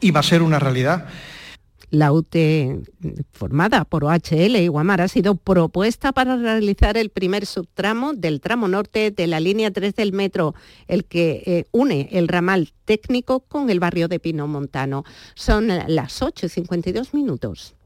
y 0.00 0.10
va 0.10 0.20
a 0.20 0.24
ser 0.24 0.42
una 0.42 0.58
realidad. 0.58 1.06
La 1.94 2.10
UTE 2.12 2.80
formada 3.30 3.84
por 3.84 4.04
OHL 4.04 4.56
y 4.56 4.66
Guamar 4.66 5.00
ha 5.00 5.06
sido 5.06 5.36
propuesta 5.36 6.10
para 6.10 6.36
realizar 6.36 6.96
el 6.96 7.10
primer 7.10 7.46
subtramo 7.46 8.14
del 8.14 8.40
tramo 8.40 8.66
norte 8.66 9.12
de 9.12 9.28
la 9.28 9.38
línea 9.38 9.70
3 9.70 9.94
del 9.94 10.12
metro, 10.12 10.56
el 10.88 11.04
que 11.04 11.42
eh, 11.46 11.64
une 11.70 12.08
el 12.10 12.26
ramal 12.26 12.72
técnico 12.84 13.40
con 13.40 13.70
el 13.70 13.78
barrio 13.78 14.08
de 14.08 14.18
Pino 14.18 14.48
Montano. 14.48 15.04
Son 15.36 15.68
las 15.68 16.20
8 16.20 16.46
y 16.46 16.48
52 16.48 17.14
minutos. 17.14 17.76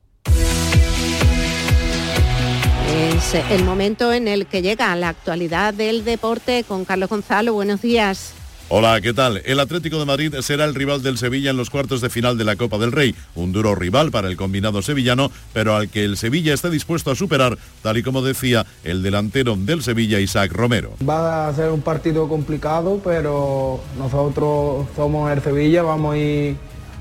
Es 2.90 3.34
el 3.50 3.62
momento 3.62 4.14
en 4.14 4.26
el 4.26 4.46
que 4.46 4.62
llega 4.62 4.96
la 4.96 5.10
actualidad 5.10 5.74
del 5.74 6.02
deporte 6.06 6.64
con 6.66 6.86
Carlos 6.86 7.10
Gonzalo. 7.10 7.52
Buenos 7.52 7.82
días. 7.82 8.37
Hola, 8.70 9.00
¿qué 9.00 9.14
tal? 9.14 9.40
El 9.46 9.60
Atlético 9.60 9.98
de 9.98 10.04
Madrid 10.04 10.34
será 10.42 10.66
el 10.66 10.74
rival 10.74 11.02
del 11.02 11.16
Sevilla 11.16 11.50
en 11.50 11.56
los 11.56 11.70
cuartos 11.70 12.02
de 12.02 12.10
final 12.10 12.36
de 12.36 12.44
la 12.44 12.54
Copa 12.54 12.76
del 12.76 12.92
Rey. 12.92 13.14
Un 13.34 13.50
duro 13.50 13.74
rival 13.74 14.10
para 14.10 14.28
el 14.28 14.36
combinado 14.36 14.82
sevillano, 14.82 15.30
pero 15.54 15.74
al 15.74 15.88
que 15.88 16.04
el 16.04 16.18
Sevilla 16.18 16.52
está 16.52 16.68
dispuesto 16.68 17.10
a 17.10 17.14
superar, 17.14 17.56
tal 17.82 17.96
y 17.96 18.02
como 18.02 18.20
decía 18.20 18.66
el 18.84 19.02
delantero 19.02 19.56
del 19.56 19.82
Sevilla, 19.82 20.20
Isaac 20.20 20.52
Romero. 20.52 20.92
Va 21.08 21.48
a 21.48 21.54
ser 21.54 21.70
un 21.70 21.80
partido 21.80 22.28
complicado, 22.28 23.00
pero 23.02 23.80
nosotros 23.96 24.86
somos 24.94 25.32
el 25.32 25.40
Sevilla, 25.40 25.82
vamos 25.82 26.12
a 26.12 26.18
ir 26.18 26.56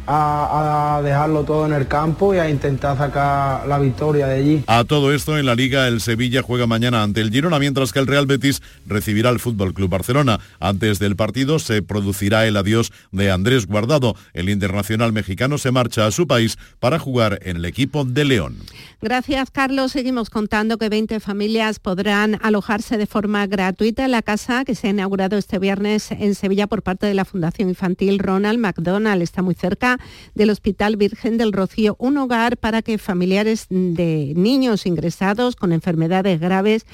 a, 0.07 1.01
dejarlo 1.03 1.43
todo 1.43 1.65
en 1.65 1.73
el 1.73 1.87
campo 1.87 2.33
y 2.33 2.37
a 2.37 2.49
intentar 2.49 2.97
sacar 2.97 3.67
la 3.67 3.77
victoria 3.79 4.27
de 4.27 4.35
allí. 4.35 4.63
A 4.67 4.83
todo 4.83 5.13
esto 5.13 5.37
en 5.37 5.45
la 5.45 5.55
liga 5.55 5.87
el 5.87 6.01
Sevilla 6.01 6.41
juega 6.41 6.67
mañana 6.67 7.03
ante 7.03 7.21
el 7.21 7.31
Girona 7.31 7.59
mientras 7.59 7.91
que 7.91 7.99
el 7.99 8.07
Real 8.07 8.25
Betis 8.25 8.61
recibirá 8.85 9.29
al 9.29 9.39
Fútbol 9.39 9.73
Club 9.73 9.89
Barcelona. 9.89 10.39
Antes 10.59 10.99
del 10.99 11.15
partido 11.15 11.59
se 11.59 11.81
producirá 11.81 12.47
el 12.47 12.57
adiós 12.57 12.91
de 13.11 13.31
Andrés 13.31 13.67
Guardado. 13.67 14.15
El 14.33 14.49
internacional 14.49 15.13
mexicano 15.13 15.57
se 15.57 15.71
marcha 15.71 16.05
a 16.05 16.11
su 16.11 16.27
país 16.27 16.57
para 16.79 16.99
jugar 16.99 17.39
en 17.43 17.57
el 17.57 17.65
equipo 17.65 18.05
de 18.05 18.25
León. 18.25 18.57
Gracias 19.01 19.51
Carlos. 19.51 19.91
Seguimos 19.91 20.29
contando 20.29 20.77
que 20.77 20.89
20 20.89 21.19
familias 21.19 21.79
podrán 21.79 22.39
alojarse 22.41 22.97
de 22.97 23.05
forma 23.05 23.45
gratuita 23.45 24.05
en 24.05 24.11
la 24.11 24.21
casa 24.21 24.65
que 24.65 24.75
se 24.75 24.87
ha 24.87 24.89
inaugurado 24.91 25.37
este 25.37 25.59
viernes 25.59 26.11
en 26.11 26.33
Sevilla 26.33 26.67
por 26.67 26.81
parte 26.81 27.05
de 27.05 27.13
la 27.13 27.25
Fundación 27.25 27.69
Infantil 27.69 28.19
Ronald 28.19 28.59
McDonald. 28.59 29.21
Está 29.21 29.41
muy 29.41 29.55
cerca 29.55 29.96
del 30.35 30.49
Hospital 30.49 30.97
Virgen 30.97 31.37
del 31.37 31.53
Rocío, 31.53 31.95
un 31.99 32.17
hogar 32.17 32.57
para 32.57 32.81
que 32.81 32.97
familiares 32.97 33.67
de 33.69 34.33
niños 34.35 34.85
ingresados 34.85 35.55
con 35.55 35.71
enfermedades 35.71 36.39
graves 36.39 36.85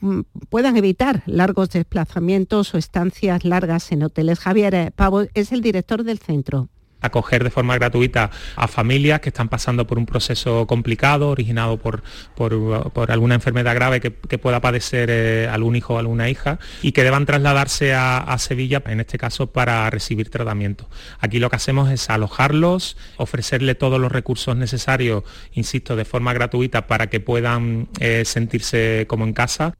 mm, 0.00 0.20
puedan 0.48 0.76
evitar 0.76 1.22
largos 1.26 1.70
desplazamientos 1.70 2.74
o 2.74 2.78
estancias 2.78 3.44
largas 3.44 3.92
en 3.92 4.02
hoteles. 4.02 4.38
Javier 4.38 4.92
Pavo 4.94 5.22
es 5.34 5.52
el 5.52 5.60
director 5.60 6.04
del 6.04 6.18
centro 6.18 6.68
acoger 7.00 7.44
de 7.44 7.50
forma 7.50 7.74
gratuita 7.74 8.30
a 8.56 8.68
familias 8.68 9.20
que 9.20 9.28
están 9.28 9.48
pasando 9.48 9.86
por 9.86 9.98
un 9.98 10.06
proceso 10.06 10.66
complicado, 10.66 11.28
originado 11.30 11.78
por, 11.78 12.02
por, 12.34 13.10
alguna 13.10 13.34
enfermedad 13.34 13.74
grave 13.74 14.00
que, 14.00 14.38
pueda 14.38 14.60
padecer 14.60 15.08
eh, 15.10 15.48
algún 15.50 15.74
hijo 15.76 15.94
o 15.94 15.98
alguna 15.98 16.28
hija 16.30 16.58
y 16.82 16.92
que 16.92 17.02
deban 17.02 17.26
trasladarse 17.26 17.94
a, 17.94 18.36
Sevilla, 18.38 18.82
en 18.86 19.00
este 19.00 19.18
caso, 19.18 19.48
para 19.48 19.90
recibir 19.90 20.30
tratamiento. 20.30 20.88
Aquí 21.18 21.38
lo 21.38 21.50
que 21.50 21.56
hacemos 21.56 21.90
es 21.90 22.08
alojarlos, 22.08 22.96
ofrecerle 23.16 23.74
todos 23.74 24.00
los 24.00 24.12
recursos 24.12 24.56
necesarios, 24.56 25.24
insisto, 25.52 25.96
de 25.96 26.04
forma 26.04 26.32
gratuita 26.32 26.86
para 26.86 27.08
que 27.08 27.20
puedan 27.20 27.88
eh, 28.00 28.24
sentirse 28.24 29.06
como 29.08 29.24
en 29.24 29.32
casa. 29.32 29.74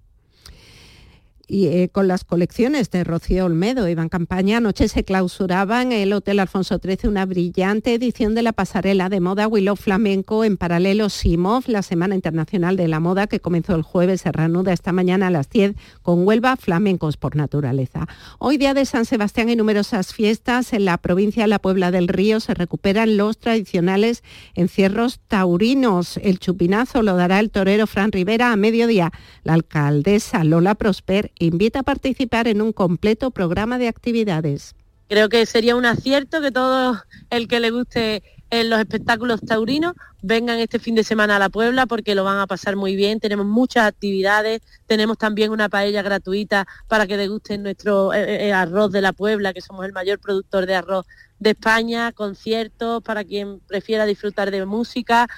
Y 1.48 1.66
eh, 1.66 1.88
con 1.88 2.06
las 2.06 2.24
colecciones 2.24 2.90
de 2.90 3.02
Rocío 3.02 3.46
Olmedo. 3.46 3.88
Iván 3.88 4.10
Campaña 4.10 4.58
anoche 4.58 4.86
se 4.88 5.02
clausuraba 5.02 5.82
en 5.82 5.92
el 5.92 6.12
Hotel 6.12 6.40
Alfonso 6.40 6.78
XIII 6.78 7.08
una 7.08 7.24
brillante 7.24 7.94
edición 7.94 8.34
de 8.34 8.42
la 8.42 8.52
pasarela 8.52 9.08
de 9.08 9.20
moda 9.20 9.48
Willow 9.48 9.74
Flamenco 9.74 10.44
en 10.44 10.58
paralelo 10.58 11.08
Simov, 11.08 11.64
la 11.66 11.82
Semana 11.82 12.14
Internacional 12.14 12.76
de 12.76 12.86
la 12.86 13.00
Moda 13.00 13.26
que 13.26 13.40
comenzó 13.40 13.74
el 13.74 13.82
jueves, 13.82 14.20
se 14.20 14.30
reanuda 14.30 14.74
esta 14.74 14.92
mañana 14.92 15.28
a 15.28 15.30
las 15.30 15.48
10 15.48 15.74
con 16.02 16.26
Huelva 16.26 16.56
Flamencos 16.56 17.16
por 17.16 17.34
naturaleza. 17.34 18.06
Hoy 18.38 18.58
día 18.58 18.74
de 18.74 18.84
San 18.84 19.06
Sebastián 19.06 19.48
y 19.48 19.56
numerosas 19.56 20.12
fiestas 20.12 20.74
en 20.74 20.84
la 20.84 20.98
provincia 20.98 21.44
de 21.44 21.48
la 21.48 21.58
Puebla 21.58 21.90
del 21.90 22.08
Río 22.08 22.40
se 22.40 22.52
recuperan 22.52 23.16
los 23.16 23.38
tradicionales 23.38 24.22
encierros 24.54 25.20
taurinos. 25.28 26.18
El 26.18 26.38
chupinazo 26.38 27.02
lo 27.02 27.16
dará 27.16 27.40
el 27.40 27.50
torero 27.50 27.86
Fran 27.86 28.12
Rivera 28.12 28.52
a 28.52 28.56
mediodía. 28.56 29.12
La 29.44 29.54
alcaldesa 29.54 30.44
Lola 30.44 30.74
Prosper 30.74 31.32
invita 31.38 31.80
a 31.80 31.82
participar 31.82 32.48
en 32.48 32.62
un 32.62 32.72
completo 32.72 33.30
programa 33.30 33.78
de 33.78 33.88
actividades. 33.88 34.74
Creo 35.08 35.28
que 35.28 35.46
sería 35.46 35.76
un 35.76 35.86
acierto 35.86 36.40
que 36.40 36.52
todo 36.52 37.02
el 37.30 37.48
que 37.48 37.60
le 37.60 37.70
guste 37.70 38.22
en 38.50 38.70
los 38.70 38.80
espectáculos 38.80 39.40
taurinos 39.42 39.94
vengan 40.22 40.58
este 40.58 40.78
fin 40.78 40.94
de 40.94 41.04
semana 41.04 41.36
a 41.36 41.38
la 41.38 41.48
Puebla 41.48 41.86
porque 41.86 42.14
lo 42.14 42.24
van 42.24 42.38
a 42.38 42.46
pasar 42.46 42.76
muy 42.76 42.96
bien. 42.96 43.20
Tenemos 43.20 43.46
muchas 43.46 43.86
actividades, 43.86 44.62
tenemos 44.86 45.18
también 45.18 45.50
una 45.50 45.68
paella 45.68 46.02
gratuita 46.02 46.66
para 46.88 47.06
que 47.06 47.16
degusten 47.16 47.62
nuestro 47.62 48.12
eh, 48.12 48.22
eh, 48.22 48.48
eh, 48.48 48.52
arroz 48.52 48.90
de 48.90 49.02
la 49.02 49.12
Puebla, 49.12 49.52
que 49.52 49.60
somos 49.60 49.84
el 49.84 49.92
mayor 49.92 50.18
productor 50.18 50.66
de 50.66 50.74
arroz 50.74 51.06
de 51.38 51.50
España, 51.50 52.12
conciertos 52.12 53.02
para 53.02 53.24
quien 53.24 53.60
prefiera 53.60 54.06
disfrutar 54.06 54.50
de 54.50 54.64
música, 54.66 55.28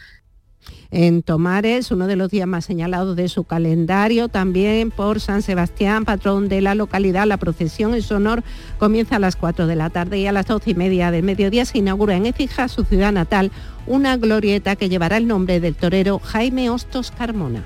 en 0.90 1.22
Tomares, 1.22 1.90
uno 1.90 2.06
de 2.06 2.16
los 2.16 2.30
días 2.30 2.48
más 2.48 2.64
señalados 2.64 3.16
de 3.16 3.28
su 3.28 3.44
calendario, 3.44 4.28
también 4.28 4.90
por 4.90 5.20
San 5.20 5.42
Sebastián, 5.42 6.04
patrón 6.04 6.48
de 6.48 6.60
la 6.60 6.74
localidad. 6.74 7.26
La 7.26 7.36
procesión 7.36 7.94
en 7.94 8.02
su 8.02 8.14
honor 8.14 8.42
comienza 8.78 9.16
a 9.16 9.20
las 9.20 9.36
4 9.36 9.66
de 9.66 9.76
la 9.76 9.90
tarde 9.90 10.18
y 10.18 10.26
a 10.26 10.32
las 10.32 10.46
12 10.46 10.70
y 10.70 10.74
media 10.74 11.10
del 11.10 11.22
mediodía 11.22 11.64
se 11.64 11.78
inaugura 11.78 12.16
en 12.16 12.26
Écija, 12.26 12.68
su 12.68 12.84
ciudad 12.84 13.12
natal, 13.12 13.50
una 13.86 14.16
glorieta 14.16 14.76
que 14.76 14.88
llevará 14.88 15.16
el 15.16 15.26
nombre 15.26 15.60
del 15.60 15.76
torero 15.76 16.18
Jaime 16.18 16.70
Hostos 16.70 17.10
Carmona. 17.10 17.64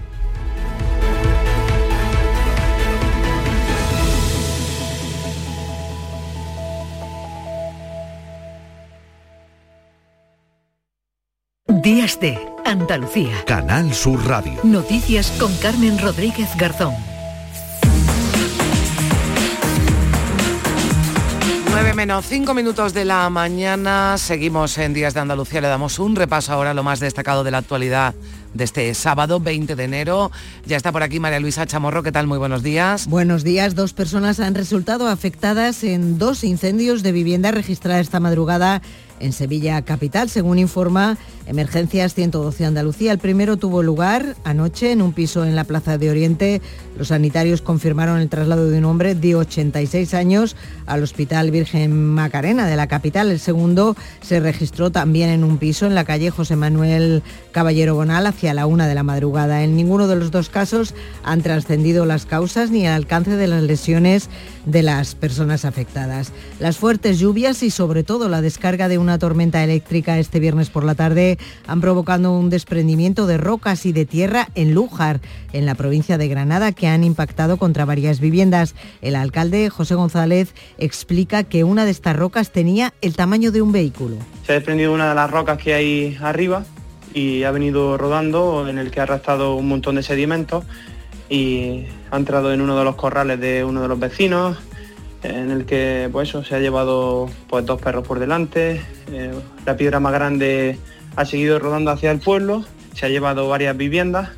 Días 11.84 12.18
de 12.18 12.38
Andalucía. 12.64 13.44
Canal 13.46 13.92
Sur 13.92 14.26
Radio. 14.26 14.58
Noticias 14.62 15.30
con 15.32 15.54
Carmen 15.58 15.98
Rodríguez 15.98 16.48
Garzón. 16.56 16.94
9 21.70 21.92
menos 21.92 22.24
5 22.24 22.54
minutos 22.54 22.94
de 22.94 23.04
la 23.04 23.28
mañana. 23.28 24.16
Seguimos 24.16 24.78
en 24.78 24.94
Días 24.94 25.12
de 25.12 25.20
Andalucía. 25.20 25.60
Le 25.60 25.68
damos 25.68 25.98
un 25.98 26.16
repaso 26.16 26.54
ahora 26.54 26.70
a 26.70 26.74
lo 26.74 26.82
más 26.82 27.00
destacado 27.00 27.44
de 27.44 27.50
la 27.50 27.58
actualidad 27.58 28.14
de 28.54 28.64
este 28.64 28.94
sábado 28.94 29.38
20 29.38 29.76
de 29.76 29.84
enero. 29.84 30.30
Ya 30.64 30.78
está 30.78 30.90
por 30.90 31.02
aquí 31.02 31.20
María 31.20 31.38
Luisa 31.38 31.66
Chamorro. 31.66 32.02
¿Qué 32.02 32.12
tal? 32.12 32.26
Muy 32.26 32.38
buenos 32.38 32.62
días. 32.62 33.08
Buenos 33.08 33.44
días. 33.44 33.74
Dos 33.74 33.92
personas 33.92 34.40
han 34.40 34.54
resultado 34.54 35.06
afectadas 35.06 35.84
en 35.84 36.16
dos 36.16 36.44
incendios 36.44 37.02
de 37.02 37.12
vivienda 37.12 37.50
registradas 37.50 38.00
esta 38.00 38.20
madrugada 38.20 38.80
en 39.20 39.32
Sevilla 39.32 39.82
Capital, 39.82 40.28
según 40.28 40.58
informa 40.58 41.16
Emergencias 41.46 42.14
112 42.14 42.64
Andalucía. 42.64 43.12
El 43.12 43.18
primero 43.18 43.56
tuvo 43.56 43.82
lugar 43.82 44.36
anoche 44.44 44.92
en 44.92 45.02
un 45.02 45.12
piso 45.12 45.44
en 45.44 45.56
la 45.56 45.64
Plaza 45.64 45.98
de 45.98 46.10
Oriente. 46.10 46.62
Los 46.96 47.08
sanitarios 47.08 47.60
confirmaron 47.60 48.18
el 48.18 48.28
traslado 48.28 48.70
de 48.70 48.78
un 48.78 48.84
hombre 48.84 49.14
de 49.14 49.34
86 49.36 50.14
años 50.14 50.56
al 50.86 51.02
Hospital 51.02 51.50
Virgen 51.50 51.94
Macarena 51.94 52.66
de 52.66 52.76
la 52.76 52.86
capital. 52.86 53.30
El 53.30 53.40
segundo 53.40 53.96
se 54.22 54.40
registró 54.40 54.90
también 54.90 55.30
en 55.30 55.44
un 55.44 55.58
piso 55.58 55.86
en 55.86 55.94
la 55.94 56.04
calle 56.04 56.30
José 56.30 56.56
Manuel 56.56 57.22
Caballero 57.52 57.94
Bonal 57.94 58.26
hacia 58.26 58.54
la 58.54 58.66
una 58.66 58.86
de 58.86 58.94
la 58.94 59.02
madrugada. 59.02 59.62
En 59.62 59.76
ninguno 59.76 60.06
de 60.08 60.16
los 60.16 60.30
dos 60.30 60.48
casos 60.48 60.94
han 61.24 61.42
trascendido 61.42 62.06
las 62.06 62.26
causas 62.26 62.70
ni 62.70 62.86
el 62.86 62.92
alcance 62.92 63.36
de 63.36 63.46
las 63.46 63.62
lesiones 63.62 64.30
de 64.66 64.82
las 64.82 65.14
personas 65.14 65.64
afectadas. 65.64 66.32
Las 66.58 66.78
fuertes 66.78 67.18
lluvias 67.18 67.62
y 67.62 67.70
sobre 67.70 68.04
todo 68.04 68.28
la 68.28 68.40
descarga 68.40 68.88
de 68.88 68.98
una 68.98 69.18
tormenta 69.18 69.62
eléctrica 69.62 70.18
este 70.18 70.40
viernes 70.40 70.70
por 70.70 70.84
la 70.84 70.94
tarde 70.94 71.38
han 71.66 71.80
provocado 71.80 72.32
un 72.32 72.50
desprendimiento 72.50 73.26
de 73.26 73.38
rocas 73.38 73.86
y 73.86 73.92
de 73.92 74.04
tierra 74.04 74.48
en 74.54 74.74
Lújar, 74.74 75.20
en 75.52 75.66
la 75.66 75.74
provincia 75.74 76.18
de 76.18 76.28
Granada, 76.28 76.72
que 76.72 76.86
han 76.86 77.04
impactado 77.04 77.56
contra 77.56 77.84
varias 77.84 78.20
viviendas. 78.20 78.74
El 79.02 79.16
alcalde 79.16 79.70
José 79.70 79.94
González 79.94 80.54
explica 80.78 81.44
que 81.44 81.64
una 81.64 81.84
de 81.84 81.90
estas 81.90 82.16
rocas 82.16 82.50
tenía 82.50 82.94
el 83.00 83.16
tamaño 83.16 83.52
de 83.52 83.62
un 83.62 83.72
vehículo. 83.72 84.16
Se 84.46 84.52
ha 84.52 84.54
desprendido 84.56 84.92
una 84.92 85.08
de 85.08 85.14
las 85.14 85.30
rocas 85.30 85.58
que 85.58 85.74
hay 85.74 86.18
arriba 86.20 86.64
y 87.12 87.44
ha 87.44 87.50
venido 87.52 87.96
rodando 87.96 88.68
en 88.68 88.78
el 88.78 88.90
que 88.90 89.00
ha 89.00 89.04
arrastrado 89.04 89.54
un 89.54 89.68
montón 89.68 89.94
de 89.94 90.02
sedimentos 90.02 90.64
y 91.28 91.86
ha 92.10 92.16
entrado 92.16 92.52
en 92.52 92.60
uno 92.60 92.78
de 92.78 92.84
los 92.84 92.96
corrales 92.96 93.40
de 93.40 93.64
uno 93.64 93.82
de 93.82 93.88
los 93.88 93.98
vecinos, 93.98 94.58
en 95.22 95.50
el 95.50 95.64
que 95.64 96.08
pues 96.12 96.28
eso, 96.28 96.44
se 96.44 96.54
ha 96.54 96.60
llevado 96.60 97.30
pues, 97.48 97.64
dos 97.64 97.80
perros 97.80 98.06
por 98.06 98.18
delante, 98.18 98.82
eh, 99.10 99.32
la 99.64 99.76
piedra 99.76 100.00
más 100.00 100.12
grande 100.12 100.78
ha 101.16 101.24
seguido 101.24 101.58
rodando 101.58 101.90
hacia 101.90 102.10
el 102.10 102.18
pueblo, 102.18 102.64
se 102.94 103.06
ha 103.06 103.08
llevado 103.08 103.48
varias 103.48 103.76
viviendas 103.76 104.30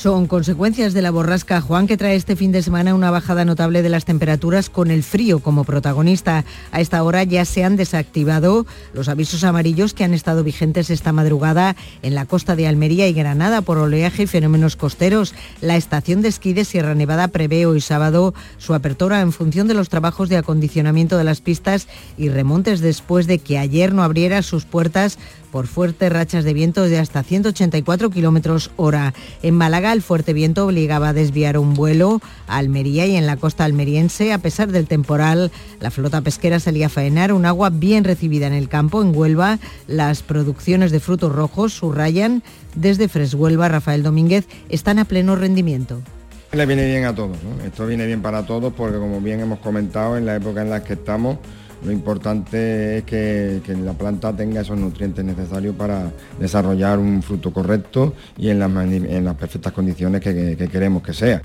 son 0.00 0.28
consecuencias 0.28 0.94
de 0.94 1.02
la 1.02 1.10
borrasca 1.10 1.60
Juan 1.60 1.86
que 1.86 1.98
trae 1.98 2.16
este 2.16 2.34
fin 2.34 2.52
de 2.52 2.62
semana 2.62 2.94
una 2.94 3.10
bajada 3.10 3.44
notable 3.44 3.82
de 3.82 3.90
las 3.90 4.06
temperaturas 4.06 4.70
con 4.70 4.90
el 4.90 5.02
frío 5.02 5.40
como 5.40 5.64
protagonista. 5.64 6.46
A 6.72 6.80
esta 6.80 7.02
hora 7.02 7.22
ya 7.24 7.44
se 7.44 7.64
han 7.64 7.76
desactivado 7.76 8.64
los 8.94 9.10
avisos 9.10 9.44
amarillos 9.44 9.92
que 9.92 10.02
han 10.02 10.14
estado 10.14 10.42
vigentes 10.42 10.88
esta 10.88 11.12
madrugada 11.12 11.76
en 12.00 12.14
la 12.14 12.24
costa 12.24 12.56
de 12.56 12.66
Almería 12.66 13.08
y 13.08 13.12
Granada 13.12 13.60
por 13.60 13.76
oleaje 13.76 14.22
y 14.22 14.26
fenómenos 14.26 14.76
costeros. 14.76 15.34
La 15.60 15.76
estación 15.76 16.22
de 16.22 16.28
esquí 16.28 16.54
de 16.54 16.64
Sierra 16.64 16.94
Nevada 16.94 17.28
prevé 17.28 17.66
hoy 17.66 17.82
sábado 17.82 18.32
su 18.56 18.72
apertura 18.72 19.20
en 19.20 19.32
función 19.32 19.68
de 19.68 19.74
los 19.74 19.90
trabajos 19.90 20.30
de 20.30 20.38
acondicionamiento 20.38 21.18
de 21.18 21.24
las 21.24 21.42
pistas 21.42 21.88
y 22.16 22.30
remontes 22.30 22.80
después 22.80 23.26
de 23.26 23.38
que 23.38 23.58
ayer 23.58 23.92
no 23.92 24.02
abriera 24.02 24.40
sus 24.40 24.64
puertas 24.64 25.18
por 25.50 25.66
fuertes 25.66 26.12
rachas 26.12 26.44
de 26.44 26.54
viento 26.54 26.82
de 26.84 26.98
hasta 26.98 27.22
184 27.22 28.10
kilómetros 28.10 28.70
hora. 28.76 29.14
En 29.42 29.54
Málaga, 29.54 29.92
el 29.92 30.02
fuerte 30.02 30.32
viento 30.32 30.66
obligaba 30.66 31.08
a 31.08 31.12
desviar 31.12 31.58
un 31.58 31.74
vuelo 31.74 32.20
a 32.46 32.58
Almería 32.58 33.06
y 33.06 33.16
en 33.16 33.26
la 33.26 33.36
costa 33.36 33.64
almeriense, 33.64 34.32
a 34.32 34.38
pesar 34.38 34.72
del 34.72 34.86
temporal, 34.86 35.50
la 35.80 35.90
flota 35.90 36.20
pesquera 36.20 36.60
salía 36.60 36.86
a 36.86 36.90
faenar 36.90 37.32
un 37.32 37.46
agua 37.46 37.70
bien 37.70 38.04
recibida 38.04 38.46
en 38.46 38.54
el 38.54 38.68
campo. 38.68 39.02
En 39.02 39.16
Huelva, 39.16 39.58
las 39.86 40.22
producciones 40.22 40.90
de 40.90 41.00
frutos 41.00 41.32
rojos 41.32 41.72
subrayan 41.72 42.42
desde 42.74 43.08
Freshuelva, 43.08 43.68
Rafael 43.68 44.02
Domínguez, 44.02 44.46
están 44.68 44.98
a 44.98 45.04
pleno 45.04 45.36
rendimiento. 45.36 46.00
Le 46.52 46.66
viene 46.66 46.84
bien 46.86 47.04
a 47.04 47.14
todos, 47.14 47.36
esto 47.64 47.86
viene 47.86 48.06
bien 48.06 48.22
para 48.22 48.44
todos 48.44 48.72
porque 48.72 48.98
como 48.98 49.20
bien 49.20 49.38
hemos 49.38 49.60
comentado 49.60 50.16
en 50.16 50.26
la 50.26 50.34
época 50.34 50.62
en 50.62 50.70
la 50.70 50.82
que 50.82 50.94
estamos, 50.94 51.38
lo 51.84 51.92
importante 51.92 52.98
es 52.98 53.04
que, 53.04 53.62
la 53.84 53.94
planta 53.94 54.34
tenga 54.34 54.60
esos 54.60 54.78
nutrientes 54.78 55.24
necesarios 55.24 55.74
para 55.74 56.10
desarrollar 56.38 56.98
un 56.98 57.22
fruto 57.22 57.52
correcto 57.52 58.14
y 58.36 58.50
en 58.50 58.58
las, 58.58 59.34
perfectas 59.36 59.72
condiciones 59.72 60.20
que 60.20 60.68
queremos 60.70 61.02
que 61.02 61.14
sea. 61.14 61.42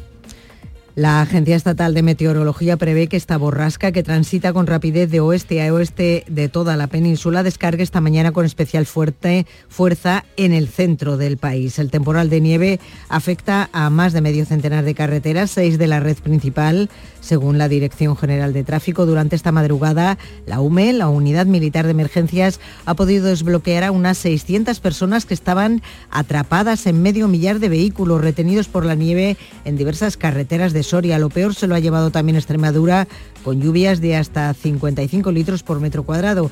La 0.96 1.20
Agencia 1.20 1.58
Estatal 1.58 1.94
de 1.94 2.04
Meteorología 2.04 2.78
prevé 2.78 3.08
que 3.08 3.18
esta 3.18 3.36
borrasca, 3.36 3.92
que 3.92 4.02
transita 4.02 4.54
con 4.54 4.66
rapidez 4.66 5.12
de 5.12 5.20
oeste 5.20 5.62
a 5.62 5.74
oeste 5.74 6.24
de 6.30 6.48
toda 6.48 6.78
la 6.78 6.88
península, 6.88 7.44
descargue 7.44 7.84
esta 7.84 8.00
mañana 8.00 8.32
con 8.32 8.46
especial 8.46 8.86
fuerte, 8.86 9.46
fuerza 9.68 10.24
en 10.38 10.54
el 10.54 10.70
centro 10.70 11.18
del 11.18 11.36
país. 11.36 11.80
El 11.80 11.92
temporal 11.92 12.30
de 12.30 12.40
nieve 12.40 12.80
afecta 13.10 13.70
a 13.74 13.90
más 13.90 14.14
de 14.14 14.22
medio 14.22 14.46
centenar 14.46 14.86
de 14.86 14.96
carreteras, 14.96 15.52
seis 15.52 15.78
de 15.78 15.88
la 15.88 16.00
red 16.00 16.16
principal, 16.16 16.90
según 17.26 17.58
la 17.58 17.68
Dirección 17.68 18.16
General 18.16 18.54
de 18.54 18.64
Tráfico. 18.64 19.06
Durante 19.06 19.36
esta 19.36 19.52
madrugada, 19.52 20.18
la 20.46 20.62
UME, 20.62 20.94
la 20.94 21.10
Unidad 21.10 21.48
Militar 21.48 21.86
de 21.86 21.92
Emergencias, 21.92 22.60
ha 22.86 22.94
podido 22.94 23.26
desbloquear 23.26 23.84
a 23.84 23.92
unas 23.92 24.18
600 24.20 24.80
personas 24.80 25.26
que 25.26 25.34
estaban 25.34 25.82
atrapadas 26.12 26.86
en 26.86 27.02
medio 27.02 27.28
millar 27.28 27.60
de 27.60 27.70
vehículos 27.70 28.22
retenidos 28.22 28.68
por 28.68 28.86
la 28.86 28.96
nieve 28.96 29.38
en 29.66 29.76
diversas 29.76 30.18
carreteras 30.18 30.72
de 30.72 30.84
Soria. 30.84 31.20
Lo 31.20 31.30
peor 31.30 31.56
se 31.56 31.68
lo 31.68 31.76
ha 31.76 31.80
llevado 31.80 32.12
también 32.12 32.36
Extremadura, 32.36 33.08
con 33.44 33.62
lluvias 33.62 34.02
de 34.02 34.16
hasta 34.16 34.54
55 34.54 35.32
litros 35.32 35.64
por 35.64 35.80
metro 35.80 36.04
cuadrado. 36.04 36.52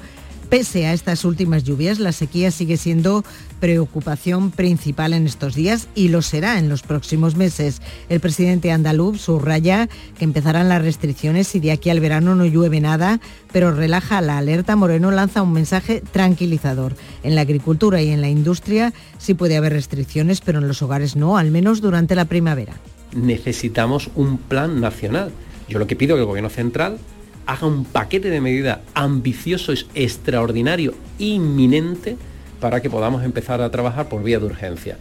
Pese 0.54 0.86
a 0.86 0.94
estas 0.94 1.26
últimas 1.26 1.64
lluvias, 1.64 1.98
la 1.98 2.12
sequía 2.12 2.52
sigue 2.52 2.78
siendo 2.78 3.24
preocupación 3.60 4.52
principal 4.52 5.14
en 5.14 5.26
estos 5.26 5.56
días 5.56 5.88
y 5.96 6.10
lo 6.10 6.22
será 6.22 6.60
en 6.60 6.70
los 6.70 6.84
próximos 6.84 7.36
meses. 7.36 7.82
El 8.08 8.20
presidente 8.20 8.72
andaluz 8.72 9.20
subraya 9.20 9.90
que 10.16 10.26
empezarán 10.26 10.70
las 10.70 10.84
restricciones 10.84 11.48
si 11.48 11.60
de 11.60 11.72
aquí 11.72 11.90
al 11.90 12.02
verano 12.02 12.36
no 12.36 12.46
llueve 12.46 12.82
nada, 12.82 13.20
pero 13.52 13.72
relaja 13.72 14.22
la 14.22 14.38
alerta. 14.38 14.76
Moreno 14.76 15.10
lanza 15.10 15.42
un 15.42 15.54
mensaje 15.54 16.04
tranquilizador. 16.12 16.96
En 17.24 17.34
la 17.34 17.42
agricultura 17.42 18.04
y 18.04 18.12
en 18.12 18.22
la 18.22 18.30
industria 18.30 18.94
sí 19.18 19.34
puede 19.34 19.58
haber 19.58 19.74
restricciones, 19.74 20.42
pero 20.42 20.60
en 20.60 20.68
los 20.68 20.84
hogares 20.84 21.16
no, 21.16 21.36
al 21.36 21.50
menos 21.50 21.82
durante 21.82 22.14
la 22.14 22.26
primavera. 22.26 22.76
necesitamos 23.16 24.12
un 24.14 24.38
plan 24.38 24.80
nacional. 24.82 25.32
Yo 25.68 25.80
lo 25.80 25.88
que 25.88 25.96
pido 25.96 26.14
es 26.14 26.18
que 26.18 26.22
el 26.22 26.28
gobierno 26.28 26.52
central 26.52 27.00
haga 27.46 27.68
un 27.68 27.86
paquete 27.86 28.30
de 28.30 28.42
medidas 28.42 28.80
ambicioso, 28.94 29.74
extraordinario, 29.96 30.94
inminente, 31.20 32.18
para 32.60 32.82
que 32.82 32.90
podamos 32.90 33.24
empezar 33.24 33.62
a 33.62 33.72
trabajar 33.72 34.10
por 34.10 34.24
vía 34.24 34.40
de 34.40 34.46
urgencia. 34.46 34.98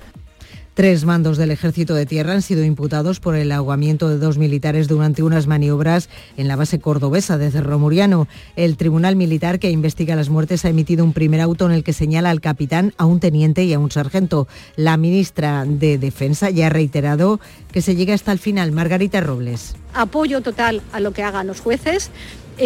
Tres 0.75 1.05
mandos 1.05 1.37
del 1.37 1.51
Ejército 1.51 1.95
de 1.95 2.07
Tierra 2.07 2.33
han 2.33 2.41
sido 2.41 2.64
imputados 2.64 3.20
por 3.20 3.35
el 3.35 3.53
ahogamiento 3.53 4.09
de 4.09 4.16
dos 4.16 4.39
militares 4.39 4.89
durante 4.89 5.23
unas 5.23 5.47
maniobras 5.47 6.09
en 6.39 6.49
la 6.49 6.57
base 6.57 6.81
cordobesa 6.81 7.37
de 7.37 7.51
Cerro 7.51 7.79
Muriano. 7.79 8.27
El 8.57 8.79
Tribunal 8.79 9.14
Militar 9.14 9.59
que 9.59 9.70
investiga 9.70 10.16
las 10.16 10.31
muertes 10.31 10.64
ha 10.64 10.70
emitido 10.70 11.05
un 11.05 11.12
primer 11.12 11.43
auto 11.43 11.66
en 11.66 11.73
el 11.73 11.85
que 11.85 11.93
señala 11.93 12.31
al 12.31 12.41
capitán, 12.41 12.95
a 12.97 13.05
un 13.05 13.20
teniente 13.20 13.64
y 13.64 13.75
a 13.75 13.79
un 13.79 13.91
sargento. 13.91 14.49
La 14.75 14.97
ministra 14.97 15.66
de 15.66 15.99
Defensa 15.99 16.49
ya 16.49 16.68
ha 16.68 16.70
reiterado 16.70 17.39
que 17.70 17.83
se 17.83 17.95
llegue 17.95 18.14
hasta 18.14 18.33
el 18.33 18.39
final. 18.39 18.73
Margarita 18.73 19.20
Robles. 19.20 19.75
Apoyo 19.93 20.41
total 20.41 20.81
a 20.93 21.01
lo 21.01 21.12
que 21.12 21.23
hagan 21.23 21.49
los 21.49 21.61
jueces 21.61 22.11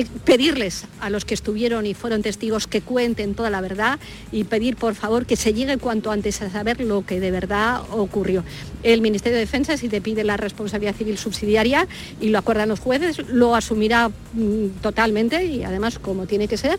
pedirles 0.04 0.84
a 1.00 1.10
los 1.10 1.24
que 1.24 1.34
estuvieron 1.34 1.86
y 1.86 1.94
fueron 1.94 2.22
testigos 2.22 2.66
que 2.66 2.82
cuenten 2.82 3.34
toda 3.34 3.50
la 3.50 3.60
verdad 3.60 3.98
y 4.32 4.44
pedir 4.44 4.76
por 4.76 4.94
favor 4.94 5.26
que 5.26 5.36
se 5.36 5.54
llegue 5.54 5.78
cuanto 5.78 6.10
antes 6.10 6.42
a 6.42 6.50
saber 6.50 6.80
lo 6.80 7.04
que 7.04 7.20
de 7.20 7.30
verdad 7.30 7.82
ocurrió. 7.90 8.44
El 8.82 9.00
Ministerio 9.00 9.36
de 9.36 9.40
Defensa, 9.40 9.76
si 9.76 9.88
te 9.88 10.00
pide 10.00 10.24
la 10.24 10.36
responsabilidad 10.36 10.94
civil 10.94 11.18
subsidiaria 11.18 11.88
y 12.20 12.28
lo 12.28 12.38
acuerdan 12.38 12.68
los 12.68 12.80
jueces, 12.80 13.18
lo 13.28 13.54
asumirá 13.54 14.08
mm, 14.08 14.80
totalmente 14.82 15.44
y 15.44 15.64
además 15.64 15.98
como 15.98 16.26
tiene 16.26 16.48
que 16.48 16.56
ser. 16.56 16.78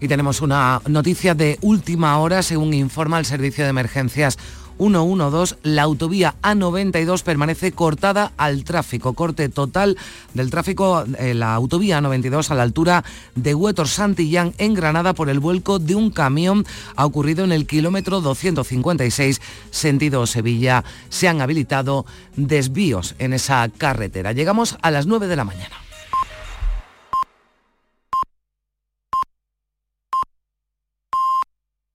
Y 0.00 0.08
tenemos 0.08 0.40
una 0.40 0.82
noticia 0.88 1.34
de 1.34 1.58
última 1.62 2.18
hora, 2.18 2.42
según 2.42 2.74
informa 2.74 3.18
el 3.18 3.24
Servicio 3.24 3.64
de 3.64 3.70
Emergencias 3.70 4.38
112, 4.78 5.56
la 5.62 5.82
autovía 5.82 6.34
A92 6.42 7.22
permanece 7.22 7.72
cortada 7.72 8.32
al 8.36 8.64
tráfico. 8.64 9.14
Corte 9.14 9.48
total 9.48 9.96
del 10.34 10.50
tráfico, 10.50 11.04
eh, 11.18 11.34
la 11.34 11.54
autovía 11.54 12.00
A92 12.00 12.50
a 12.50 12.54
la 12.54 12.62
altura 12.62 13.04
de 13.34 13.54
Huetor 13.54 13.88
Santillán 13.88 14.54
en 14.58 14.74
Granada 14.74 15.14
por 15.14 15.28
el 15.28 15.40
vuelco 15.40 15.78
de 15.78 15.94
un 15.94 16.10
camión. 16.10 16.66
Ha 16.96 17.06
ocurrido 17.06 17.44
en 17.44 17.52
el 17.52 17.66
kilómetro 17.66 18.20
256, 18.20 19.40
sentido 19.70 20.26
Sevilla. 20.26 20.84
Se 21.08 21.28
han 21.28 21.40
habilitado 21.40 22.06
desvíos 22.36 23.14
en 23.18 23.32
esa 23.32 23.68
carretera. 23.68 24.32
Llegamos 24.32 24.76
a 24.82 24.90
las 24.90 25.06
9 25.06 25.26
de 25.26 25.36
la 25.36 25.44
mañana. 25.44 25.85